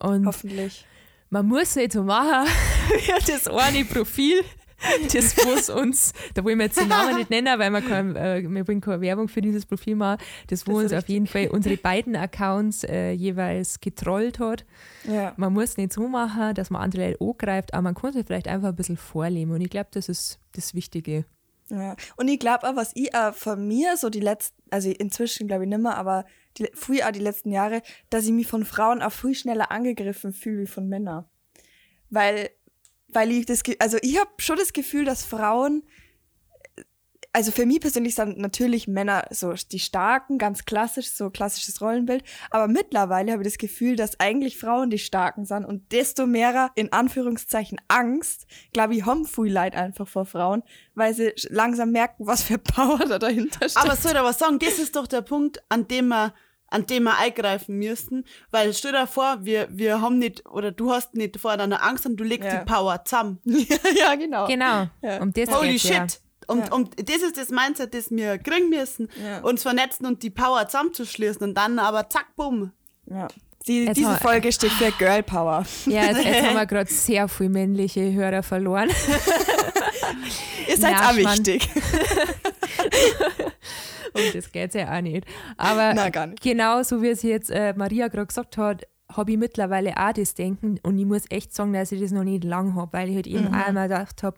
Und 0.00 0.26
Hoffentlich. 0.26 0.84
man 1.30 1.46
muss 1.46 1.74
nicht 1.76 1.92
so 1.92 2.02
machen, 2.02 2.48
wie 2.90 3.26
das 3.32 3.46
eine 3.48 3.84
Profil, 3.84 4.42
das 5.12 5.36
was 5.38 5.70
uns, 5.70 6.12
da 6.34 6.44
wollen 6.44 6.58
wir 6.58 6.66
jetzt 6.66 6.80
den 6.80 6.88
Namen 6.88 7.16
nicht 7.16 7.30
nennen, 7.30 7.58
weil 7.58 7.70
wir, 7.70 7.82
kein, 7.82 8.16
äh, 8.16 8.42
wir 8.48 8.68
wollen 8.68 8.80
keine 8.80 9.00
Werbung 9.00 9.28
für 9.28 9.40
dieses 9.40 9.66
Profil 9.66 9.96
machen, 9.96 10.22
das 10.48 10.66
wo 10.66 10.78
uns 10.78 10.92
auf 10.92 11.08
jeden 11.08 11.26
Fall 11.26 11.48
unsere 11.52 11.76
beiden 11.76 12.16
Accounts 12.16 12.84
äh, 12.84 13.12
jeweils 13.12 13.80
getrollt 13.80 14.38
hat. 14.38 14.64
Ja. 15.04 15.34
Man 15.36 15.52
muss 15.52 15.76
nicht 15.76 15.92
so 15.92 16.06
machen, 16.08 16.54
dass 16.54 16.70
man 16.70 16.82
andere 16.82 17.10
Leute 17.10 17.20
angreift, 17.20 17.74
aber 17.74 17.82
man 17.82 17.94
kann 17.94 18.12
sich 18.12 18.26
vielleicht 18.26 18.48
einfach 18.48 18.68
ein 18.68 18.76
bisschen 18.76 18.96
vorleben 18.96 19.52
und 19.52 19.60
ich 19.60 19.70
glaube, 19.70 19.88
das 19.92 20.08
ist 20.08 20.38
das 20.52 20.74
Wichtige. 20.74 21.24
Ja. 21.70 21.96
Und 22.16 22.28
ich 22.28 22.38
glaube 22.38 22.66
auch, 22.68 22.76
was 22.76 22.92
ich 22.94 23.14
auch 23.14 23.34
von 23.34 23.66
mir 23.66 23.96
so 23.96 24.08
die 24.08 24.20
letzten, 24.20 24.62
also 24.70 24.90
inzwischen 24.90 25.48
glaube 25.48 25.64
ich 25.64 25.68
nicht 25.68 25.80
mehr, 25.80 25.96
aber 25.96 26.24
die, 26.56 26.68
früher 26.72 27.06
auch 27.06 27.12
die 27.12 27.18
letzten 27.18 27.50
Jahre, 27.50 27.82
dass 28.10 28.24
ich 28.24 28.32
mich 28.32 28.46
von 28.46 28.64
Frauen 28.64 29.02
auch 29.02 29.12
viel 29.12 29.34
schneller 29.34 29.70
angegriffen 29.70 30.32
fühle 30.32 30.62
wie 30.62 30.66
von 30.66 30.88
Männern. 30.88 31.26
Weil, 32.10 32.50
weil 33.08 33.32
ich 33.32 33.46
das, 33.46 33.62
also 33.78 33.98
ich 34.02 34.18
habe 34.18 34.30
schon 34.38 34.56
das 34.56 34.72
Gefühl, 34.72 35.04
dass 35.04 35.24
Frauen, 35.24 35.82
also 37.32 37.52
für 37.52 37.66
mich 37.66 37.80
persönlich 37.80 38.14
sind 38.14 38.38
natürlich 38.38 38.88
Männer 38.88 39.26
so 39.30 39.52
die 39.52 39.78
Starken, 39.78 40.38
ganz 40.38 40.64
klassisch, 40.64 41.10
so 41.10 41.30
klassisches 41.30 41.80
Rollenbild. 41.80 42.24
Aber 42.50 42.68
mittlerweile 42.68 43.32
habe 43.32 43.42
ich 43.42 43.48
das 43.48 43.58
Gefühl, 43.58 43.96
dass 43.96 44.18
eigentlich 44.18 44.58
Frauen 44.58 44.90
die 44.90 44.98
Starken 44.98 45.44
sind 45.44 45.64
und 45.64 45.92
desto 45.92 46.26
mehr 46.26 46.70
in 46.74 46.92
Anführungszeichen 46.92 47.80
Angst, 47.88 48.46
glaube 48.72 48.94
ich, 48.94 49.04
haben 49.04 49.24
viel 49.24 49.52
Leid 49.52 49.76
einfach 49.76 50.08
vor 50.08 50.24
Frauen, 50.24 50.62
weil 50.94 51.14
sie 51.14 51.32
langsam 51.48 51.92
merken, 51.92 52.26
was 52.26 52.42
für 52.42 52.58
Power 52.58 53.04
da 53.06 53.18
dahinter 53.18 53.68
steht. 53.68 53.82
Aber 53.82 53.94
soll 53.94 54.12
ich 54.12 54.18
aber 54.18 54.32
sagen, 54.32 54.58
das 54.58 54.78
ist 54.78 54.96
doch 54.96 55.06
der 55.06 55.22
Punkt, 55.22 55.62
an 55.68 55.86
dem 55.86 56.08
wir, 56.08 56.34
an 56.68 56.86
dem 56.86 57.04
wir 57.04 57.16
eingreifen 57.18 57.76
müssen. 57.78 58.24
Weil 58.50 58.72
stell 58.74 58.92
dir 58.92 59.06
vor, 59.06 59.38
wir, 59.42 59.68
wir 59.70 60.00
haben 60.00 60.18
nicht, 60.18 60.46
oder 60.48 60.70
du 60.70 60.92
hast 60.92 61.14
nicht 61.14 61.38
vor 61.40 61.56
deiner 61.56 61.82
Angst 61.82 62.06
und 62.06 62.16
du 62.16 62.24
legst 62.24 62.46
Ja. 62.50 62.58
die 62.60 62.64
Power 62.70 63.04
zusammen. 63.04 63.40
ja, 63.44 64.14
genau. 64.14 64.46
Genau, 64.46 64.86
Ja. 65.02 65.20
um 65.22 65.32
das 65.32 65.50
Holy 65.50 65.78
shit! 65.78 65.92
ja. 65.92 66.06
Und, 66.46 66.60
Ja. 66.66 66.72
und 66.72 67.08
das 67.10 67.16
ist 67.22 67.36
das 67.36 67.50
Mindset, 67.50 67.92
das 67.94 68.10
wir 68.10 68.38
kriegen 68.38 68.70
müssen, 68.70 69.08
Ja. 69.22 69.40
uns 69.40 69.62
vernetzen 69.62 70.06
und 70.06 70.22
die 70.22 70.30
Power 70.30 70.66
zusammenzuschließen 70.66 71.42
und 71.42 71.54
dann 71.54 71.78
aber 71.78 72.08
zack, 72.08 72.34
bumm. 72.36 72.72
Ja. 73.06 73.28
Die, 73.66 73.92
diese 73.92 74.16
Folge 74.16 74.50
steht 74.52 74.70
für 74.72 74.90
Girl 74.92 75.22
Power. 75.22 75.66
Ja, 75.86 76.04
jetzt, 76.06 76.24
jetzt 76.24 76.46
haben 76.46 76.54
wir 76.56 76.64
gerade 76.66 76.90
sehr 76.90 77.28
viele 77.28 77.50
männliche 77.50 78.12
Hörer 78.12 78.42
verloren. 78.42 78.88
Ihr 80.68 80.76
seid 80.76 80.96
auch 80.96 81.16
wichtig. 81.16 81.68
Und 84.14 84.34
das 84.34 84.50
geht 84.52 84.74
ja 84.74 84.96
auch 84.96 85.00
nicht. 85.00 85.24
Aber 85.56 86.10
gar 86.10 86.26
nicht. 86.26 86.42
genau 86.42 86.82
so 86.82 87.02
wie 87.02 87.08
es 87.08 87.22
jetzt 87.22 87.50
äh, 87.50 87.74
Maria 87.76 88.08
gerade 88.08 88.26
gesagt 88.26 88.56
hat, 88.58 88.84
habe 89.10 89.30
ich 89.32 89.38
mittlerweile 89.38 89.96
auch 89.96 90.12
das 90.12 90.34
Denken 90.34 90.78
und 90.82 90.98
ich 90.98 91.06
muss 91.06 91.24
echt 91.30 91.54
sagen, 91.54 91.72
dass 91.72 91.92
ich 91.92 92.00
das 92.00 92.10
noch 92.12 92.24
nicht 92.24 92.44
lang 92.44 92.74
habe, 92.74 92.92
weil 92.92 93.08
ich 93.08 93.14
halt 93.14 93.26
eben 93.26 93.44
Mhm. 93.48 93.54
auch 93.54 93.66
einmal 93.66 93.88
gedacht 93.88 94.22
habe, 94.22 94.36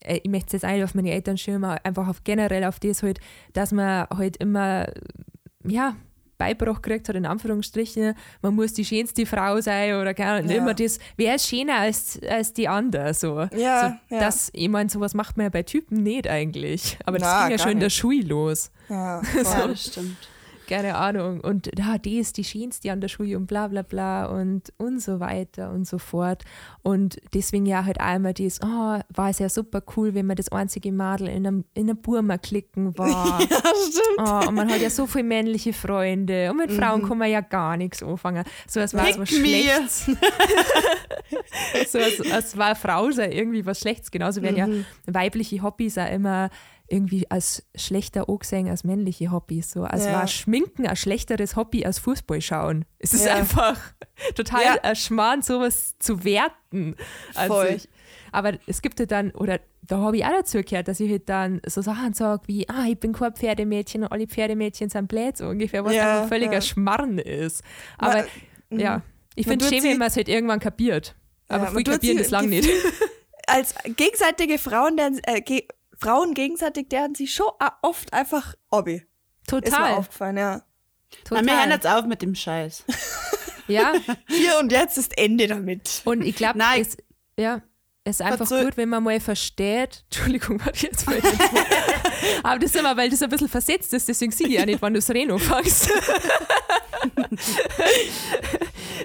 äh, 0.00 0.20
ich 0.22 0.30
möchte 0.30 0.48
es 0.48 0.52
jetzt 0.52 0.64
eigentlich 0.64 0.84
auf 0.84 0.94
meine 0.94 1.10
Eltern 1.12 1.38
schirmen, 1.38 1.64
einfach 1.82 2.06
auf 2.08 2.22
generell 2.24 2.64
auf 2.64 2.78
das 2.78 3.02
halt, 3.02 3.20
dass 3.54 3.72
man 3.72 4.06
halt 4.14 4.36
immer, 4.36 4.86
ja, 5.66 5.96
beigebracht 6.38 6.82
gekriegt 6.82 7.08
hat, 7.08 7.16
in 7.16 7.26
Anführungsstrichen, 7.26 8.14
man 8.42 8.54
muss 8.54 8.72
die 8.72 8.84
schönste 8.84 9.24
Frau 9.26 9.60
sein 9.60 9.94
oder 10.00 10.14
keine 10.14 10.30
Ahnung, 10.32 10.50
Ja. 10.50 10.56
immer 10.58 10.74
das, 10.74 10.98
wer 11.16 11.34
ist 11.36 11.48
schöner 11.48 11.76
als, 11.76 12.20
als 12.28 12.52
die 12.52 12.68
andere, 12.68 13.14
so. 13.14 13.40
Ja, 13.56 13.98
so 14.08 14.14
ja. 14.14 14.20
Das, 14.20 14.50
ich 14.52 14.68
meine, 14.68 14.88
sowas 14.90 15.14
macht 15.14 15.36
man 15.36 15.44
ja 15.44 15.50
bei 15.50 15.62
Typen 15.62 16.02
nicht 16.02 16.28
eigentlich, 16.28 16.98
aber 17.06 17.18
das 17.18 17.28
Na, 17.28 17.42
ging 17.48 17.56
ja 17.56 17.62
schon 17.62 17.72
in 17.72 17.80
der. 17.80 17.90
Schule 17.90 18.22
los. 18.22 18.70
Ja, 18.88 19.22
voll. 19.44 19.68
das 19.68 19.86
stimmt. 19.86 20.16
Keine 20.66 20.96
Ahnung, 20.96 21.40
und 21.40 21.70
ja, 21.78 21.98
die 21.98 22.18
ist 22.18 22.36
die 22.36 22.44
schönste 22.44 22.90
an 22.92 23.00
der 23.00 23.08
Schule 23.08 23.36
und 23.36 23.46
bla 23.46 23.68
bla 23.68 23.82
bla 23.82 24.26
und, 24.26 24.72
und 24.78 25.00
so 25.00 25.20
weiter 25.20 25.70
und 25.70 25.86
so 25.86 25.98
fort. 25.98 26.44
Und 26.82 27.18
deswegen 27.34 27.66
ja 27.66 27.84
halt 27.84 28.00
einmal 28.00 28.34
das, 28.34 28.60
oh, 28.62 28.66
war 29.14 29.30
es 29.30 29.38
ja 29.38 29.48
super 29.48 29.82
cool, 29.96 30.14
wenn 30.14 30.26
man 30.26 30.36
das 30.36 30.50
einzige 30.50 30.92
Madel 30.92 31.28
in 31.28 31.46
einem, 31.46 31.64
in 31.74 31.84
einer 31.84 31.94
Burma 31.94 32.38
klicken 32.38 32.96
war. 32.98 33.40
ja, 33.40 33.46
stimmt. 33.46 34.18
Oh, 34.28 34.48
und 34.48 34.54
man 34.54 34.70
hat 34.70 34.80
ja 34.80 34.90
so 34.90 35.06
viele 35.06 35.24
männliche 35.24 35.72
Freunde 35.72 36.50
und 36.50 36.56
mit 36.58 36.72
Frauen 36.72 37.02
Mhm. 37.02 37.08
kann 37.08 37.18
man 37.18 37.30
ja 37.30 37.40
gar 37.40 37.76
nichts 37.76 38.02
anfangen. 38.02 38.44
So 38.66 38.80
als 38.80 38.94
war 38.94 39.08
es 39.08 39.18
was. 39.18 39.28
Schlechtes. 39.28 40.06
so 41.88 41.98
als, 41.98 42.32
als 42.32 42.56
war 42.56 42.74
Frau 42.74 43.10
sei 43.10 43.30
irgendwie 43.32 43.64
was 43.66 43.80
Schlechtes. 43.80 44.10
Genauso 44.10 44.42
werden 44.42 44.70
Mhm. 44.70 44.84
ja 45.06 45.14
weibliche 45.14 45.62
Hobbys 45.62 45.98
auch 45.98 46.10
immer 46.10 46.50
irgendwie 46.88 47.30
als 47.30 47.66
schlechter 47.74 48.28
angesehen 48.28 48.68
als 48.68 48.84
männliche 48.84 49.30
Hobbys. 49.32 49.72
So 49.72 49.82
als 49.84 50.04
Ja. 50.04 50.12
war 50.12 50.26
Schminken 50.28 50.86
ein 50.86 50.96
schlechteres 50.96 51.56
Hobby 51.56 51.84
als 51.84 51.98
Fußball 51.98 52.40
schauen. 52.40 52.84
Es 52.98 53.12
ist 53.14 53.26
Ja. 53.26 53.34
einfach 53.34 53.78
total 54.36 54.62
Ja. 54.62 54.76
ein 54.82 54.96
Schmarrn, 54.96 55.42
sowas 55.42 55.94
zu 55.98 56.22
werten 56.24 56.96
an 57.34 57.48
Voll. 57.48 57.72
sich. 57.72 57.88
Aber 58.32 58.52
es 58.66 58.82
gibt 58.82 59.00
ja 59.00 59.06
dann, 59.06 59.30
oder 59.32 59.60
da 59.82 59.98
habe 59.98 60.16
ich 60.16 60.24
auch 60.24 60.30
dazu 60.30 60.60
gehört, 60.62 60.88
dass 60.88 61.00
ich 61.00 61.10
halt 61.10 61.28
dann 61.28 61.60
so 61.66 61.80
Sachen 61.80 62.12
sage 62.12 62.42
wie, 62.46 62.68
ah, 62.68 62.84
ich 62.88 62.98
bin 62.98 63.12
kein 63.12 63.32
Pferdemädchen 63.34 64.02
und 64.02 64.12
alle 64.12 64.26
Pferdemädchen 64.26 64.90
sind 64.90 65.08
blöd, 65.08 65.36
so 65.36 65.46
ungefähr, 65.46 65.84
was 65.84 65.94
Ja, 65.94 66.16
einfach 66.16 66.28
völliger 66.28 66.54
ja. 66.54 66.60
Schmarrn 66.60 67.18
ist. 67.18 67.62
Aber 67.98 68.24
Ma- 68.70 68.78
ja, 68.80 69.02
ich 69.36 69.46
Man 69.46 69.52
finde 69.60 69.64
es 69.64 69.70
schön, 69.72 69.84
wenn 69.90 69.98
man 69.98 70.08
es 70.08 70.16
halt 70.16 70.28
irgendwann 70.28 70.60
kapiert. 70.60 71.14
Aber 71.48 71.66
Ja, 71.66 71.70
man 71.70 71.84
tut 71.84 71.94
kapieren 71.94 72.18
das 72.18 72.30
lang 72.30 72.48
nicht. 72.48 72.68
Als 73.46 73.74
gegenseitige 73.96 74.58
Frauen, 74.58 74.96
deren, 74.96 75.20
äh, 75.24 75.40
ge 75.40 75.66
Frauen 75.98 76.34
gegenseitig, 76.34 76.88
deren 76.88 77.14
sie 77.14 77.26
schon 77.26 77.50
oft 77.82 78.12
einfach 78.12 78.54
Hobby. 78.70 78.96
Ist 78.96 79.52
mir 79.52 79.60
Total. 79.62 79.92
aufgefallen, 79.94 80.36
ja. 80.36 80.62
total. 81.24 81.42
Na, 81.42 81.52
wir 81.52 81.58
hören 81.60 81.70
jetzt 81.70 81.86
auf 81.86 82.04
mit 82.04 82.20
dem 82.22 82.34
Scheiß. 82.34 82.84
ja, 83.68 83.92
Hier 84.28 84.58
und 84.58 84.72
jetzt 84.72 84.98
ist 84.98 85.16
Ende 85.18 85.46
damit. 85.46 86.02
und 86.04 86.22
ich 86.22 86.36
glaube, 86.36 86.58
es, 86.78 86.96
ja, 87.38 87.62
es 88.04 88.20
ist 88.20 88.22
einfach 88.22 88.46
Verzeih- 88.46 88.64
gut, 88.64 88.76
wenn 88.76 88.88
man 88.88 89.02
mal 89.04 89.18
versteht, 89.20 90.04
Entschuldigung, 90.10 90.60
war 90.64 90.74
ich 90.74 90.82
jetzt 90.82 91.06
Wort. 91.06 91.22
Aber 92.42 92.58
das 92.58 92.70
ist 92.70 92.76
immer, 92.76 92.96
weil 92.96 93.08
das 93.10 93.22
ein 93.22 93.30
bisschen 93.30 93.48
versetzt 93.48 93.92
ist, 93.94 94.08
deswegen 94.08 94.32
sehe 94.32 94.48
ich 94.48 94.60
auch 94.60 94.66
nicht, 94.66 94.82
wann 94.82 94.94
du 94.94 94.98
das 94.98 95.10
Reno 95.10 95.38
fängst. 95.38 95.90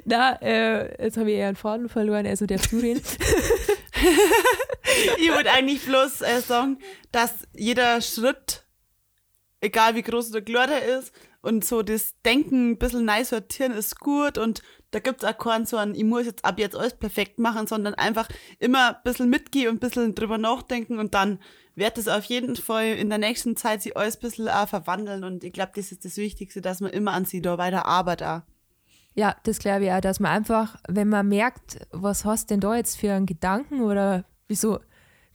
Na, 0.05 0.41
äh, 0.41 1.03
jetzt 1.03 1.17
habe 1.17 1.29
ich 1.31 1.37
eher 1.37 1.47
einen 1.47 1.55
Faden 1.55 1.89
verloren, 1.89 2.25
also 2.25 2.45
der 2.45 2.59
reden. 2.71 3.01
ich 5.17 5.29
würde 5.29 5.51
eigentlich 5.51 5.85
bloß 5.85 6.21
äh, 6.21 6.41
sagen, 6.41 6.79
dass 7.11 7.33
jeder 7.53 8.01
Schritt, 8.01 8.65
egal 9.61 9.95
wie 9.95 10.01
groß 10.01 10.31
oder 10.31 10.41
klein 10.41 10.69
er 10.69 10.99
ist, 10.99 11.13
und 11.41 11.65
so 11.65 11.81
das 11.81 12.13
Denken 12.23 12.71
ein 12.71 12.77
bisschen 12.77 13.05
neu 13.05 13.23
sortieren 13.23 13.71
ist 13.71 13.99
gut 13.99 14.37
und 14.37 14.61
da 14.91 14.99
gibt 14.99 15.23
es 15.23 15.29
auch 15.29 15.37
keinen 15.37 15.65
so 15.65 15.77
einen, 15.77 15.95
ich 15.95 16.03
muss 16.03 16.25
jetzt 16.25 16.45
ab 16.45 16.59
jetzt 16.59 16.75
alles 16.75 16.95
perfekt 16.95 17.39
machen, 17.39 17.65
sondern 17.65 17.93
einfach 17.95 18.27
immer 18.59 18.89
ein 18.89 19.03
bisschen 19.03 19.29
mitgehen 19.29 19.69
und 19.69 19.75
ein 19.75 19.79
bisschen 19.79 20.15
drüber 20.15 20.37
nachdenken 20.37 20.99
und 20.99 21.13
dann 21.13 21.39
wird 21.75 21.97
es 21.97 22.07
auf 22.07 22.25
jeden 22.25 22.55
Fall 22.55 22.87
in 22.87 23.09
der 23.09 23.17
nächsten 23.17 23.55
Zeit 23.55 23.81
sich 23.81 23.95
alles 23.95 24.17
ein 24.17 24.21
bisschen 24.21 24.49
auch 24.49 24.67
verwandeln 24.67 25.23
und 25.23 25.43
ich 25.43 25.53
glaube, 25.53 25.71
das 25.75 25.91
ist 25.91 26.05
das 26.05 26.17
Wichtigste, 26.17 26.61
dass 26.61 26.81
man 26.81 26.91
immer 26.91 27.13
an 27.13 27.25
sie 27.25 27.41
da 27.41 27.57
weiter 27.57 27.85
arbeitet. 27.85 28.43
Ja, 29.13 29.35
das 29.43 29.59
glaube 29.59 29.85
ich 29.85 29.91
auch, 29.91 29.99
dass 30.01 30.19
man 30.19 30.31
einfach, 30.31 30.77
wenn 30.87 31.09
man 31.09 31.27
merkt, 31.27 31.79
was 31.91 32.23
hast 32.25 32.49
denn 32.49 32.59
da 32.61 32.75
jetzt 32.75 32.97
für 32.97 33.11
einen 33.13 33.25
Gedanken 33.25 33.81
oder 33.81 34.23
wieso, 34.47 34.79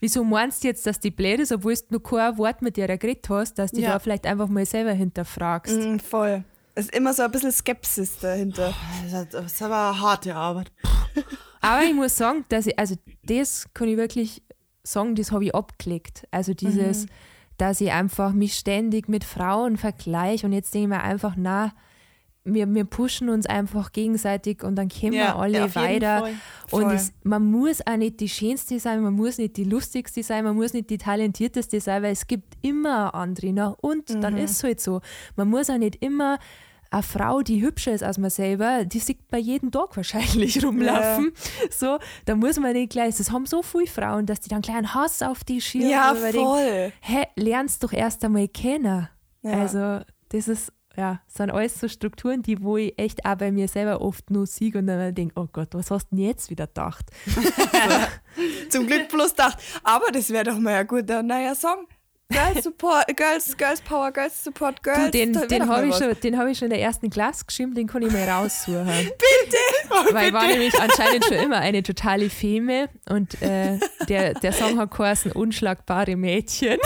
wieso 0.00 0.24
meinst 0.24 0.64
du 0.64 0.68
jetzt, 0.68 0.86
dass 0.86 0.98
die 1.00 1.10
blöd 1.10 1.40
ist, 1.40 1.52
obwohl 1.52 1.74
du 1.74 1.82
nur 1.90 2.02
kein 2.02 2.38
Wort 2.38 2.62
mit 2.62 2.76
dir 2.76 2.86
geredet 2.96 3.28
hast, 3.28 3.54
dass 3.58 3.72
du 3.72 3.80
Ja. 3.80 3.92
da 3.92 3.98
vielleicht 3.98 4.26
einfach 4.26 4.48
mal 4.48 4.64
selber 4.64 4.92
hinterfragst. 4.92 5.76
Mm, 5.78 5.98
voll. 5.98 6.44
Es 6.74 6.86
ist 6.86 6.94
immer 6.94 7.12
so 7.14 7.22
ein 7.22 7.30
bisschen 7.30 7.52
Skepsis 7.52 8.18
dahinter. 8.18 8.74
Das 9.10 9.22
ist- 9.22 9.34
das 9.34 9.52
ist 9.52 9.62
aber 9.62 9.90
eine 9.90 10.00
harte 10.00 10.34
Arbeit. 10.34 10.72
Aber 11.62 11.82
ich 11.82 11.94
muss 11.94 12.16
sagen, 12.16 12.44
dass 12.50 12.66
ich, 12.66 12.78
also 12.78 12.94
das 13.24 13.66
kann 13.74 13.88
ich 13.88 13.96
wirklich 13.96 14.42
sagen, 14.84 15.16
das 15.16 15.32
habe 15.32 15.46
ich 15.46 15.54
abgelegt. 15.54 16.26
Also 16.30 16.54
dieses, 16.54 17.06
dass 17.58 17.80
ich 17.80 17.90
einfach 17.90 18.32
mich 18.32 18.54
ständig 18.54 19.08
mit 19.08 19.24
Frauen 19.24 19.76
vergleiche 19.76 20.46
und 20.46 20.52
jetzt 20.52 20.72
denke 20.74 20.84
ich 20.84 20.88
mir 20.90 21.02
einfach, 21.02 21.34
na, 21.36 21.72
wir, 22.46 22.72
wir 22.72 22.84
pushen 22.84 23.28
uns 23.28 23.46
einfach 23.46 23.92
gegenseitig 23.92 24.62
und 24.62 24.76
dann 24.76 24.88
kommen 24.88 25.12
wir 25.12 25.36
alle 25.36 25.58
ja, 25.58 25.74
weiter. 25.74 26.24
Und 26.70 26.82
Voll. 26.82 26.94
es, 26.94 27.12
man 27.22 27.44
muss 27.50 27.84
auch 27.86 27.96
nicht 27.96 28.20
die 28.20 28.28
Schönste 28.28 28.78
sein, 28.80 29.02
man 29.02 29.14
muss 29.14 29.38
nicht 29.38 29.56
die 29.56 29.64
Lustigste 29.64 30.22
sein, 30.22 30.44
man 30.44 30.56
muss 30.56 30.72
nicht 30.72 30.88
die 30.90 30.98
Talentierteste 30.98 31.80
sein, 31.80 32.02
weil 32.02 32.12
es 32.12 32.26
gibt 32.26 32.54
immer 32.62 33.14
andere. 33.14 33.52
Na, 33.52 33.76
und 33.80 34.22
dann 34.22 34.36
ist 34.36 34.52
es 34.52 34.64
halt 34.64 34.80
so. 34.80 35.00
Man 35.34 35.48
muss 35.48 35.68
auch 35.68 35.78
nicht 35.78 36.02
immer 36.02 36.38
eine 36.90 37.02
Frau, 37.02 37.42
die 37.42 37.62
hübscher 37.62 37.92
ist 37.92 38.02
als 38.02 38.18
man 38.18 38.30
selber, 38.30 38.84
die 38.84 39.00
sieht 39.00 39.28
bei 39.28 39.38
jedem 39.38 39.70
Tag 39.70 39.96
wahrscheinlich 39.96 40.62
rumlaufen. 40.64 41.32
So, 41.70 41.98
da 42.24 42.36
muss 42.36 42.58
man 42.58 42.72
nicht 42.72 42.92
gleich, 42.92 43.16
das 43.16 43.30
haben 43.30 43.46
so 43.46 43.62
viele 43.62 43.86
Frauen, 43.86 44.26
dass 44.26 44.40
die 44.40 44.48
dann 44.48 44.62
gleich 44.62 44.76
einen 44.76 44.94
Hass 44.94 45.22
auf 45.22 45.44
die 45.44 45.60
schieben. 45.60 45.90
Ja, 45.90 46.14
man 46.14 46.32
denkt, 46.32 46.36
voll. 46.36 46.92
Hä, 47.00 47.24
lernst 47.34 47.82
doch 47.82 47.92
erst 47.92 48.24
einmal 48.24 48.48
kennen. 48.48 49.08
Ja. 49.42 49.52
Also, 49.52 50.04
das 50.28 50.48
ist, 50.48 50.72
ja, 50.96 51.20
sind 51.26 51.50
alles 51.50 51.78
so 51.78 51.88
Strukturen, 51.88 52.42
die 52.42 52.62
wo 52.62 52.76
ich 52.76 52.98
echt 52.98 53.24
auch 53.24 53.36
bei 53.36 53.52
mir 53.52 53.68
selber 53.68 54.00
oft 54.00 54.30
nur 54.30 54.46
sehe 54.46 54.72
und 54.76 54.86
dann 54.86 55.14
denke, 55.14 55.34
oh 55.38 55.46
Gott, 55.52 55.68
was 55.72 55.90
hast 55.90 56.08
du 56.10 56.16
denn 56.16 56.24
jetzt 56.24 56.50
wieder 56.50 56.66
gedacht? 56.66 57.06
Zum 58.70 58.86
Glück 58.86 59.08
bloß 59.08 59.30
gedacht. 59.30 59.58
Aber 59.82 60.10
das 60.12 60.30
wäre 60.30 60.44
doch 60.44 60.58
mal 60.58 60.74
ein 60.74 60.86
guter 60.86 61.22
neuer 61.22 61.54
Song. 61.54 61.86
Girls 62.28 62.64
Support, 62.64 63.16
Girls, 63.16 63.56
Girls 63.56 63.80
Power, 63.80 64.10
Girls 64.10 64.42
Support, 64.42 64.82
Girls. 64.82 65.04
Du, 65.04 65.10
den 65.12 65.32
den 65.32 65.68
habe 65.68 65.86
ich, 65.86 65.94
schon- 65.94 66.18
den 66.20 66.36
hab 66.36 66.48
ich 66.48 66.58
schon 66.58 66.66
in 66.66 66.70
der 66.70 66.80
ersten 66.82 67.08
Klasse 67.08 67.44
geschrieben, 67.46 67.74
den 67.74 67.86
kann 67.86 68.02
ich 68.02 68.10
mal 68.12 68.28
raussuchen. 68.28 68.84
bitte! 68.86 70.12
Weil 70.12 70.26
ich 70.28 70.32
war 70.32 70.46
nämlich 70.48 70.80
anscheinend 70.80 71.24
schon 71.24 71.36
immer 71.36 71.58
eine 71.58 71.82
totale 71.84 72.28
Feme 72.28 72.88
und 73.08 73.40
äh, 73.42 73.78
der, 74.08 74.34
der 74.34 74.52
Song 74.52 74.78
hat 74.80 74.90
geheißen 74.90 75.30
Unschlagbare 75.32 76.16
Mädchen. 76.16 76.78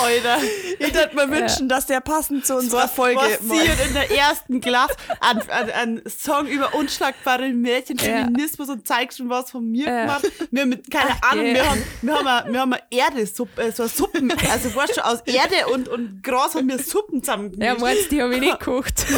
Alter. 0.00 0.38
Ich 0.78 0.94
würde 0.94 1.16
mir 1.16 1.30
wünschen, 1.30 1.68
dass 1.68 1.86
der 1.86 2.00
passend 2.00 2.46
zu 2.46 2.56
unserer 2.56 2.88
Folge 2.88 3.20
passiert 3.20 3.86
in 3.86 3.94
der 3.94 4.10
ersten 4.10 4.60
Klasse? 4.60 4.94
Ein, 5.20 5.40
ein, 5.50 5.70
ein 5.70 6.02
Song 6.08 6.46
über 6.46 6.74
unschlagbare 6.74 7.48
Mädchen. 7.50 7.98
Feminismus 7.98 8.68
und 8.68 8.86
zeigst 8.86 9.18
schon 9.18 9.28
was 9.28 9.50
von 9.50 9.68
mir 9.68 9.86
gemacht. 9.86 10.30
Wir 10.50 10.66
mit, 10.66 10.90
keine 10.90 11.10
Ach, 11.20 11.32
Ahnung, 11.32 11.44
gell. 11.46 11.54
wir 11.54 11.70
haben, 11.70 11.82
wir 12.02 12.14
haben, 12.14 12.26
eine, 12.26 12.52
wir 12.52 12.60
haben 12.60 12.74
Erdesuppe, 12.90 13.62
äh, 13.62 13.72
so 13.72 13.86
Suppen, 13.86 14.32
also 14.50 14.74
weißt 14.74 14.96
du, 14.96 15.04
aus 15.04 15.20
Erde 15.22 15.66
und, 15.72 15.88
und 15.88 16.22
Gras 16.22 16.54
haben 16.54 16.68
wir 16.68 16.78
Suppen 16.78 17.22
zusammengemischt. 17.22 17.62
Ja, 17.62 17.74
meinst 17.78 18.10
die 18.10 18.22
habe 18.22 18.34
ich 18.34 18.40
nicht 18.40 18.58
gekocht. 18.58 19.06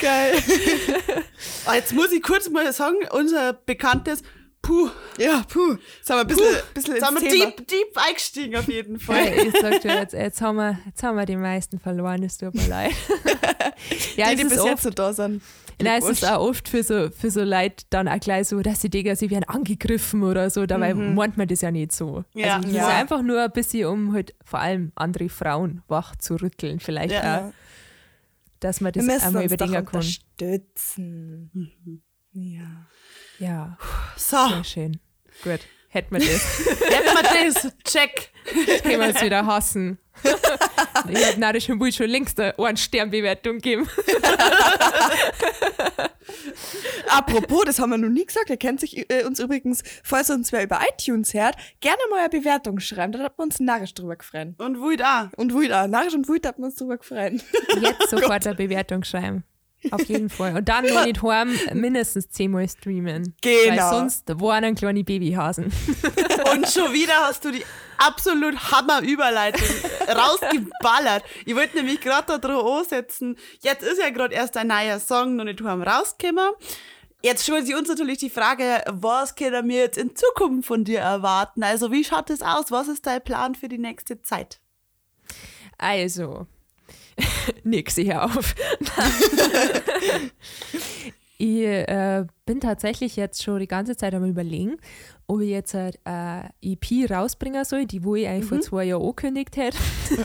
Geil. 0.00 0.42
Ah, 1.66 1.74
Jetzt 1.74 1.92
muss 1.92 2.10
ich 2.12 2.22
kurz 2.22 2.48
mal 2.48 2.72
sagen, 2.72 2.96
unser 3.10 3.52
bekanntes 3.52 4.21
Puh, 4.62 4.88
Ja, 5.18 5.42
puh. 5.48 5.76
Jetzt 5.98 6.08
haben 6.08 6.18
wir 6.18 6.20
ein 6.20 6.26
bisschen, 6.28 6.44
bisschen 6.72 6.94
jetzt 6.94 7.10
ins 7.10 7.20
wir 7.20 7.28
Thema. 7.30 7.44
deep, 7.46 7.66
deep 7.68 7.96
eingestiegen 7.96 8.56
auf 8.56 8.68
jeden 8.68 9.00
Fall. 9.06 9.26
ich 9.34 9.52
sag 9.60 9.80
dir 9.80 9.94
jetzt, 9.96 10.14
jetzt 10.14 10.40
haben, 10.40 10.56
wir, 10.56 10.78
jetzt 10.86 11.02
haben 11.02 11.16
wir 11.16 11.26
die 11.26 11.34
meisten 11.36 11.80
verloren, 11.80 12.22
es 12.22 12.38
tut 12.38 12.54
mir 12.54 12.68
leid. 12.68 12.92
ja, 14.16 14.28
Die, 14.28 14.34
es 14.34 14.40
die 14.40 14.44
bis 14.44 14.58
oft, 14.60 14.70
jetzt 14.70 14.82
so 14.84 14.90
da 14.90 15.12
sind. 15.12 15.42
Nein, 15.82 16.00
es 16.00 16.08
ist 16.08 16.24
auch 16.24 16.46
oft 16.48 16.68
für 16.68 16.84
so, 16.84 17.10
für 17.10 17.30
so 17.32 17.42
Leute 17.42 17.84
dann 17.90 18.06
auch 18.06 18.20
gleich 18.20 18.46
so, 18.48 18.60
dass 18.60 18.80
sie 18.82 18.88
denken, 18.88 19.16
sie 19.16 19.30
werden 19.30 19.44
angegriffen 19.48 20.22
oder 20.22 20.48
so. 20.48 20.64
Dabei 20.64 20.94
meint 20.94 21.36
man 21.36 21.48
das 21.48 21.60
ja 21.62 21.72
nicht 21.72 21.90
so. 21.90 22.22
Ja. 22.34 22.56
also, 22.56 22.68
das 22.68 22.76
Ja. 22.76 22.88
ist 22.88 22.94
einfach 22.94 23.22
nur 23.22 23.42
ein 23.42 23.50
bisschen, 23.50 23.86
um 23.86 24.12
halt 24.14 24.32
vor 24.44 24.60
allem 24.60 24.92
andere 24.94 25.28
Frauen 25.28 25.82
wach 25.88 26.14
zu 26.14 26.36
rütteln. 26.36 26.78
Vielleicht 26.78 27.12
Ja. 27.14 27.48
auch, 27.48 27.52
dass 28.60 28.80
man 28.80 28.94
Wir 28.94 29.02
das 29.02 29.12
müssen 29.12 29.26
einmal 29.26 29.44
überdenken 29.44 29.74
kann. 29.86 29.86
unterstützen. 29.86 31.50
Ja. 32.32 32.86
Ja, 33.40 33.76
So, 34.16 34.48
sehr 34.48 34.64
schön. 34.64 35.00
Gut, 35.42 35.60
hätten 35.88 36.14
wir 36.14 36.20
das. 36.20 36.58
hätten 36.90 37.16
wir 37.16 37.22
das. 37.52 37.72
Check. 37.84 38.30
Jetzt 38.66 38.82
können 38.84 39.00
wir 39.00 39.08
uns 39.08 39.22
wieder 39.22 39.46
hassen. 39.46 39.98
ich 41.08 41.26
habe 41.26 41.40
Narisch 41.40 41.68
und 41.70 41.78
Bull 41.78 41.92
schon 41.92 42.08
längst 42.08 42.38
eine 42.38 42.76
Sternbewertung 42.76 43.56
gegeben. 43.56 43.88
Apropos, 47.08 47.64
das 47.66 47.78
haben 47.78 47.90
wir 47.90 47.98
noch 47.98 48.08
nie 48.08 48.24
gesagt, 48.24 48.50
ihr 48.50 48.56
kennt 48.56 48.80
sich 48.80 49.10
äh, 49.10 49.24
uns 49.24 49.38
übrigens, 49.38 49.82
falls 50.02 50.30
uns 50.30 50.52
wer 50.52 50.62
über 50.64 50.80
iTunes 50.92 51.34
hört, 51.34 51.56
gerne 51.80 51.98
mal 52.10 52.20
eine 52.20 52.28
Bewertung 52.28 52.80
schreiben, 52.80 53.12
da 53.12 53.18
hat 53.20 53.38
man 53.38 53.48
uns 53.48 53.60
narrisch 53.60 53.94
drüber 53.94 54.16
gefreut. 54.16 54.54
Und 54.58 54.80
wo 54.80 54.94
da? 54.96 55.30
Und 55.36 55.52
Wut 55.52 55.70
auch, 55.72 55.86
narrisch 55.86 56.14
und 56.14 56.28
Wut 56.28 56.46
hat 56.46 56.58
man 56.58 56.70
uns 56.70 56.76
drüber 56.76 56.98
gefreut. 56.98 57.34
Jetzt 57.80 58.10
sofort 58.10 58.46
eine 58.46 58.56
Bewertung 58.56 59.04
schreiben. 59.04 59.44
Auf 59.90 60.04
jeden 60.04 60.30
Fall. 60.30 60.56
Und 60.56 60.68
dann 60.68 60.86
noch 60.86 61.04
nicht 61.04 61.22
heim, 61.22 61.58
mindestens 61.72 62.28
zehnmal 62.30 62.68
streamen. 62.68 63.34
Weil 63.42 63.70
Genau. 63.70 63.90
sonst 63.90 64.28
waren 64.40 64.64
ein 64.64 64.74
kleine 64.74 65.02
Babyhasen. 65.04 65.64
Und 66.52 66.68
schon 66.70 66.92
wieder 66.92 67.14
hast 67.26 67.44
du 67.44 67.50
die 67.50 67.64
absolut 67.98 68.56
Hammer-Überleitung 68.70 69.66
rausgeballert. 70.08 71.24
Ich 71.46 71.54
wollte 71.56 71.76
nämlich 71.76 72.00
gerade 72.00 72.26
da 72.26 72.38
drauf 72.38 72.80
ansetzen. 72.80 73.36
Jetzt 73.60 73.82
ist 73.82 73.98
ja 74.00 74.10
gerade 74.10 74.34
erst 74.34 74.56
ein 74.56 74.68
neuer 74.68 75.00
Song 75.00 75.36
noch 75.36 75.44
nicht 75.44 75.60
heim 75.62 75.82
rausgekommen. 75.82 76.50
Jetzt 77.24 77.44
stellt 77.44 77.66
sich 77.66 77.76
uns 77.76 77.88
natürlich 77.88 78.18
die 78.18 78.30
Frage, 78.30 78.82
was 78.88 79.34
können 79.36 79.68
wir 79.68 79.76
jetzt 79.78 79.96
in 79.98 80.14
Zukunft 80.16 80.66
von 80.66 80.84
dir 80.84 80.98
erwarten? 81.00 81.62
Also 81.62 81.92
wie 81.92 82.02
schaut 82.04 82.30
es 82.30 82.42
aus? 82.42 82.70
Was 82.70 82.88
ist 82.88 83.06
dein 83.06 83.22
Plan 83.22 83.54
für 83.54 83.68
die 83.68 83.78
nächste 83.78 84.20
Zeit? 84.22 84.58
Also, 85.78 86.46
nix 87.64 87.96
hier 87.96 88.24
auf. 88.24 88.54
ich 91.38 91.62
äh, 91.62 92.24
bin 92.46 92.60
tatsächlich 92.60 93.16
jetzt 93.16 93.42
schon 93.42 93.58
die 93.58 93.66
ganze 93.68 93.96
Zeit 93.96 94.14
am 94.14 94.24
überlegen, 94.24 94.76
ob 95.26 95.40
ich 95.40 95.50
jetzt 95.50 95.74
halt, 95.74 95.98
äh, 96.04 96.44
EP 96.60 97.10
rausbringen 97.10 97.64
soll, 97.64 97.86
die 97.86 98.04
wo 98.04 98.14
ich 98.14 98.26
eigentlich 98.28 98.46
vor 98.46 98.60
zwei 98.60 98.84
Jahren 98.84 99.02
angekündigt 99.02 99.56
hätte. 99.56 99.78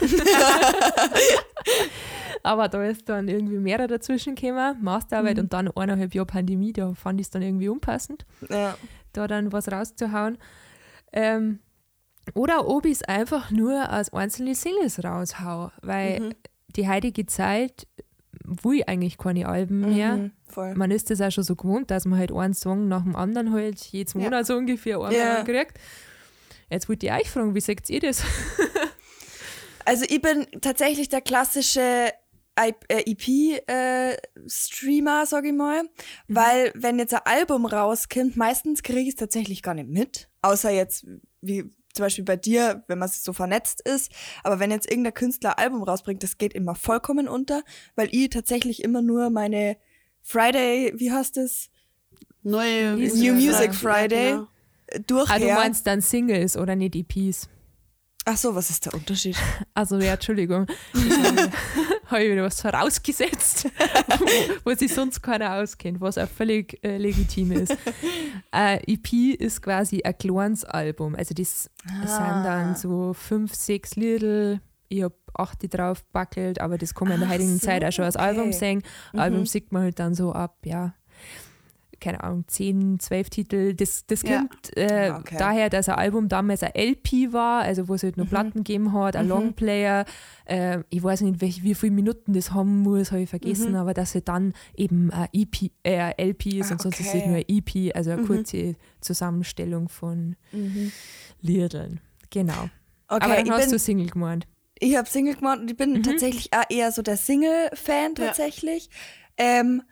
Aber 2.42 2.68
da 2.68 2.84
ist 2.84 3.08
dann 3.08 3.26
irgendwie 3.28 3.58
mehrere 3.58 3.88
dazwischen 3.88 4.34
gekommen, 4.34 4.76
Masterarbeit 4.82 5.38
und 5.38 5.52
dann 5.52 5.68
eineinhalb 5.68 6.14
Jahre 6.14 6.26
Pandemie, 6.26 6.72
da 6.72 6.94
fand 6.94 7.20
ich 7.20 7.26
es 7.26 7.30
dann 7.30 7.42
irgendwie 7.42 7.68
unpassend 7.68 8.24
Ja. 8.48 8.76
da 9.12 9.26
dann 9.26 9.52
was 9.52 9.70
rauszuhauen. 9.70 10.38
Ähm, 11.12 11.58
oder 12.34 12.68
ob 12.68 12.84
ich 12.84 12.92
es 12.92 13.02
einfach 13.02 13.50
nur 13.50 13.88
als 13.90 14.12
einzelne 14.12 14.54
Singles 14.54 15.02
raushau, 15.02 15.72
weil 15.82 16.34
die 16.78 16.88
heutige 16.88 17.26
Zeit 17.26 17.86
will 18.44 18.82
eigentlich 18.86 19.18
keine 19.18 19.46
Alben 19.48 19.80
mehr. 19.80 20.16
Mhm, 20.16 20.30
voll. 20.48 20.74
Man 20.74 20.90
ist 20.90 21.10
das 21.10 21.20
auch 21.20 21.30
schon 21.30 21.44
so 21.44 21.54
gewohnt, 21.56 21.90
dass 21.90 22.06
man 22.06 22.18
halt 22.18 22.32
einen 22.32 22.54
Song 22.54 22.88
nach 22.88 23.02
dem 23.02 23.14
anderen 23.16 23.52
halt 23.52 23.78
jedes 23.86 24.14
Ja. 24.14 24.20
Monat 24.20 24.46
so 24.46 24.56
ungefähr 24.56 24.98
einen 25.00 25.14
Ja. 25.14 25.42
kriegt. 25.44 25.78
Jetzt 26.70 26.88
wollte 26.88 27.06
ich 27.06 27.12
euch 27.12 27.30
fragen, 27.30 27.54
wie 27.54 27.60
seht 27.60 27.90
ihr 27.90 28.00
das? 28.00 28.22
Also 29.84 30.04
ich 30.06 30.20
bin 30.20 30.46
tatsächlich 30.60 31.08
der 31.08 31.22
klassische 31.22 32.10
EP-Streamer, 33.76 35.26
sag 35.26 35.44
ich 35.46 35.52
mal. 35.52 35.82
Weil 36.26 36.72
wenn 36.74 36.98
jetzt 36.98 37.14
ein 37.14 37.20
Album 37.24 37.64
rauskommt, 37.66 38.36
meistens 38.36 38.82
kriege 38.82 39.00
ich 39.00 39.08
es 39.10 39.14
tatsächlich 39.16 39.62
gar 39.62 39.74
nicht 39.74 39.88
mit. 39.88 40.28
Außer 40.42 40.70
jetzt, 40.70 41.06
wie 41.40 41.64
zum 41.98 42.04
Beispiel 42.04 42.24
bei 42.24 42.36
dir, 42.36 42.84
wenn 42.86 42.98
man 42.98 43.08
so 43.08 43.32
vernetzt 43.32 43.80
ist. 43.80 44.12
Aber 44.44 44.60
wenn 44.60 44.70
jetzt 44.70 44.88
irgendein 44.88 45.14
Künstler 45.14 45.58
Album 45.58 45.82
rausbringt, 45.82 46.22
das 46.22 46.38
geht 46.38 46.54
immer 46.54 46.74
vollkommen 46.76 47.26
unter, 47.28 47.62
weil 47.96 48.08
ich 48.12 48.30
tatsächlich 48.30 48.84
immer 48.84 49.02
nur 49.02 49.30
meine 49.30 49.76
Friday, 50.22 50.92
wie 50.96 51.10
heißt 51.12 51.36
es? 51.38 51.70
Neue 52.44 52.92
New 52.96 53.14
New 53.16 53.34
Music 53.34 53.66
Ja, 53.66 53.72
Friday. 53.72 54.30
genau. 54.30 54.48
Durchher. 55.06 55.34
Ah, 55.34 55.38
du 55.40 55.46
meinst 55.48 55.86
dann 55.86 56.00
Singles 56.00 56.56
oder 56.56 56.76
nicht 56.76 56.94
EPs? 56.94 57.48
Ach 58.24 58.36
so, 58.36 58.54
was 58.54 58.70
ist 58.70 58.86
der 58.86 58.94
Unterschied? 58.94 59.36
Also 59.74 59.98
ja, 59.98 60.14
Entschuldigung. 60.14 60.66
Habe 62.08 62.24
ich 62.24 62.32
wieder 62.32 62.42
was 62.44 62.60
vorausgesetzt, 62.60 63.68
wo, 64.18 64.70
wo 64.70 64.74
sich 64.74 64.92
sonst 64.92 65.22
keiner 65.22 65.54
auskennt, 65.56 66.00
was 66.00 66.16
auch 66.18 66.28
völlig 66.28 66.82
äh, 66.84 66.96
legitim 66.98 67.52
ist. 67.52 67.76
Äh, 68.50 68.78
EP 68.90 69.38
ist 69.38 69.60
quasi 69.60 70.00
ein 70.02 70.16
kleines 70.16 70.64
Album. 70.64 71.14
Also 71.14 71.34
das 71.34 71.70
Ah. 71.86 72.06
sind 72.06 72.44
dann 72.44 72.76
so 72.76 73.12
fünf, 73.12 73.54
sechs 73.54 73.94
Lieder. 73.94 74.58
Ich 74.88 75.02
habe 75.02 75.14
acht 75.34 75.58
drauf 75.76 76.02
backelt, 76.12 76.58
aber 76.60 76.78
das 76.78 76.94
kann 76.94 77.08
man 77.08 77.16
in 77.16 77.20
der 77.20 77.28
heutigen 77.28 77.58
so, 77.58 77.66
Zeit 77.66 77.84
auch 77.84 77.92
schon 77.92 78.06
als 78.06 78.16
okay. 78.16 78.24
Album 78.24 78.52
singen. 78.52 78.82
Mhm. 79.12 79.18
Album 79.20 79.44
sieht 79.46 79.70
man 79.70 79.82
halt 79.82 79.98
dann 79.98 80.14
so 80.14 80.32
ab, 80.32 80.56
ja, 80.64 80.94
keine 82.00 82.22
Ahnung, 82.22 82.44
10, 82.46 83.00
12 83.00 83.30
Titel. 83.30 83.74
Das, 83.74 84.06
das 84.06 84.22
Ja. 84.22 84.38
kommt 84.40 84.76
äh, 84.76 85.10
Ah, 85.10 85.18
okay. 85.18 85.36
daher, 85.38 85.70
dass 85.70 85.88
ein 85.88 85.96
Album 85.96 86.28
damals 86.28 86.62
ein 86.62 86.72
LP 86.74 87.32
war, 87.32 87.62
also 87.62 87.88
wo 87.88 87.94
es 87.94 88.02
halt 88.02 88.16
Mhm. 88.16 88.22
nur 88.22 88.28
Platten 88.28 88.58
gegeben 88.64 88.92
hat, 88.92 89.16
ein 89.16 89.28
Longplayer. 89.28 90.04
Äh, 90.44 90.78
ich 90.90 91.02
weiß 91.02 91.20
nicht, 91.22 91.40
welch, 91.40 91.62
wie 91.62 91.74
viele 91.74 91.92
Minuten 91.92 92.32
das 92.32 92.52
haben 92.52 92.80
muss, 92.82 93.10
habe 93.12 93.22
ich 93.22 93.30
vergessen, 93.30 93.74
aber 93.76 93.94
dass 93.94 94.14
es 94.14 94.24
dann 94.24 94.54
eben 94.76 95.10
ein 95.10 95.28
EP, 95.32 95.70
äh, 95.84 96.12
LP 96.16 96.58
ist 96.60 96.70
Ah, 96.70 96.74
und 96.74 96.82
sonst 96.82 97.00
ist 97.00 97.06
es 97.08 97.12
halt 97.14 97.26
nur 97.26 97.36
ein 97.36 97.44
EP, 97.48 97.92
also 97.94 98.10
eine 98.12 98.22
kurze 98.22 98.76
Zusammenstellung 99.00 99.88
von 99.88 100.36
Liedern. 101.40 102.00
Genau. 102.30 102.70
Okay, 103.08 103.24
aber 103.24 103.36
dann 103.36 103.46
ich 103.46 103.52
hast 103.52 103.72
du 103.72 103.78
Single 103.78 104.08
gemeint. 104.08 104.46
Ich 104.80 104.96
habe 104.96 105.08
Single 105.08 105.34
gemacht 105.34 105.60
und 105.60 105.70
ich 105.70 105.76
bin 105.76 106.02
tatsächlich 106.02 106.52
auch 106.52 106.64
eher 106.68 106.92
so 106.92 107.02
der 107.02 107.16
Single-Fan 107.16 108.14
Ja. 108.18 108.26
tatsächlich. 108.26 108.90
Ähm, 109.36 109.82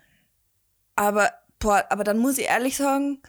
aber, 0.96 1.30
boah, 1.58 1.84
aber 1.90 2.04
dann 2.04 2.18
muss 2.18 2.38
ich 2.38 2.46
ehrlich 2.46 2.76
sagen, 2.76 3.20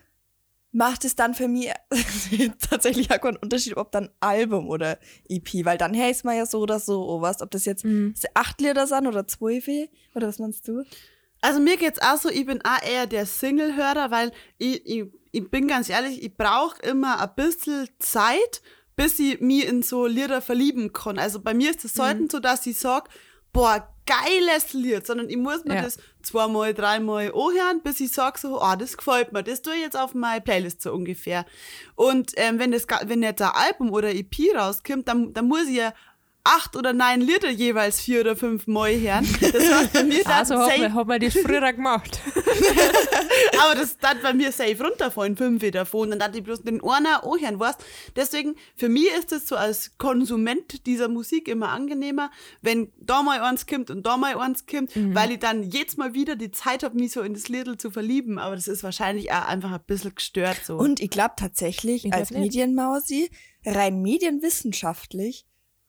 macht 0.72 1.06
es 1.06 1.16
dann 1.16 1.34
für 1.34 1.48
mich 1.48 1.72
tatsächlich 2.70 3.12
auch 3.12 3.20
keinen 3.20 3.38
Unterschied, 3.38 3.78
ob 3.78 3.92
dann 3.92 4.10
Album 4.20 4.70
oder 4.70 5.00
EP, 5.28 5.66
weil 5.66 5.78
dann 5.78 5.98
heißt 5.98 6.26
man 6.26 6.38
ja 6.38 6.46
so 6.46 6.60
oder 6.60 6.80
so, 6.80 7.08
oh, 7.08 7.22
was, 7.22 7.42
ob 7.42 7.52
das 7.52 7.66
jetzt 7.66 7.86
acht 8.34 8.62
Lieder 8.62 8.86
sind 8.86 9.08
oder 9.08 9.28
zwölf, 9.28 9.68
oder 10.14 10.28
was 10.28 10.40
meinst 10.40 10.68
du? 10.68 10.84
Also 11.42 11.60
mir 11.60 11.78
geht's 11.78 12.02
auch 12.02 12.18
so, 12.18 12.30
ich 12.30 12.46
bin 12.46 12.62
auch 12.64 12.82
eher 12.84 13.06
der 13.06 13.26
Single-Hörer, 13.26 14.12
weil 14.12 14.32
ich, 14.58 14.86
ich, 14.86 15.06
ich 15.32 15.50
bin 15.50 15.68
ganz 15.68 15.90
ehrlich, 15.90 16.22
ich 16.24 16.36
brauche 16.36 16.82
immer 16.82 17.22
ein 17.22 17.36
bisschen 17.36 17.88
Zeit, 18.00 18.62
bis 18.96 19.20
ich 19.20 19.40
mich 19.40 19.68
in 19.68 19.84
so 19.84 20.08
Lieder 20.08 20.42
verlieben 20.42 20.94
kann. 20.94 21.20
Also 21.20 21.40
bei 21.40 21.54
mir 21.54 21.70
ist 21.70 21.86
es 21.86 21.94
selten 21.94 22.30
so, 22.30 22.40
dass 22.40 22.66
ich 22.66 22.80
sag, 22.80 23.10
boah, 23.54 23.88
geiles 24.08 24.74
Lied, 24.74 25.06
sondern 25.06 25.30
ich 25.30 25.38
muss 25.38 25.64
mir 25.66 25.76
Ja. 25.76 25.82
das 25.84 25.98
zweimal, 26.24 26.74
dreimal 26.74 27.28
anhören, 27.28 27.82
bis 27.84 28.00
ich 28.00 28.12
sag 28.12 28.38
so, 28.40 28.60
ah, 28.60 28.76
das 28.76 28.98
gefällt 28.98 29.34
mir, 29.34 29.44
das 29.44 29.62
tue 29.62 29.76
ich 29.76 29.82
jetzt 29.82 29.96
auf 29.98 30.14
meine 30.16 30.42
Playlist 30.42 30.82
so 30.82 30.92
ungefähr. 30.94 31.46
Und 31.96 32.32
ähm, 32.38 32.58
wenn, 32.60 32.72
das, 32.72 32.88
wenn 33.06 33.22
jetzt 33.22 33.42
ein 33.42 33.52
Album 33.54 33.92
oder 33.92 34.14
EP 34.16 34.34
rauskommt, 34.56 35.08
dann, 35.08 35.34
dann 35.34 35.48
muss 35.48 35.68
ich 35.68 35.76
ja 35.78 35.94
acht 36.48 36.76
oder 36.76 36.94
neun 36.94 37.22
Lieder 37.22 37.50
jeweils 37.50 38.00
vier 38.00 38.22
oder 38.22 38.36
fünf 38.36 38.68
Mal 38.68 39.00
hören. 39.00 39.28
Das 39.42 39.54
heißt, 39.72 39.94
bei 39.94 40.04
mir 40.04 40.24
dann 40.24 40.34
Also 40.34 40.58
hat 40.58 40.70
safe- 40.70 40.82
man, 40.82 40.94
hat 40.96 41.08
man 41.08 41.20
das 41.22 41.34
früher 41.34 41.74
gemacht. 41.74 42.20
aber 43.62 43.76
das 43.76 43.98
dann 43.98 44.18
bei 44.22 44.34
mir 44.34 44.52
safe 44.52 44.84
runterfallen, 44.84 45.36
fünf 45.38 45.64
davon. 45.72 46.12
Dann 46.12 46.22
hatte 46.24 46.38
ich 46.38 46.44
bloß 46.44 46.64
den 46.64 46.82
einer 46.84 47.24
anhören, 47.24 47.60
weißt 47.60 47.80
Deswegen, 48.16 48.56
für 48.76 48.90
mich 48.90 49.08
ist 49.18 49.32
es 49.32 49.48
so 49.48 49.56
als 49.56 49.98
Konsument 49.98 50.86
dieser 50.86 51.08
Musik 51.08 51.48
immer 51.48 51.70
angenehmer, 51.70 52.32
wenn 52.62 52.92
da 53.00 53.22
mal 53.24 53.42
eins 53.42 53.66
kommt 53.68 53.90
und 53.90 54.06
da 54.06 54.18
mal 54.18 54.38
eins 54.38 54.66
kommt, 54.66 54.96
Mhm. 54.96 55.14
weil 55.16 55.32
ich 55.32 55.40
dann 55.40 55.64
jetzt 55.64 55.98
mal 55.98 56.14
wieder 56.14 56.36
die 56.36 56.52
Zeit 56.52 56.84
habe, 56.84 56.96
mich 56.98 57.12
so 57.12 57.22
in 57.22 57.34
das 57.34 57.48
Liedl 57.50 57.78
zu 57.78 57.92
verlieben. 57.92 58.40
Aber 58.40 58.56
das 58.56 58.68
ist 58.68 58.84
wahrscheinlich 58.84 59.32
auch 59.32 59.48
einfach 59.48 59.72
ein 59.72 59.82
bisschen 59.86 60.16
gestört 60.16 60.58
so. 60.66 60.78
Und 60.78 61.00
ich 61.00 61.10
glaube 61.10 61.34
tatsächlich, 61.38 62.06
Ich 62.06 62.12
glaub 62.12 62.20
als 62.22 62.32
nicht. 62.32 62.40
Medienmausi, 62.40 63.30
rein 63.66 64.02
medienwissenschaftlich, 64.02 65.46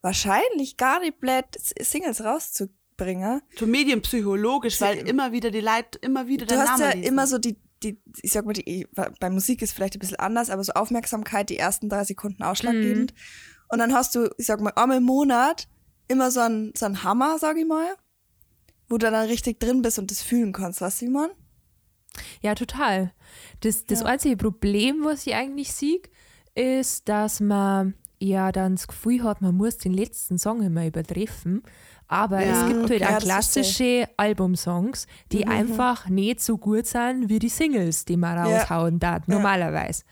wahrscheinlich 0.09 0.77
gar 0.77 1.01
nicht 1.01 1.21
blöd, 1.21 1.45
Singles 1.81 2.25
rauszubringen. 2.25 3.43
so 3.59 3.67
medienpsychologisch, 3.67 4.81
weil 4.81 4.99
immer 5.09 5.33
wieder 5.33 5.51
die 5.51 5.61
Leute 5.61 5.99
immer 6.01 6.27
wieder 6.27 6.47
Du 6.47 6.55
den 6.55 6.61
hast 6.61 6.71
Namen 6.79 6.83
ja 6.83 6.91
lesen. 6.97 7.05
immer 7.13 7.27
so 7.27 7.39
die, 7.39 7.59
die, 7.83 8.01
ich 8.23 8.33
sag 8.33 8.45
mal, 8.47 8.55
die, 8.55 8.87
bei 9.21 9.31
Musik 9.31 9.63
ist 9.63 9.73
vielleicht 9.73 9.95
ein 9.97 10.01
bisschen 10.01 10.19
anders, 10.19 10.51
aber 10.51 10.65
so 10.65 10.73
Aufmerksamkeit, 10.73 11.49
die 11.51 11.59
ersten 11.59 11.89
drei 11.89 12.05
Sekunden 12.05 12.43
ausschlaggebend. 12.43 13.13
Und 13.71 13.79
dann 13.79 13.93
hast 13.93 14.15
du, 14.15 14.31
ich 14.39 14.47
sag 14.47 14.61
mal, 14.61 14.73
einmal 14.77 14.97
im 14.99 15.05
Monat 15.05 15.69
immer 16.09 16.31
so 16.31 16.41
einen, 16.41 16.73
so 16.77 16.87
einen 16.87 17.03
Hammer, 17.05 17.39
sag 17.39 17.57
ich 17.59 17.67
mal, 17.67 17.95
wo 18.89 18.97
du 18.97 19.11
dann 19.11 19.27
richtig 19.29 19.61
drin 19.61 19.83
bist 19.83 19.99
und 19.99 20.11
das 20.11 20.23
fühlen 20.23 20.53
kannst, 20.53 20.81
was 20.81 20.99
Simon? 20.99 21.29
Ja, 22.41 22.55
total. 22.55 23.13
Das, 23.61 23.85
das 23.85 24.01
Ja. 24.01 24.07
einzige 24.07 24.37
Problem, 24.39 25.05
was 25.05 25.27
ich 25.27 25.35
eigentlich 25.35 25.73
sehe, 25.73 26.01
ist, 26.55 27.09
dass 27.09 27.39
man 27.41 27.95
ja 28.21 28.53
dann 28.53 28.75
das 28.77 28.89
Gefühl 28.89 29.23
hat, 29.23 29.41
man 29.43 29.55
muss 29.57 29.79
den 29.79 29.93
letzten 29.95 30.39
Song 30.39 30.63
immer 30.63 30.87
übertreffen. 30.87 31.63
Aber 32.11 32.43
Ja, 32.43 32.63
es 32.63 32.67
gibt 32.69 32.91
halt 32.91 33.01
ja, 33.03 33.17
auch 33.17 33.21
klassische 33.21 34.09
Albumsongs, 34.17 35.07
die 35.31 35.47
einfach 35.47 36.09
nicht 36.09 36.41
so 36.41 36.57
gut 36.57 36.87
sind 36.87 37.29
wie 37.29 37.39
die 37.39 37.51
Singles, 37.51 38.07
die 38.07 38.17
man 38.17 38.37
Ja. 38.37 38.45
raushauen 38.61 38.99
darf, 38.99 39.29
normalerweise. 39.29 40.05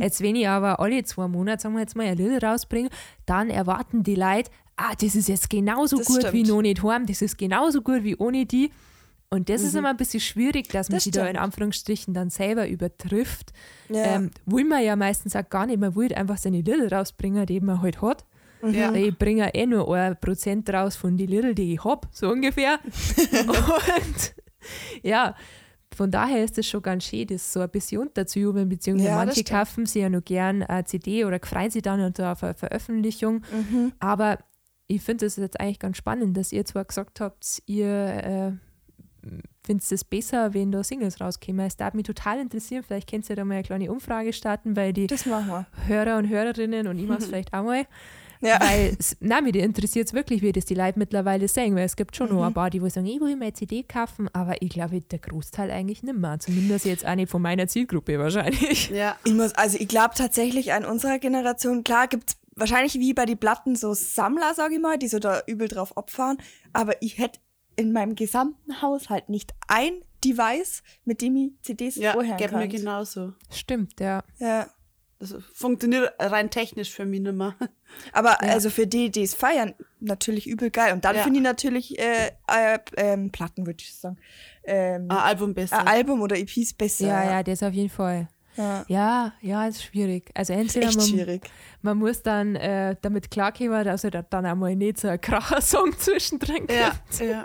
Jetzt, 0.00 0.20
wenn 0.22 0.34
ich 0.36 0.48
aber 0.48 0.80
alle 0.80 1.04
zwei 1.04 1.28
Monate, 1.28 1.62
sagen 1.62 1.74
wir 1.76 1.82
jetzt 1.82 1.94
mal, 1.96 2.06
ein 2.06 2.16
Lied 2.16 2.42
rausbringe, 2.42 2.88
dann 3.26 3.48
erwarten 3.48 4.02
die 4.02 4.16
Leute, 4.16 4.50
ah, 4.76 4.92
das 5.00 5.14
ist 5.14 5.28
jetzt 5.28 5.48
genauso 5.48 5.98
Das 5.98 6.06
gut 6.08 6.24
wie 6.32 6.40
stimmt. 6.44 6.48
noch 6.48 6.62
nicht 6.62 6.82
heim, 6.82 7.06
das 7.06 7.22
ist 7.22 7.38
genauso 7.38 7.80
gut 7.80 8.02
wie 8.02 8.16
ohne 8.16 8.44
die. 8.44 8.70
Und 9.28 9.48
das 9.48 9.62
ist 9.62 9.74
immer 9.74 9.90
ein 9.90 9.96
bisschen 9.96 10.20
schwierig, 10.20 10.68
dass 10.68 10.88
man 10.88 10.96
Das 10.96 11.04
sich 11.04 11.12
da 11.12 11.26
in. 11.26 11.36
Anführungsstrichen 11.36 12.14
dann 12.14 12.30
selber 12.30 12.68
übertrifft. 12.68 13.52
Ja. 13.88 14.16
Ähm, 14.16 14.30
will 14.46 14.64
man 14.64 14.84
ja 14.84 14.94
meistens 14.94 15.34
auch 15.34 15.48
gar 15.48 15.66
nicht, 15.66 15.80
man 15.80 15.96
will 15.96 16.14
einfach 16.14 16.38
seine 16.38 16.58
Lieder 16.60 16.90
rausbringen, 16.90 17.44
die 17.46 17.60
man 17.60 17.82
halt 17.82 18.00
hat. 18.02 18.24
Ja. 18.62 18.92
Ich 18.94 19.16
bringe 19.16 19.54
eh 19.54 19.66
nur 19.66 19.94
ein 19.94 20.18
Prozent 20.18 20.70
raus 20.70 20.96
von 20.96 21.16
den 21.16 21.28
Liedern, 21.28 21.54
die 21.54 21.74
ich 21.74 21.84
habe, 21.84 22.08
so 22.10 22.30
ungefähr. 22.30 22.78
Und 23.46 24.34
ja, 25.02 25.34
von 25.94 26.10
daher 26.10 26.44
ist 26.44 26.58
es 26.58 26.66
schon 26.66 26.82
ganz 26.82 27.04
schön, 27.04 27.26
das 27.26 27.52
so 27.52 27.60
ein 27.60 27.70
bisschen 27.70 28.02
unterzujubeln, 28.02 28.68
beziehungsweise 28.68 29.08
Ja, 29.10 29.24
das 29.24 29.36
manche 29.36 29.44
kaufen 29.44 29.86
sich 29.86 30.02
ja 30.02 30.08
noch 30.08 30.24
gern 30.24 30.62
eine 30.62 30.84
CD 30.84 31.24
oder 31.24 31.38
freuen 31.42 31.70
sich 31.70 31.82
dann 31.82 32.00
unter 32.00 32.32
auf 32.32 32.42
eine 32.42 32.54
Veröffentlichung. 32.54 33.42
Mhm. 33.52 33.92
Aber 33.98 34.38
ich 34.88 35.02
finde 35.02 35.26
es 35.26 35.36
jetzt 35.36 35.60
eigentlich 35.60 35.78
ganz 35.78 35.96
spannend, 35.96 36.36
dass 36.36 36.52
ihr 36.52 36.64
zwar 36.64 36.84
gesagt 36.84 37.20
habt, 37.20 37.62
ihr 37.66 38.58
äh, 39.26 39.42
findet 39.64 39.90
es 39.90 40.04
besser, 40.04 40.54
wenn 40.54 40.72
da 40.72 40.82
Singles 40.84 41.20
rauskommen. 41.20 41.66
Es 41.66 41.76
darf 41.76 41.94
mich 41.94 42.06
total 42.06 42.38
interessieren, 42.40 42.82
vielleicht 42.86 43.10
könnt 43.10 43.28
ihr 43.28 43.36
da 43.36 43.44
mal 43.44 43.54
eine 43.54 43.62
kleine 43.64 43.90
Umfrage 43.90 44.32
starten, 44.32 44.76
weil 44.76 44.92
die 44.92 45.06
Das 45.06 45.26
machen 45.26 45.48
wir. 45.48 45.66
Hörer 45.86 46.18
und 46.18 46.28
Hörerinnen 46.28 46.86
und 46.86 46.98
ich 46.98 47.06
mache 47.06 47.18
es 47.18 47.26
vielleicht 47.28 47.52
auch 47.52 47.64
mal. 47.64 47.84
Ja. 48.42 48.60
Weil, 48.60 48.94
es- 48.98 49.16
nein, 49.20 49.44
mich 49.44 49.56
interessiert 49.56 50.08
es 50.08 50.12
wirklich, 50.12 50.42
wie 50.42 50.52
das 50.52 50.66
die 50.66 50.74
Leute 50.74 50.98
mittlerweile 50.98 51.48
sehen, 51.48 51.74
weil 51.74 51.84
es 51.86 51.96
gibt 51.96 52.14
schon 52.16 52.28
noch 52.28 52.44
ein 52.44 52.52
paar, 52.52 52.68
die 52.68 52.82
wo 52.82 52.88
sagen, 52.88 53.06
ich 53.06 53.18
will 53.18 53.34
meine 53.34 53.54
CD 53.54 53.82
kaufen, 53.82 54.28
aber 54.34 54.60
ich 54.60 54.68
glaube, 54.68 55.00
der 55.00 55.18
Großteil 55.18 55.70
eigentlich 55.70 56.02
nicht 56.02 56.16
mehr. 56.18 56.38
Zumindest 56.38 56.84
jetzt 56.84 57.06
auch 57.06 57.14
nicht 57.14 57.30
von 57.30 57.40
meiner 57.40 57.66
Zielgruppe 57.66 58.18
wahrscheinlich. 58.18 58.90
ja. 58.90 59.16
Ich 59.24 59.32
muss, 59.32 59.54
also 59.54 59.78
ich 59.80 59.88
glaube 59.88 60.14
tatsächlich 60.14 60.74
an 60.74 60.84
unserer 60.84 61.18
Generation, 61.18 61.82
klar 61.82 62.08
gibt's 62.08 62.36
wahrscheinlich 62.54 62.94
wie 62.94 63.14
bei 63.14 63.24
den 63.24 63.38
Platten 63.38 63.74
so 63.74 63.94
Sammler, 63.94 64.52
sag 64.54 64.70
ich 64.70 64.80
mal, 64.80 64.98
die 64.98 65.08
so 65.08 65.18
da 65.18 65.40
übel 65.46 65.68
drauf 65.68 65.96
opfern, 65.96 66.36
aber 66.74 67.00
ich 67.02 67.16
hätte 67.18 67.40
in 67.76 67.92
meinem 67.92 68.14
gesamten 68.14 68.80
Haushalt 68.82 69.28
nicht 69.28 69.52
ein 69.68 69.92
Device, 70.24 70.82
mit 71.04 71.20
dem 71.22 71.36
ich 71.36 71.52
CDs 71.62 71.96
Ja, 71.96 72.12
vorher 72.12 72.36
geht 72.36 72.52
mir 72.52 72.60
kann. 72.60 72.68
genauso. 72.70 73.32
Stimmt, 73.50 74.00
ja. 74.00 74.22
Ja. 74.38 74.68
Das 75.18 75.34
funktioniert 75.54 76.12
rein 76.18 76.50
technisch 76.50 76.90
für 76.90 77.06
mich 77.06 77.20
nicht 77.20 77.32
mehr. 77.34 77.54
Aber 78.12 78.42
also 78.42 78.68
für 78.68 78.86
die, 78.86 79.10
die 79.10 79.22
es 79.22 79.34
feiern, 79.34 79.72
natürlich 79.98 80.46
übel 80.46 80.70
geil. 80.70 80.92
Und 80.92 81.06
dann 81.06 81.16
Ja. 81.16 81.22
finde 81.22 81.38
ich 81.38 81.42
natürlich 81.44 81.98
äh, 81.98 82.32
äh, 82.48 82.78
ähm, 82.98 83.30
Platten, 83.32 83.64
würde 83.66 83.78
ich 83.80 83.94
sagen. 83.94 84.18
Ähm, 84.64 85.06
Ein 85.10 85.16
Album 85.16 85.54
besser. 85.54 85.78
ein 85.78 85.88
Album 85.88 86.20
oder 86.20 86.36
EPs 86.36 86.74
besser. 86.74 87.06
Ja, 87.06 87.24
ja, 87.24 87.42
das 87.42 87.62
auf 87.62 87.72
jeden 87.72 87.88
Fall. 87.88 88.28
Ja. 88.56 88.84
Ja, 88.88 89.32
ja, 89.40 89.66
ist 89.66 89.82
schwierig. 89.82 90.30
Also 90.34 90.52
entweder 90.52 90.88
Echt 90.88 90.96
man, 90.96 91.06
schwierig. 91.06 91.50
man 91.82 91.98
muss 91.98 92.22
dann 92.22 92.56
äh, 92.56 92.96
damit 93.02 93.30
klarkommen, 93.30 93.84
dass 93.84 94.04
er 94.04 94.10
da 94.10 94.22
dann 94.22 94.46
einmal 94.46 94.74
nicht 94.76 94.98
so 94.98 95.08
ein 95.08 95.20
Kracher-Song 95.20 95.92
zwischendrin 95.98 96.66
ja, 96.70 96.90
kommt. 96.90 97.20
ja. 97.20 97.44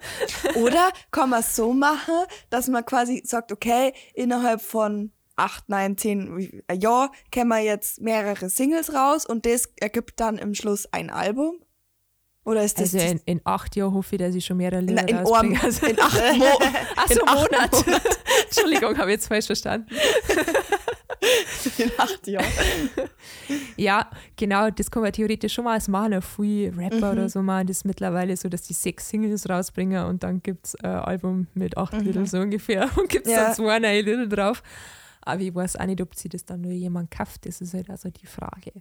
Oder 0.56 0.90
kann 1.12 1.30
man 1.30 1.42
es 1.42 1.56
so 1.56 1.74
machen, 1.74 2.26
dass 2.50 2.68
man 2.68 2.86
quasi 2.86 3.22
sagt, 3.26 3.52
okay, 3.52 3.94
innerhalb 4.14 4.62
von 4.62 5.12
acht, 5.36 5.70
neun, 5.70 5.98
zehn 5.98 6.62
Jahren 6.72 7.10
kämen 7.32 7.50
wir 7.50 7.64
jetzt 7.64 8.02
mehrere 8.02 8.50
Singles 8.50 8.94
raus 8.94 9.26
und 9.26 9.46
das 9.46 9.70
ergibt 9.80 10.20
dann 10.20 10.38
im 10.38 10.54
Schluss 10.54 10.88
ein 10.92 11.10
Album? 11.10 11.56
Oder 12.44 12.64
ist 12.64 12.80
das 12.80 12.96
Also 12.96 13.06
in, 13.06 13.22
in 13.26 13.42
acht 13.44 13.76
Jahren 13.76 13.94
hoffe 13.94 14.16
ich, 14.16 14.20
dass 14.20 14.34
ich 14.34 14.44
schon 14.46 14.58
mehrere 14.58 14.80
in, 14.80 14.88
Lieder 14.88 15.08
in, 15.08 15.18
rausbringe. 15.18 15.54
Ohren, 15.60 15.66
Also, 15.66 15.86
in 15.86 16.00
acht 16.00 16.38
Mo 16.38 16.46
Ach 16.96 17.08
so, 17.08 17.14
in 17.14 17.28
acht 17.28 17.52
Monat. 17.52 17.86
Entschuldigung, 18.46 18.98
habe 18.98 19.12
ich 19.12 19.16
jetzt 19.18 19.28
falsch 19.28 19.46
verstanden. 19.46 19.88
Acht 21.98 22.28
Jahren? 22.28 22.46
Ja, 23.78 24.10
genau, 24.36 24.70
das 24.70 24.90
kann 24.92 25.02
man 25.04 25.12
theoretisch 25.12 25.54
schon 25.54 25.64
mal 25.66 25.74
als. 25.74 25.90
Auch 25.90 26.24
Viele 26.36 26.76
Rapper 26.78 27.08
Mhm. 27.14 27.18
oder 27.20 27.30
so 27.30 27.42
machen 27.42 27.68
das 27.68 27.84
mittlerweile 27.86 28.36
so, 28.38 28.50
dass 28.50 28.64
die 28.64 28.74
sechs 28.74 29.10
Singles 29.10 29.50
rausbringen 29.50 30.06
und 30.06 30.24
dann 30.24 30.42
gibt 30.42 30.68
es 30.68 30.76
ein 30.76 30.92
Album 30.92 31.48
mit 31.54 31.78
acht 31.78 31.94
Liedern 32.02 32.26
so 32.26 32.40
ungefähr 32.40 32.90
und 32.98 33.10
gibt 33.10 33.26
es 33.28 33.32
Mhm. 33.32 33.38
Ja. 33.38 33.44
dann 33.46 33.56
zwei 33.56 33.80
neue 33.80 34.02
Lieder 34.02 34.28
drauf. 34.28 34.62
Aber 35.24 35.42
ich 35.42 35.54
weiß 35.54 35.76
auch 35.76 35.86
nicht, 35.86 36.02
ob 36.02 36.16
sie 36.16 36.30
das 36.30 36.46
dann 36.46 36.62
nur 36.62 36.72
jemand 36.72 37.12
kauft. 37.12 37.46
Das 37.46 37.62
ist 37.62 37.74
halt 37.76 37.90
also 37.90 38.10
die 38.10 38.26
Frage. 38.26 38.72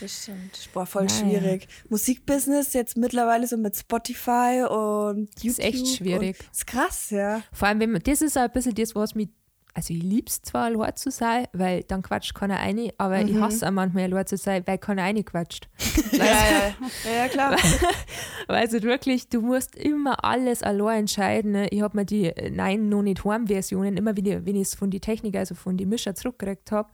Das 0.00 0.22
stimmt. 0.22 0.70
Boah, 0.72 0.86
voll 0.86 1.04
Naja. 1.04 1.18
schwierig. 1.40 1.68
Musikbusiness 1.90 2.72
jetzt 2.72 2.96
mittlerweile 2.96 3.46
so 3.46 3.56
mit 3.58 3.76
Spotify 3.76 4.64
und 4.68 5.28
YouTube. 5.42 5.44
ist 5.44 5.60
echt 5.60 5.86
schwierig. 5.96 6.36
Ist 6.50 6.66
krass, 6.66 7.10
ja. 7.10 7.42
Vor 7.52 7.68
allem, 7.68 7.80
wenn 7.80 7.92
man, 7.92 8.02
das 8.02 8.22
ist 8.22 8.36
ein 8.38 8.50
bisschen 8.50 8.74
das, 8.74 8.94
was 8.94 9.14
mich, 9.14 9.28
also 9.74 9.94
ich 9.94 10.02
liebe 10.02 10.26
es 10.28 10.42
zwar, 10.42 10.64
allein 10.66 10.94
zu 10.96 11.10
sein, 11.10 11.46
weil 11.54 11.82
dann 11.84 12.02
quatscht 12.02 12.34
keiner 12.34 12.58
eine, 12.60 12.92
aber 12.98 13.20
ich 13.22 13.34
hasse 13.36 13.66
auch 13.66 13.70
manchmal 13.70 14.04
allein 14.04 14.26
zu 14.26 14.36
sein, 14.36 14.62
weil 14.66 14.76
keiner 14.78 15.02
eine 15.04 15.24
quatscht. 15.24 15.68
Ja, 16.12 16.24
ja, 16.24 17.10
ja, 17.10 17.28
klar. 17.28 17.56
Weil 18.48 18.56
also 18.56 18.82
wirklich, 18.82 19.28
du 19.30 19.40
musst 19.40 19.74
immer 19.76 20.24
alles 20.24 20.62
allein 20.62 21.00
entscheiden. 21.00 21.52
ne? 21.52 21.68
Ich 21.68 21.80
habe 21.80 21.96
mir 21.96 22.04
die 22.04 22.26
äh, 22.26 22.50
Nein, 22.50 22.90
noch 22.90 23.00
nicht 23.02 23.24
heim 23.24 23.46
Versionen, 23.46 23.96
immer 23.96 24.14
wenn 24.16 24.26
ich 24.26 24.44
wenn 24.44 24.56
ich 24.56 24.62
es 24.68 24.74
von 24.74 24.90
den 24.90 25.00
Techniker, 25.00 25.38
also 25.38 25.54
von 25.54 25.78
den 25.78 25.88
Mischer 25.88 26.14
zurückgekriegt 26.14 26.70
habe, 26.70 26.90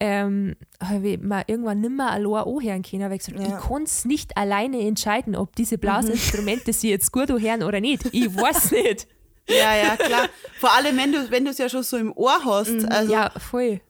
ähm, 0.00 0.56
habe 0.82 1.08
ich 1.10 1.20
mir 1.20 1.44
irgendwann 1.46 1.80
nimmer 1.80 2.10
allein 2.10 2.44
anhören 2.44 2.82
können, 2.82 3.02
weil 3.10 3.16
ich 3.16 3.24
gesagt 3.26 3.38
Ja. 3.38 3.58
ich 3.58 3.64
kann 3.68 3.82
es 3.82 4.04
nicht 4.06 4.36
alleine 4.36 4.80
entscheiden, 4.80 5.36
ob 5.36 5.54
diese 5.56 5.76
Blasinstrumente 5.78 6.72
sie 6.72 6.90
jetzt 6.90 7.12
gut 7.12 7.30
anhören 7.30 7.62
oder 7.62 7.80
nicht. 7.80 8.06
Ich 8.12 8.34
weiß 8.34 8.70
nicht. 8.72 9.06
Ja, 9.48 9.74
ja, 9.76 9.96
klar. 9.96 10.28
Vor 10.60 10.72
allem, 10.72 10.96
wenn 10.96 11.12
du 11.12 11.30
wenn 11.30 11.44
du 11.44 11.50
es 11.50 11.58
ja 11.58 11.68
schon 11.68 11.82
so 11.82 11.96
im 11.96 12.12
Ohr 12.16 12.38
hast. 12.44 12.84
Also, 12.90 13.12
ja, 13.12 13.30
voll. 13.38 13.80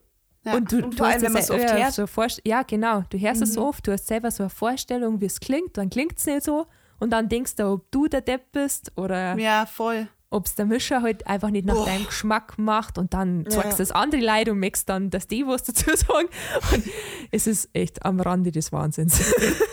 Ja. 0.45 0.55
Und 0.55 0.73
du, 0.73 0.77
Und 0.83 0.93
du 0.95 0.97
vor 0.97 1.07
allem, 1.07 1.15
hast 1.17 1.23
wenn 1.23 1.33
man 1.33 1.41
das 1.41 1.47
so 1.49 1.55
oft 1.55 1.63
ja, 1.63 1.77
hört. 1.77 1.93
so 1.93 2.41
ja, 2.45 2.63
genau. 2.63 3.05
Du 3.11 3.19
hörst 3.19 3.43
es 3.43 3.53
so 3.55 3.65
oft, 3.67 3.87
du 3.87 3.93
hast 3.93 4.07
selber 4.09 4.31
so 4.31 4.43
eine 4.45 4.51
Vorstellung, 4.51 5.21
wie 5.21 5.27
es 5.27 5.39
klingt, 5.39 5.77
dann 5.77 5.89
klingt 5.91 6.19
es 6.19 6.27
nicht 6.27 6.43
so. 6.43 6.67
Und 6.99 7.11
dann 7.11 7.29
denkst 7.29 7.55
du, 7.57 7.67
ob 7.67 7.91
du 7.93 8.09
der 8.09 8.23
Depp 8.23 8.51
bist 8.53 8.91
oder 8.97 9.37
ja, 9.39 9.67
voll. 9.67 10.09
ob 10.31 10.47
es 10.47 10.55
der 10.57 10.67
Mischer 10.67 11.03
halt 11.03 11.27
einfach 11.29 11.51
nicht 11.51 11.65
nach 11.67 11.75
Boah. 11.75 11.87
deinem 11.87 12.07
Geschmack 12.07 12.59
macht 12.59 12.97
und 12.99 13.13
dann 13.15 13.43
Ja. 13.45 13.51
zeigst 13.51 13.79
du 13.79 13.83
das 13.83 13.91
andere 13.93 14.21
Leid 14.21 14.49
und 14.49 14.59
merkst 14.59 14.89
dann, 14.89 15.11
dass 15.11 15.27
die 15.29 15.47
was 15.47 15.63
dazu 15.65 15.91
sagen. 15.95 16.29
Und 16.73 16.85
es 17.31 17.47
ist 17.47 17.69
echt 17.73 18.05
am 18.05 18.19
Rande 18.21 18.51
des 18.51 18.73
Wahnsinns. 18.73 19.21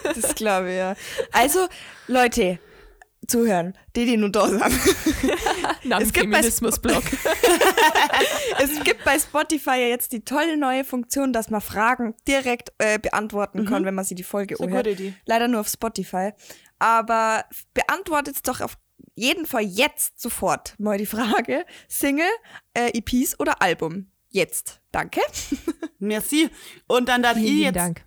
Das 0.03 0.35
glaube 0.35 0.69
ich, 0.71 0.77
ja. 0.77 0.95
Also, 1.31 1.67
Leute, 2.07 2.59
zuhören, 3.29 3.77
die, 3.95 4.05
die 4.05 4.17
nur 4.17 4.29
da 4.31 4.47
sind. 4.49 4.61
Nach 5.83 5.99
Es 6.01 6.11
gibt 6.13 6.29
bei- 6.31 6.37
Feminismus-Blog. 6.37 7.03
Es 8.61 8.83
gibt 8.83 9.03
bei 9.05 9.17
Spotify 9.17 9.71
ja 9.71 9.87
jetzt 9.87 10.11
die 10.11 10.21
tolle 10.25 10.57
neue 10.57 10.83
Funktion, 10.83 11.31
dass 11.33 11.49
man 11.49 11.61
Fragen 11.61 12.15
direkt 12.27 12.71
äh, 12.77 12.99
beantworten 12.99 13.65
kann, 13.65 13.85
wenn 13.85 13.95
man 13.95 14.03
sie 14.05 14.15
die 14.15 14.23
Folge 14.23 14.59
anhört. 14.59 14.87
Leider 15.25 15.47
nur 15.47 15.61
auf 15.61 15.67
Spotify. 15.69 16.31
Aber 16.79 17.45
beantwortet 17.73 18.37
doch 18.47 18.61
auf 18.61 18.77
jeden 19.15 19.45
Fall 19.45 19.63
jetzt 19.63 20.19
sofort 20.19 20.75
mal 20.77 20.97
die 20.97 21.05
Frage: 21.05 21.65
Single, 21.87 22.25
äh, 22.73 22.91
EPs 22.97 23.39
oder 23.39 23.61
Album? 23.61 24.07
Jetzt. 24.29 24.79
Danke. 24.91 25.21
Merci. 25.99 26.49
Und 26.87 27.09
dann 27.09 27.23
dann 27.23 27.37
ich 27.37 27.43
Vielen 27.45 27.59
jetzt. 27.63 27.75
Dank. 27.75 28.03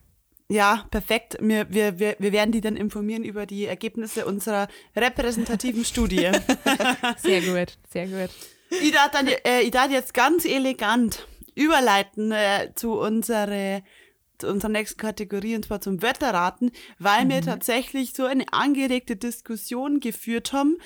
Ja, 0.49 0.86
perfekt. 0.90 1.38
Wir, 1.40 1.66
wir, 1.70 1.99
wir, 1.99 2.16
wir 2.18 2.32
werden 2.32 2.53
die 2.53 2.61
dann 2.61 2.76
informieren 2.76 3.24
über 3.24 3.47
die 3.47 3.64
Ergebnisse 3.64 4.26
unserer 4.26 4.68
repräsentativen 4.95 5.84
Studie. 5.84 6.30
Sehr 7.18 7.40
gut, 7.40 7.78
sehr 7.90 8.07
gut. 8.07 8.30
ich 8.70 8.93
darf 8.93 9.11
dann 9.11 9.28
äh, 9.28 9.61
ich 9.62 9.70
darf 9.70 9.90
jetzt 9.90 10.14
ganz 10.14 10.45
elegant 10.45 11.26
überleiten 11.55 12.32
äh, 12.32 12.72
zu 12.74 12.99
unserer 12.99 13.82
zu 14.38 14.49
unserer 14.49 14.70
nächsten 14.70 14.99
Kategorie 14.99 15.55
und 15.55 15.66
zwar 15.66 15.80
zum 15.80 16.03
Wetterraten, 16.03 16.72
weil 16.99 17.28
wir 17.28 17.43
tatsächlich 17.43 18.12
so 18.12 18.24
eine 18.24 18.45
angeregte 18.53 19.16
Diskussion 19.16 20.01
geführt 20.01 20.53
haben, 20.53 20.78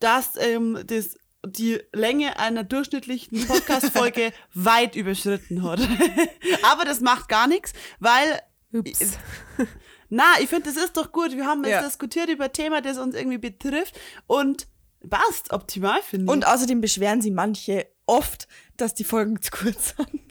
dass 0.00 0.36
ähm, 0.36 0.78
das 0.86 1.16
die 1.44 1.80
Länge 1.92 2.38
einer 2.38 2.64
durchschnittlichen 2.64 3.46
Podcast-Folge 3.46 4.32
weit 4.54 4.96
überschritten 4.96 5.62
hat. 5.62 5.80
Aber 6.62 6.84
das 6.84 7.00
macht 7.00 7.28
gar 7.28 7.48
nichts, 7.48 7.72
weil 7.98 8.40
Ups. 8.72 9.18
na, 10.08 10.24
ich 10.40 10.48
finde, 10.48 10.72
das 10.72 10.76
ist 10.82 10.96
doch 10.96 11.12
gut. 11.12 11.32
Wir 11.32 11.46
haben 11.46 11.62
jetzt 11.64 11.72
Ja. 11.72 11.82
diskutiert 11.82 12.28
über 12.28 12.44
ein 12.44 12.52
Thema, 12.52 12.80
das 12.80 12.98
uns 12.98 13.14
irgendwie 13.14 13.38
betrifft 13.38 13.98
und 14.26 14.66
passt 15.08 15.52
optimal, 15.52 16.00
finde 16.02 16.26
ich. 16.26 16.30
Und 16.30 16.46
außerdem 16.46 16.80
beschweren 16.80 17.20
sie 17.20 17.30
manche 17.30 17.86
oft, 18.06 18.48
dass 18.76 18.94
die 18.94 19.04
Folgen 19.04 19.40
zu 19.42 19.50
kurz 19.50 19.94
sind. 19.96 20.22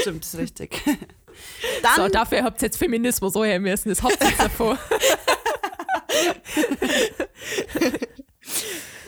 Stimmt, 0.00 0.24
ist 0.24 0.36
richtig. 0.36 0.82
Dann, 1.82 1.94
So, 1.96 2.08
dafür 2.08 2.42
habt 2.42 2.60
ihr 2.62 2.66
jetzt 2.66 2.78
Feminismus 2.78 3.36
anhören 3.36 3.62
müssen. 3.62 3.88
Das 3.90 4.02
habt 4.02 4.20
ihr 4.20 4.28
jetzt 4.28 4.40
davor. 4.40 4.78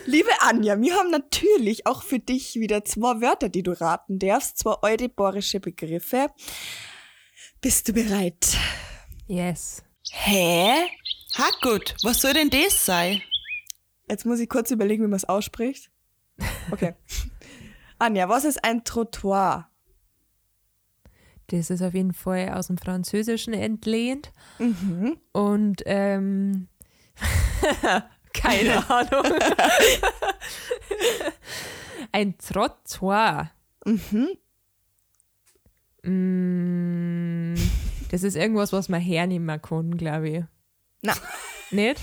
Liebe 0.06 0.30
Anja, 0.40 0.80
wir 0.80 0.94
haben 0.94 1.10
natürlich 1.10 1.86
auch 1.86 2.02
für 2.02 2.18
dich 2.18 2.56
wieder 2.56 2.84
zwei 2.84 3.20
Wörter, 3.20 3.48
die 3.48 3.62
du 3.62 3.78
raten 3.78 4.18
darfst, 4.18 4.58
zwei 4.58 4.74
euriborische 4.82 5.60
Begriffe. 5.60 6.28
Bist 7.60 7.88
du 7.88 7.92
bereit? 7.92 8.56
Yes. 9.26 9.82
Hä? 10.10 10.72
Hackgut, 11.36 11.94
was 12.02 12.20
soll 12.22 12.32
denn 12.32 12.50
das 12.50 12.84
sein? 12.86 13.20
Jetzt 14.08 14.24
muss 14.24 14.40
ich 14.40 14.48
kurz 14.48 14.70
überlegen, 14.70 15.04
wie 15.04 15.08
man 15.08 15.16
es 15.16 15.28
ausspricht. 15.28 15.90
Okay. 16.70 16.94
Anja, 17.98 18.28
was 18.28 18.44
ist 18.44 18.64
ein 18.64 18.82
Trottoir? 18.84 19.68
Das 21.48 21.68
ist 21.68 21.82
auf 21.82 21.92
jeden 21.94 22.14
Fall 22.14 22.48
aus 22.50 22.68
dem 22.68 22.78
Französischen 22.78 23.52
entlehnt. 23.52 24.32
Und 25.32 25.82
ähm, 25.84 26.68
keine 28.32 28.88
Ahnung. 28.90 29.34
Ein 32.12 32.38
Trottoir. 32.38 33.50
Mm, 36.02 37.54
das 38.10 38.22
ist 38.22 38.36
irgendwas, 38.36 38.72
was 38.72 38.88
man 38.88 39.00
hernehmen 39.00 39.60
kann, 39.60 39.96
glaube 39.96 40.28
ich. 40.28 40.44
Na, 41.02 41.14
Nicht? 41.70 42.00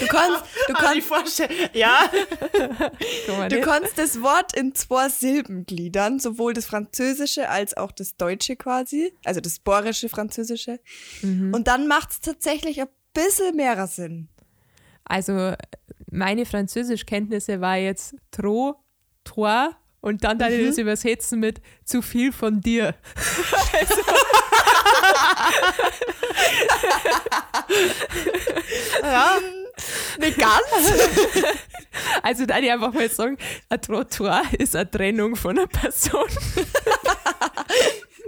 du 0.00 0.06
kannst, 0.06 0.44
du 0.66 0.72
Kann 0.74 0.84
kannst, 0.84 0.96
ich 0.98 1.04
vorstellen. 1.04 1.70
Ja, 1.72 2.10
du 3.48 3.60
kannst 3.60 3.98
das 3.98 4.20
Wort 4.22 4.54
in 4.56 4.74
zwei 4.74 5.08
Silben 5.08 5.64
gliedern, 5.66 6.18
sowohl 6.18 6.52
das 6.52 6.66
Französische 6.66 7.48
als 7.48 7.76
auch 7.76 7.92
das 7.92 8.16
Deutsche 8.16 8.56
quasi, 8.56 9.12
also 9.24 9.40
das 9.40 9.58
borische 9.58 10.08
Französische. 10.08 10.80
Und 11.22 11.66
dann 11.66 11.88
macht 11.88 12.10
es 12.10 12.20
tatsächlich 12.20 12.80
ein 12.80 12.88
bisschen 13.12 13.56
mehr 13.56 13.86
Sinn. 13.86 14.28
Also 15.04 15.54
meine 16.10 16.46
Französischkenntnisse 16.46 17.60
war 17.60 17.76
jetzt 17.76 18.16
tro, 18.30 18.76
toi 19.24 19.68
und 20.00 20.24
dann 20.24 20.38
dann 20.38 20.66
das 20.66 20.78
übersetzen 20.78 21.40
mit 21.40 21.60
zu 21.84 22.02
viel 22.02 22.32
von 22.32 22.60
dir. 22.60 22.94
ja. 29.02 29.38
Nicht 30.18 30.38
ganz. 30.38 30.62
Also 32.22 32.46
dann 32.46 32.64
ich 32.64 32.72
einfach 32.72 32.92
mal 32.92 33.10
sagen, 33.10 33.36
ein 33.68 33.80
Trottoir 33.80 34.42
ist 34.58 34.76
eine 34.76 34.90
Trennung 34.90 35.36
von 35.36 35.58
einer 35.58 35.66
Person. 35.66 36.28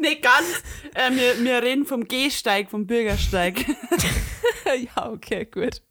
Nee, 0.00 0.14
ganz. 0.14 0.62
Äh, 0.94 1.10
wir, 1.10 1.44
wir 1.44 1.60
reden 1.60 1.84
vom 1.84 2.06
Gehsteig, 2.06 2.70
vom 2.70 2.86
Bürgersteig. 2.86 3.64
ja, 4.64 5.10
okay, 5.10 5.44
gut. 5.44 5.82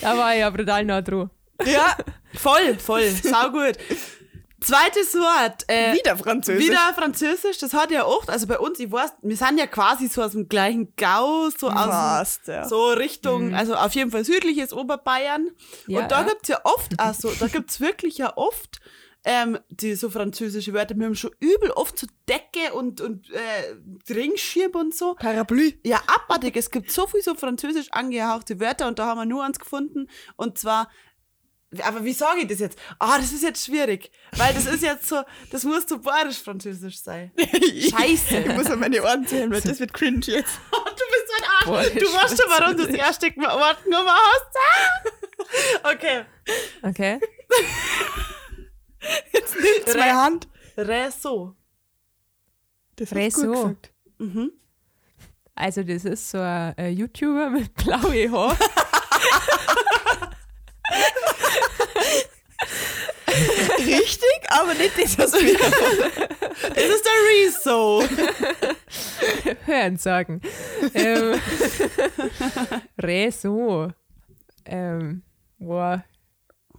da 0.00 0.18
war 0.18 0.34
ich 0.34 0.40
ja 0.40 0.50
brutal 0.50 0.84
nah 0.84 1.00
dran. 1.00 1.30
Ja, 1.66 1.96
Voll, 2.34 2.78
voll. 2.78 3.08
Sau 3.10 3.50
gut. 3.50 3.76
Zweites 4.60 5.14
Wort. 5.14 5.64
Äh, 5.68 5.94
wieder 5.94 6.18
Französisch. 6.18 6.66
Wieder 6.66 6.92
Französisch, 6.94 7.58
das 7.58 7.72
hat 7.72 7.90
ja 7.90 8.04
oft, 8.04 8.28
also 8.28 8.46
bei 8.46 8.58
uns, 8.58 8.78
ich 8.78 8.92
weiß, 8.92 9.12
wir 9.22 9.36
sind 9.36 9.58
ja 9.58 9.66
quasi 9.66 10.06
so 10.08 10.22
aus 10.22 10.32
dem 10.32 10.48
gleichen 10.48 10.92
Gau, 10.96 11.48
so 11.48 11.68
aus 11.68 11.86
Fast, 11.86 12.48
ja. 12.48 12.68
so 12.68 12.90
Richtung, 12.90 13.54
also 13.54 13.74
auf 13.74 13.94
jeden 13.94 14.10
Fall 14.10 14.22
südliches 14.22 14.74
Oberbayern. 14.74 15.48
Ja, 15.86 16.00
und 16.00 16.10
da 16.10 16.20
ja. 16.20 16.28
gibt's 16.28 16.48
ja 16.48 16.60
oft, 16.64 17.00
also 17.00 17.32
da 17.40 17.46
gibt's 17.46 17.80
wirklich 17.80 18.18
ja 18.18 18.36
oft 18.36 18.80
ähm, 19.24 19.58
die 19.68 19.94
so 19.94 20.08
französische 20.08 20.72
Wörter. 20.72 20.96
Wir 20.96 21.06
haben 21.06 21.14
schon 21.14 21.32
übel 21.40 21.70
oft 21.72 21.98
so 21.98 22.06
Decke 22.28 22.72
und, 22.72 23.00
und 23.00 23.30
äh, 23.30 24.12
Ringschirm 24.12 24.72
und 24.72 24.94
so. 24.94 25.14
Parapluie. 25.14 25.78
Ja, 25.84 26.00
abartig. 26.06 26.56
Es 26.56 26.70
gibt 26.70 26.90
so 26.90 27.06
viel 27.06 27.22
so 27.22 27.34
französisch 27.34 27.88
angehauchte 27.90 28.60
Wörter 28.60 28.88
und 28.88 28.98
da 28.98 29.06
haben 29.06 29.18
wir 29.18 29.26
nur 29.26 29.44
eins 29.44 29.58
gefunden. 29.58 30.08
Und 30.36 30.56
zwar, 30.58 30.88
aber 31.84 32.02
wie 32.04 32.12
sage 32.12 32.40
ich 32.40 32.48
das 32.48 32.58
jetzt? 32.58 32.78
Ah, 32.98 33.16
das 33.18 33.32
ist 33.32 33.42
jetzt 33.44 33.64
schwierig. 33.64 34.10
Weil 34.36 34.52
das 34.54 34.66
ist 34.66 34.82
jetzt 34.82 35.06
so, 35.08 35.22
das 35.52 35.62
muss 35.64 35.84
so 35.88 35.98
bayerisch-französisch 36.00 37.00
sein. 37.00 37.30
Scheiße. 37.38 38.38
Ich 38.38 38.54
muss 38.56 38.66
an 38.66 38.80
meine 38.80 39.00
Ohren 39.02 39.24
zählen, 39.26 39.50
weil 39.52 39.60
das 39.60 39.78
wird 39.78 39.92
cringe 39.92 40.20
jetzt. 40.26 40.58
du 40.70 40.78
bist 40.80 41.30
ein 41.38 41.44
Arsch. 41.48 41.66
Boah, 41.66 41.82
du 42.00 42.06
weißt 42.06 42.40
schon, 42.42 42.50
warum 42.50 42.76
du 42.76 42.86
das 42.86 42.96
erste 42.96 43.26
Wort 43.36 43.86
Nummer 43.86 44.16
hast. 44.16 45.84
okay. 45.94 46.24
Okay. 46.82 47.20
Jetzt 49.32 49.54
nimm 49.54 49.86
zwei 49.86 50.10
Re- 50.10 50.16
Hand. 50.16 50.48
Reso. 50.76 51.54
Das 52.96 53.14
Reso. 53.14 53.76
Mhm. 54.18 54.52
Also 55.54 55.82
das 55.84 56.04
ist 56.04 56.30
so 56.30 56.38
ein, 56.38 56.74
ein 56.76 56.96
YouTuber 56.96 57.48
mit 57.50 57.72
blaue 57.74 58.30
Haare. 58.30 58.56
richtig, 63.78 64.49
aber 64.60 64.74
nicht 64.74 64.96
dieses 64.96 65.32
Mikrofon. 65.32 66.28
Das 66.74 66.84
ist 66.84 67.04
der 67.04 67.20
Rezo. 67.30 68.02
Hören 69.66 69.96
sagen. 69.96 70.40
ähm, 70.94 71.40
Rezo. 72.98 73.92
Ähm, 74.64 75.22
boah, 75.58 76.04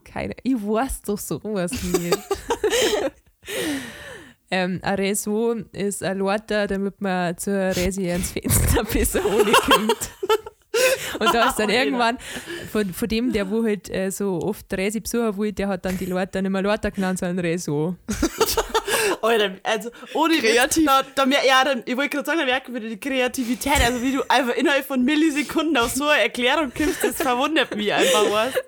keine, 0.04 0.36
ich 0.44 0.56
weiß 0.56 1.02
doch 1.04 1.18
sowas 1.18 1.72
nicht. 1.84 2.18
ähm, 4.52 4.80
ein 4.82 4.96
Reso 4.96 5.54
ist 5.72 6.04
ein 6.04 6.18
Lorter, 6.18 6.68
damit 6.68 7.02
man 7.02 7.38
zur 7.38 7.76
Resi 7.76 8.10
ins 8.10 8.32
Fenster 8.32 8.84
besser 8.84 9.26
ohne 9.26 9.52
kommt. 9.52 10.12
Und 11.20 11.34
da 11.34 11.50
ist 11.50 11.60
dann 11.60 11.70
irgendwann 11.82 12.18
von, 12.72 12.94
von 12.94 13.08
dem, 13.08 13.32
der 13.32 13.50
wo 13.50 13.64
halt 13.64 13.90
äh, 13.90 14.10
so 14.12 14.40
oft 14.42 14.72
Resi 14.74 15.00
besuchen 15.00 15.38
will, 15.38 15.52
der 15.52 15.68
hat 15.68 15.86
dann 15.86 15.98
die 15.98 16.06
Leute 16.06 16.42
nicht 16.42 16.52
mehr 16.52 16.62
Lorter 16.62 16.92
genannt, 16.92 17.20
sondern 17.20 17.40
Reso. 17.40 17.96
Alter, 19.22 19.56
also 19.64 19.92
ohne 20.14 20.38
Kreativ. 20.38 20.86
Da, 20.86 21.04
da 21.16 21.26
mer 21.26 21.46
ja, 21.46 21.64
dann, 21.64 21.84
ich 21.86 21.96
wollte 21.96 22.10
gerade 22.10 22.26
sagen, 22.26 22.40
da 22.40 22.46
merkt 22.46 22.70
man 22.70 22.82
wieder 22.82 22.90
die 22.90 23.00
Kreativität, 23.00 23.82
also 23.84 24.02
wie 24.02 24.14
du 24.14 24.24
einfach 24.30 24.56
innerhalb 24.56 24.86
von 24.86 25.04
Millisekunden 25.04 25.78
auf 25.78 25.92
so 25.92 26.08
eine 26.08 26.24
Erklärung 26.24 26.72
kommst, 26.76 27.04
das 27.04 27.18
verwundert 27.18 27.76
mich 27.76 27.94
einfach, 27.94 28.32
was. 28.32 28.54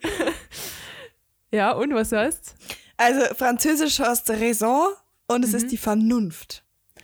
Ja, 1.52 1.74
und 1.74 1.94
was 1.94 2.12
heißt? 2.12 2.56
Also 2.98 3.36
Französisch 3.36 4.00
heißt 4.00 4.28
Raison 4.32 4.88
und 5.28 5.46
es 5.46 5.54
ist 5.54 5.72
die 5.72 5.78
Vernunft. 5.78 6.64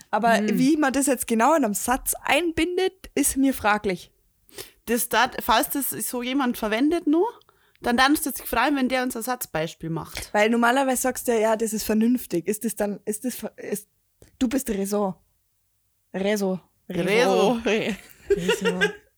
Aber 0.09 0.39
wie 0.47 0.75
man 0.75 0.91
das 0.91 1.05
jetzt 1.05 1.27
genau 1.27 1.53
in 1.53 1.63
einem 1.63 1.75
Satz 1.75 2.15
einbindet, 2.23 2.93
ist 3.13 3.37
mir 3.37 3.53
fraglich. 3.53 4.11
Das, 4.89 5.09
dat, 5.09 5.37
falls 5.43 5.69
das 5.69 5.89
so 5.91 6.23
jemand 6.23 6.57
verwendet 6.57 7.05
nur, 7.07 7.27
dann 7.81 7.95
darfst 7.95 8.25
du 8.25 8.31
dich 8.31 8.41
freuen, 8.43 8.75
wenn 8.75 8.89
der 8.89 9.03
uns 9.03 9.15
ein 9.15 9.21
Satzbeispiel 9.23 9.89
macht. 9.89 10.33
Weil 10.33 10.49
normalerweise 10.49 11.01
sagst 11.03 11.27
du 11.27 11.31
ja, 11.33 11.39
ja, 11.39 11.55
das 11.55 11.73
ist 11.73 11.83
vernünftig. 11.83 12.47
Ist 12.47 12.65
das 12.65 12.75
dann, 12.75 12.99
ist 13.05 13.23
das, 13.23 13.35
ver- 13.35 13.57
ist, 13.57 13.87
du 14.39 14.47
bist 14.49 14.69
Raison. 14.69 15.13
Raison. 16.13 16.59
Reso. 16.89 17.59
Raison. 17.63 18.83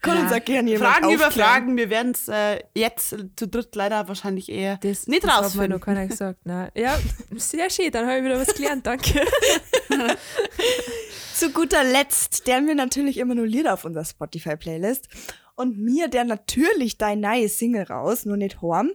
Kann 0.00 0.18
uns 0.22 0.32
auch 0.32 0.44
gerne 0.44 0.70
jemand 0.70 0.92
Fragen 0.94 1.12
über 1.14 1.28
aufklären. 1.28 1.48
Fragen, 1.50 1.76
wir 1.76 1.90
werden 1.90 2.12
es 2.12 2.28
äh, 2.28 2.60
jetzt 2.74 3.16
zu 3.36 3.48
dritt 3.48 3.74
leider 3.74 4.06
wahrscheinlich 4.08 4.48
eher 4.50 4.78
Das, 4.78 5.06
nicht 5.06 5.24
das 5.24 5.30
hat 5.30 5.40
mir 5.40 5.44
rausfinden. 5.46 5.70
noch 5.72 5.80
keiner 5.84 6.06
gesagt. 6.06 6.40
Nein. 6.44 6.70
Ja, 6.74 6.98
sehr 7.36 7.70
schön, 7.70 7.90
dann 7.90 8.06
habe 8.06 8.18
ich 8.18 8.24
wieder 8.24 8.40
was 8.40 8.54
gelernt, 8.54 8.86
danke. 8.86 9.20
Zu 11.34 11.50
guter 11.50 11.82
Letzt, 11.84 12.46
der 12.46 12.64
wir 12.66 12.74
natürlich 12.74 13.18
immer 13.18 13.34
nur 13.34 13.46
Lieder 13.46 13.74
auf 13.74 13.84
unserer 13.84 14.04
Spotify-Playlist. 14.04 15.08
Und 15.54 15.78
mir 15.78 16.08
der 16.08 16.24
natürlich 16.24 16.96
dein 16.98 17.20
neues 17.20 17.58
Single 17.58 17.84
raus, 17.84 18.24
nur 18.24 18.36
nicht 18.38 18.62
horn. 18.62 18.90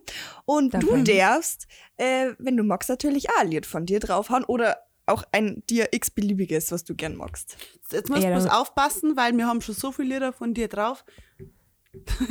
Und 0.45 0.73
du 0.73 0.87
Danke. 0.89 1.15
darfst, 1.17 1.67
äh, 1.97 2.31
wenn 2.39 2.57
du 2.57 2.63
magst, 2.63 2.89
natürlich 2.89 3.29
auch 3.29 3.41
ein 3.41 3.51
Lied 3.51 3.65
von 3.67 3.85
dir 3.85 3.99
draufhauen 3.99 4.43
oder 4.43 4.77
auch 5.07 5.23
ein 5.31 5.63
dir 5.69 5.89
x-beliebiges, 5.91 6.71
was 6.71 6.83
du 6.83 6.95
gern 6.95 7.15
magst. 7.15 7.57
Jetzt 7.91 8.09
musst 8.09 8.23
du 8.23 8.27
Ja, 8.27 8.33
bloß 8.37 8.49
aufpassen, 8.49 9.15
weil 9.15 9.35
wir 9.37 9.47
haben 9.47 9.61
schon 9.61 9.75
so 9.75 9.91
viele 9.91 10.15
Lieder 10.15 10.33
von 10.33 10.53
dir 10.53 10.67
drauf. 10.67 11.05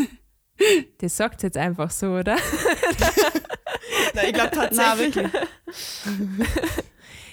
Das 0.99 1.15
sagt 1.15 1.43
jetzt 1.43 1.59
einfach 1.59 1.91
so, 1.91 2.13
oder? 2.13 2.37
Na, 4.15 4.25
ich 4.25 4.33
glaube 4.33 4.51
tatsächlich. 4.53 5.15
wirklich. 5.17 5.43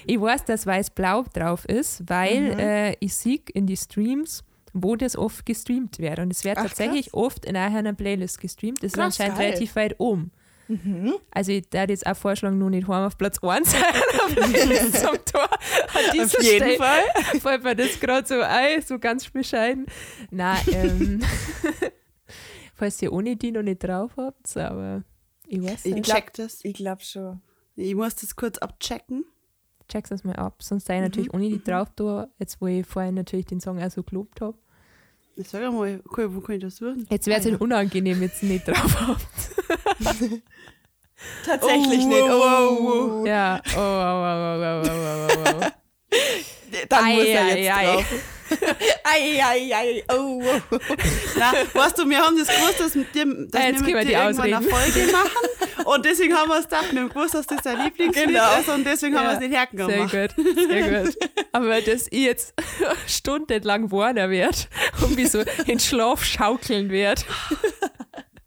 Ich 0.06 0.20
weiß, 0.20 0.44
dass 0.44 0.66
Weiß-Blau 0.66 1.24
drauf 1.32 1.64
ist, 1.64 2.02
weil 2.06 2.60
äh, 2.60 2.96
ich 3.00 3.14
sehe 3.16 3.40
in 3.54 3.66
die 3.66 3.78
Streams, 3.78 4.44
wo 4.74 4.96
das 4.96 5.16
oft 5.16 5.46
gestreamt 5.46 5.98
wird. 5.98 6.18
Und 6.18 6.30
es 6.32 6.44
wird 6.44 6.58
Ach, 6.58 6.64
tatsächlich 6.64 7.14
oft 7.14 7.46
in 7.46 7.56
einer 7.56 7.94
Playlist 7.94 8.40
gestreamt. 8.40 8.82
Das 8.82 8.92
Krass, 8.92 9.14
ist 9.14 9.20
anscheinend 9.20 9.38
geil. 9.38 9.46
relativ 9.46 9.76
weit 9.76 9.94
oben. 9.98 10.30
Also 11.30 11.52
ich 11.52 11.64
würde 11.72 11.92
jetzt 11.92 12.06
auch 12.06 12.16
vorschlagen, 12.16 12.58
nur 12.58 12.70
nicht 12.70 12.88
heim 12.88 13.04
auf 13.06 13.18
Platz 13.18 13.38
1 13.42 13.70
sein, 13.70 13.82
aber 14.24 14.34
zum 14.92 15.24
Tor. 15.24 15.48
An 15.52 16.12
dieser 16.12 16.24
Auf 16.24 16.42
jeden 16.42 16.56
Stelle 16.56 16.76
Fall. 16.76 17.02
fällt 17.40 17.64
mir 17.64 17.76
das 17.76 18.00
gerade 18.00 18.26
so 18.26 18.40
ein, 18.40 18.80
so 18.82 18.98
ganz 18.98 19.28
bescheiden. 19.28 19.86
Nein, 20.30 20.58
ähm, 20.72 21.20
falls 22.74 23.00
ihr 23.02 23.12
ohne 23.12 23.36
die 23.36 23.52
noch 23.52 23.62
nicht 23.62 23.82
drauf 23.84 24.12
habt, 24.16 24.56
aber 24.56 25.02
ich 25.46 25.62
weiß 25.62 25.84
Ich 25.86 25.94
nicht. 25.94 26.06
check 26.10 26.32
das. 26.34 26.64
Ich 26.64 26.74
glaube 26.74 27.02
schon. 27.02 27.40
Ich 27.76 27.94
muss 27.94 28.14
das 28.16 28.36
kurz 28.36 28.58
abchecken. 28.58 29.24
check's 29.88 30.10
das 30.10 30.24
mal 30.24 30.36
ab. 30.36 30.62
Sonst 30.62 30.86
sei 30.86 30.96
ich 30.96 31.02
natürlich 31.02 31.34
ohne 31.34 31.48
die 31.48 31.62
drauf 31.62 31.88
da, 31.96 32.28
jetzt 32.38 32.60
wo 32.60 32.66
ich 32.66 32.86
vorhin 32.86 33.14
natürlich 33.14 33.46
den 33.46 33.60
Song 33.60 33.82
auch 33.82 33.90
so 33.90 34.02
gelobt 34.02 34.40
habe. 34.40 34.56
Ich 35.36 35.48
sag 35.48 35.62
einmal, 35.62 36.00
wo 36.04 36.40
kann 36.40 36.56
ich 36.56 36.62
das 36.62 36.76
suchen? 36.76 37.06
Jetzt 37.10 37.26
wäre 37.26 37.40
es 37.40 37.46
Ihnen 37.46 37.54
halt 37.54 37.62
unangenehm, 37.62 38.22
jetzt 38.22 38.42
nicht 38.42 38.68
drauf 38.68 39.00
habt. 39.06 39.26
Tatsächlich 41.44 42.04
oh, 42.04 42.08
nicht. 42.08 42.22
Oh, 42.22 43.24
ja. 43.26 43.60
Oh. 43.76 43.80
Dann 46.88 47.04
muss 47.14 47.24
er 47.24 47.56
jetzt 47.56 47.70
ei, 47.70 47.84
drauf. 47.84 48.04
Ei 48.12 48.33
ei, 49.04 49.42
ei. 49.72 50.04
Oh, 50.12 50.42
oh. 50.70 50.78
Na, 51.36 51.52
weißt 51.72 51.98
du, 51.98 52.08
wir 52.08 52.18
haben 52.18 52.36
das 52.38 52.48
gewusst, 52.48 52.80
dass, 52.80 52.94
mit 52.94 53.14
dir, 53.14 53.24
dass 53.48 53.62
jetzt 53.62 53.80
wir 53.80 53.86
wir 53.88 53.94
mit 53.96 54.04
die 54.04 54.08
dir 54.08 54.22
irgendwann 54.22 54.54
eine. 54.54 54.68
Folge 54.68 55.12
machen. 55.12 55.84
Und 55.84 56.04
deswegen 56.04 56.34
haben 56.34 56.48
wir 56.48 56.58
es 56.58 56.64
gedacht, 56.64 56.92
wir 56.92 57.00
haben 57.00 57.08
gewusst, 57.10 57.34
dass 57.34 57.46
das 57.46 57.62
dein 57.62 57.82
Lieblingslied 57.84 58.28
Genau. 58.28 58.58
ist 58.60 58.68
und 58.68 58.84
deswegen 58.84 59.18
haben 59.18 59.26
wir 59.26 59.32
es 59.34 59.40
nicht 59.40 59.52
hergenommen. 59.54 60.08
Sehr 60.08 60.28
gut, 60.28 60.46
sehr 60.68 61.02
gut. 61.04 61.16
Aber 61.52 61.80
dass 61.80 62.06
ich 62.10 62.24
jetzt 62.24 62.54
stundenlang 63.06 63.90
warnen 63.92 64.30
werde 64.30 64.56
und 65.02 65.16
mich 65.16 65.30
so 65.30 65.42
in 65.66 65.78
Schlaf 65.80 66.24
schaukeln 66.24 66.90
werde. 66.90 67.22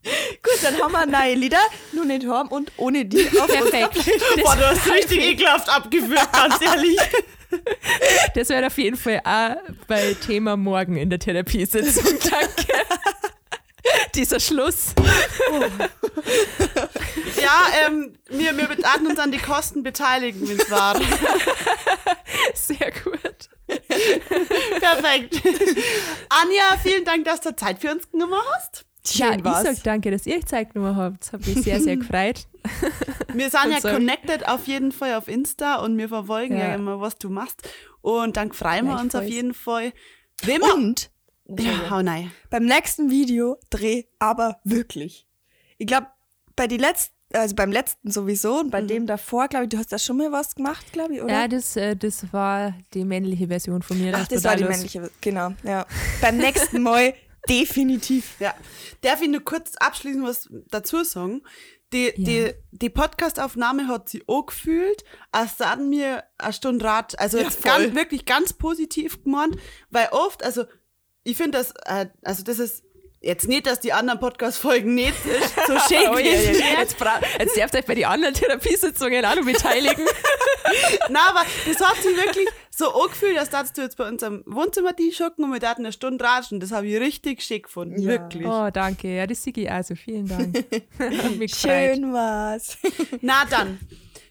Gut, 0.04 0.60
dann 0.64 0.80
haben 0.82 0.92
wir 0.94 1.06
neue 1.06 1.36
Lieder, 1.36 1.60
nur 1.92 2.06
nicht 2.06 2.26
haben 2.26 2.48
und 2.50 2.72
ohne 2.78 3.04
die 3.06 3.28
auf 3.40 3.48
Perfekt. 3.48 3.94
Boah, 4.42 4.56
du 4.56 4.66
hast 4.68 4.90
richtig 4.90 5.22
ekelhaft 5.22 5.70
abgeführt, 5.70 6.32
ganz 6.32 6.62
ehrlich. 6.62 6.98
das 8.36 8.50
wird 8.50 8.66
auf 8.66 8.78
jeden 8.78 8.98
Fall 8.98 9.22
auch 9.24 9.56
bei 9.88 10.14
Thema 10.14 10.58
morgen 10.58 10.98
in 10.98 11.10
der 11.10 11.20
Therapiesitzung. 11.20 12.20
Danke. 12.30 12.74
Dieser 14.16 14.40
Schluss. 14.40 14.94
Ja, 17.42 17.68
ähm, 17.86 18.18
wir, 18.30 18.58
wir 18.58 18.70
werden 18.70 19.08
uns 19.08 19.20
an 19.20 19.32
die 19.32 19.38
Kosten 19.38 19.84
beteiligen, 19.84 20.50
wenn 20.50 20.60
es 20.60 20.70
war. 20.72 21.00
Sehr 22.54 22.92
gut. 23.04 23.50
Perfekt. 23.68 25.42
Anja, 26.30 26.78
vielen 26.82 27.06
Dank, 27.06 27.26
dass 27.26 27.42
du 27.42 27.56
Zeit 27.56 27.80
für 27.80 27.92
uns 27.92 28.10
genommen 28.12 28.40
hast. 28.56 28.87
Ja, 29.14 29.28
Schön 29.28 29.40
ich 29.40 29.46
war's. 29.46 29.64
sag 29.64 29.84
danke, 29.84 30.12
dass 30.12 30.26
ihr 30.26 30.38
euch 30.38 30.46
Zeit 30.46 30.74
genommen 30.74 30.96
habt. 30.96 31.22
Das 31.24 31.34
hat 31.34 31.46
mich 31.46 31.58
sehr, 31.64 31.80
sehr 31.82 31.98
gefreut. 31.98 32.48
Wir 33.34 33.50
sind 33.50 33.72
ja 33.72 33.82
so. 33.82 33.90
connected 33.90 34.48
auf 34.48 34.68
jeden 34.68 34.92
Fall 34.92 35.16
auf 35.16 35.28
Insta 35.28 35.76
und 35.78 35.98
wir 35.98 36.10
verfolgen 36.10 36.58
ja, 36.58 36.70
Ja. 36.70 36.76
immer, 36.76 37.00
was 37.00 37.18
du 37.18 37.30
machst. 37.30 37.68
Und 38.02 38.38
dann 38.38 38.52
freuen 38.52 38.88
wir 38.88 39.00
uns 39.00 39.16
auf 39.16 39.24
jeden 39.28 39.54
Fall. 39.54 39.94
Wir, 40.44 40.62
Und 40.74 41.10
ja, 41.48 41.90
hau 41.90 42.02
nein. 42.02 42.32
beim 42.50 42.66
nächsten 42.66 43.10
Video 43.10 43.58
dreh 43.70 44.04
aber 44.20 44.60
wirklich. 44.64 45.28
Ich 45.78 45.88
glaube, 45.88 46.08
bei 46.56 46.68
die 46.68 46.78
letzten, 46.78 47.14
also 47.34 47.56
beim 47.56 47.72
letzten 47.72 48.12
sowieso 48.12 48.60
und 48.60 48.70
bei 48.72 48.82
dem 48.82 49.06
davor, 49.08 49.48
glaube 49.48 49.66
ich, 49.66 49.70
du 49.70 49.78
hast 49.78 49.92
da 49.92 50.00
schon 50.00 50.18
mal 50.18 50.32
was 50.32 50.56
gemacht, 50.56 50.92
glaube 50.94 51.16
ich, 51.16 51.22
oder? 51.22 51.34
Ja, 51.34 51.48
das, 51.48 51.76
äh, 51.76 51.96
das 51.96 52.32
war 52.34 52.74
die 52.94 53.04
männliche 53.06 53.48
Version 53.48 53.82
von 53.82 54.00
mir. 54.02 54.14
Ach, 54.16 54.28
das 54.28 54.42
total 54.44 54.44
war 54.44 54.56
die 54.58 54.64
männliche, 54.74 55.10
genau, 55.22 55.54
ja. 55.64 55.86
beim 56.22 56.38
nächsten 56.38 56.82
Mal 56.82 57.14
definitiv. 57.50 58.36
Ja. 58.40 58.54
Darf 59.02 59.22
ich 59.22 59.30
nur 59.30 59.44
kurz 59.44 59.76
abschließend 59.78 60.26
was 60.26 60.50
dazu 60.70 61.04
sagen? 61.04 61.42
Die, 61.94 62.14
die, 62.18 62.52
die 62.72 62.90
Podcast-Aufnahme 62.90 63.88
hat 63.88 64.10
sie 64.10 64.22
auch 64.28 64.48
gefühlt, 64.48 65.06
als 65.32 65.58
sagen 65.58 65.88
mir 65.88 66.26
eine 66.38 66.52
Stunde 66.52 66.84
Rat, 66.84 67.18
also 67.18 67.38
jetzt 67.38 67.62
voll. 67.62 67.72
ganz, 67.72 67.96
wirklich 67.96 68.26
ganz 68.26 68.52
positiv 68.52 69.24
gemeint, 69.24 69.56
weil 69.90 70.10
oft, 70.12 70.44
also 70.44 70.66
ich 71.24 71.38
finde 71.38 71.58
das, 71.60 71.72
äh, 71.86 72.08
also 72.24 72.44
das 72.44 72.60
ist 72.60 72.84
jetzt 73.22 73.48
nicht, 73.48 73.68
dass 73.68 73.80
die 73.80 73.94
anderen 73.94 74.20
Podcast-Folgen 74.20 74.96
nicht 74.96 75.14
so 75.68 75.78
schön 75.88 76.10
Oh, 76.10 76.18
ja, 76.18 76.26
ja. 76.26 76.80
Jetzt, 76.80 76.98
jetzt 77.00 77.56
dürft 77.56 77.74
ihr 77.74 77.80
euch 77.80 77.86
bei 77.86 77.96
den 77.96 78.06
anderen 78.06 78.34
Therapiesitzungen 78.34 79.24
auch 79.26 79.36
noch 79.36 79.46
beteiligen. 79.46 80.06
Nein, 81.10 81.24
aber 81.30 81.44
das 81.66 81.80
hat 81.80 82.04
sich 82.04 82.16
wirklich 82.18 82.48
so 82.78 82.94
angefühlt, 82.94 83.38
als 83.38 83.50
darfst 83.50 83.78
du 83.78 83.82
jetzt 83.82 83.98
bei 83.98 84.08
uns 84.08 84.22
am 84.24 84.44
Wohnzimmer 84.46 84.94
die 84.94 85.12
schocken 85.12 85.44
und 85.44 85.60
wir 85.62 85.68
hatten 85.68 85.82
eine 85.86 85.92
Stunde 85.92 86.24
ratschen. 86.24 86.60
Das 86.60 86.72
habe 86.72 86.88
ich 86.88 87.00
richtig 87.00 87.42
schick 87.42 87.64
gefunden, 87.64 88.00
Ja. 88.02 88.10
wirklich. 88.10 88.46
Oh, 88.46 88.70
danke. 88.72 89.16
Ja, 89.16 89.26
das 89.26 89.44
sehe 89.44 89.54
ich 89.56 89.72
also. 89.72 89.96
Vielen 89.96 90.28
Dank. 90.28 90.64
Schön 91.56 92.14
war's. 92.14 92.78
Na 93.22 93.46
dann, 93.50 93.80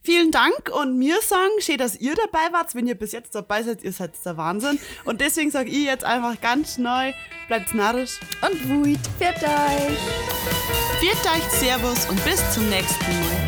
vielen 0.02 0.30
Dank 0.30 0.70
und 0.80 0.96
mir 0.96 1.16
sagen, 1.22 1.50
schön, 1.60 1.78
dass 1.78 1.96
ihr 1.96 2.14
dabei 2.14 2.52
wart. 2.52 2.74
Wenn 2.76 2.86
ihr 2.86 2.94
bis 2.94 3.10
jetzt 3.12 3.34
dabei 3.34 3.62
seid, 3.64 3.82
ihr 3.82 3.92
seid 3.92 4.12
der 4.24 4.36
Wahnsinn. 4.36 4.78
Und 5.04 5.20
deswegen 5.20 5.50
sage 5.50 5.68
ich 5.70 5.84
jetzt 5.84 6.04
einfach 6.04 6.40
ganz 6.40 6.78
neu, 6.78 7.12
bleibt 7.48 7.74
narrisch. 7.74 8.20
Und 8.42 8.68
Wut, 8.68 8.98
fährt 9.18 9.42
euch. 9.42 9.98
Viert 11.00 11.26
euch, 11.34 11.42
Servus 11.60 12.08
und 12.08 12.24
bis 12.24 12.40
zum 12.54 12.68
nächsten 12.68 13.04
Mal. 13.04 13.45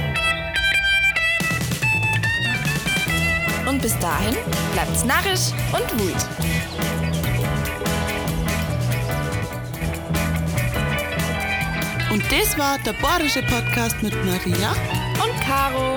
Und 3.68 3.82
bis 3.82 3.98
dahin 3.98 4.34
bleibt's 4.72 5.04
narrisch 5.04 5.52
und 5.72 6.00
wut. 6.00 6.16
Und 12.10 12.22
das 12.32 12.56
war 12.56 12.78
der 12.78 12.94
Bayerische 12.94 13.42
Podcast 13.42 14.02
mit 14.02 14.14
Maria. 14.24 14.70
Und 15.22 15.38
Caro. 15.42 15.96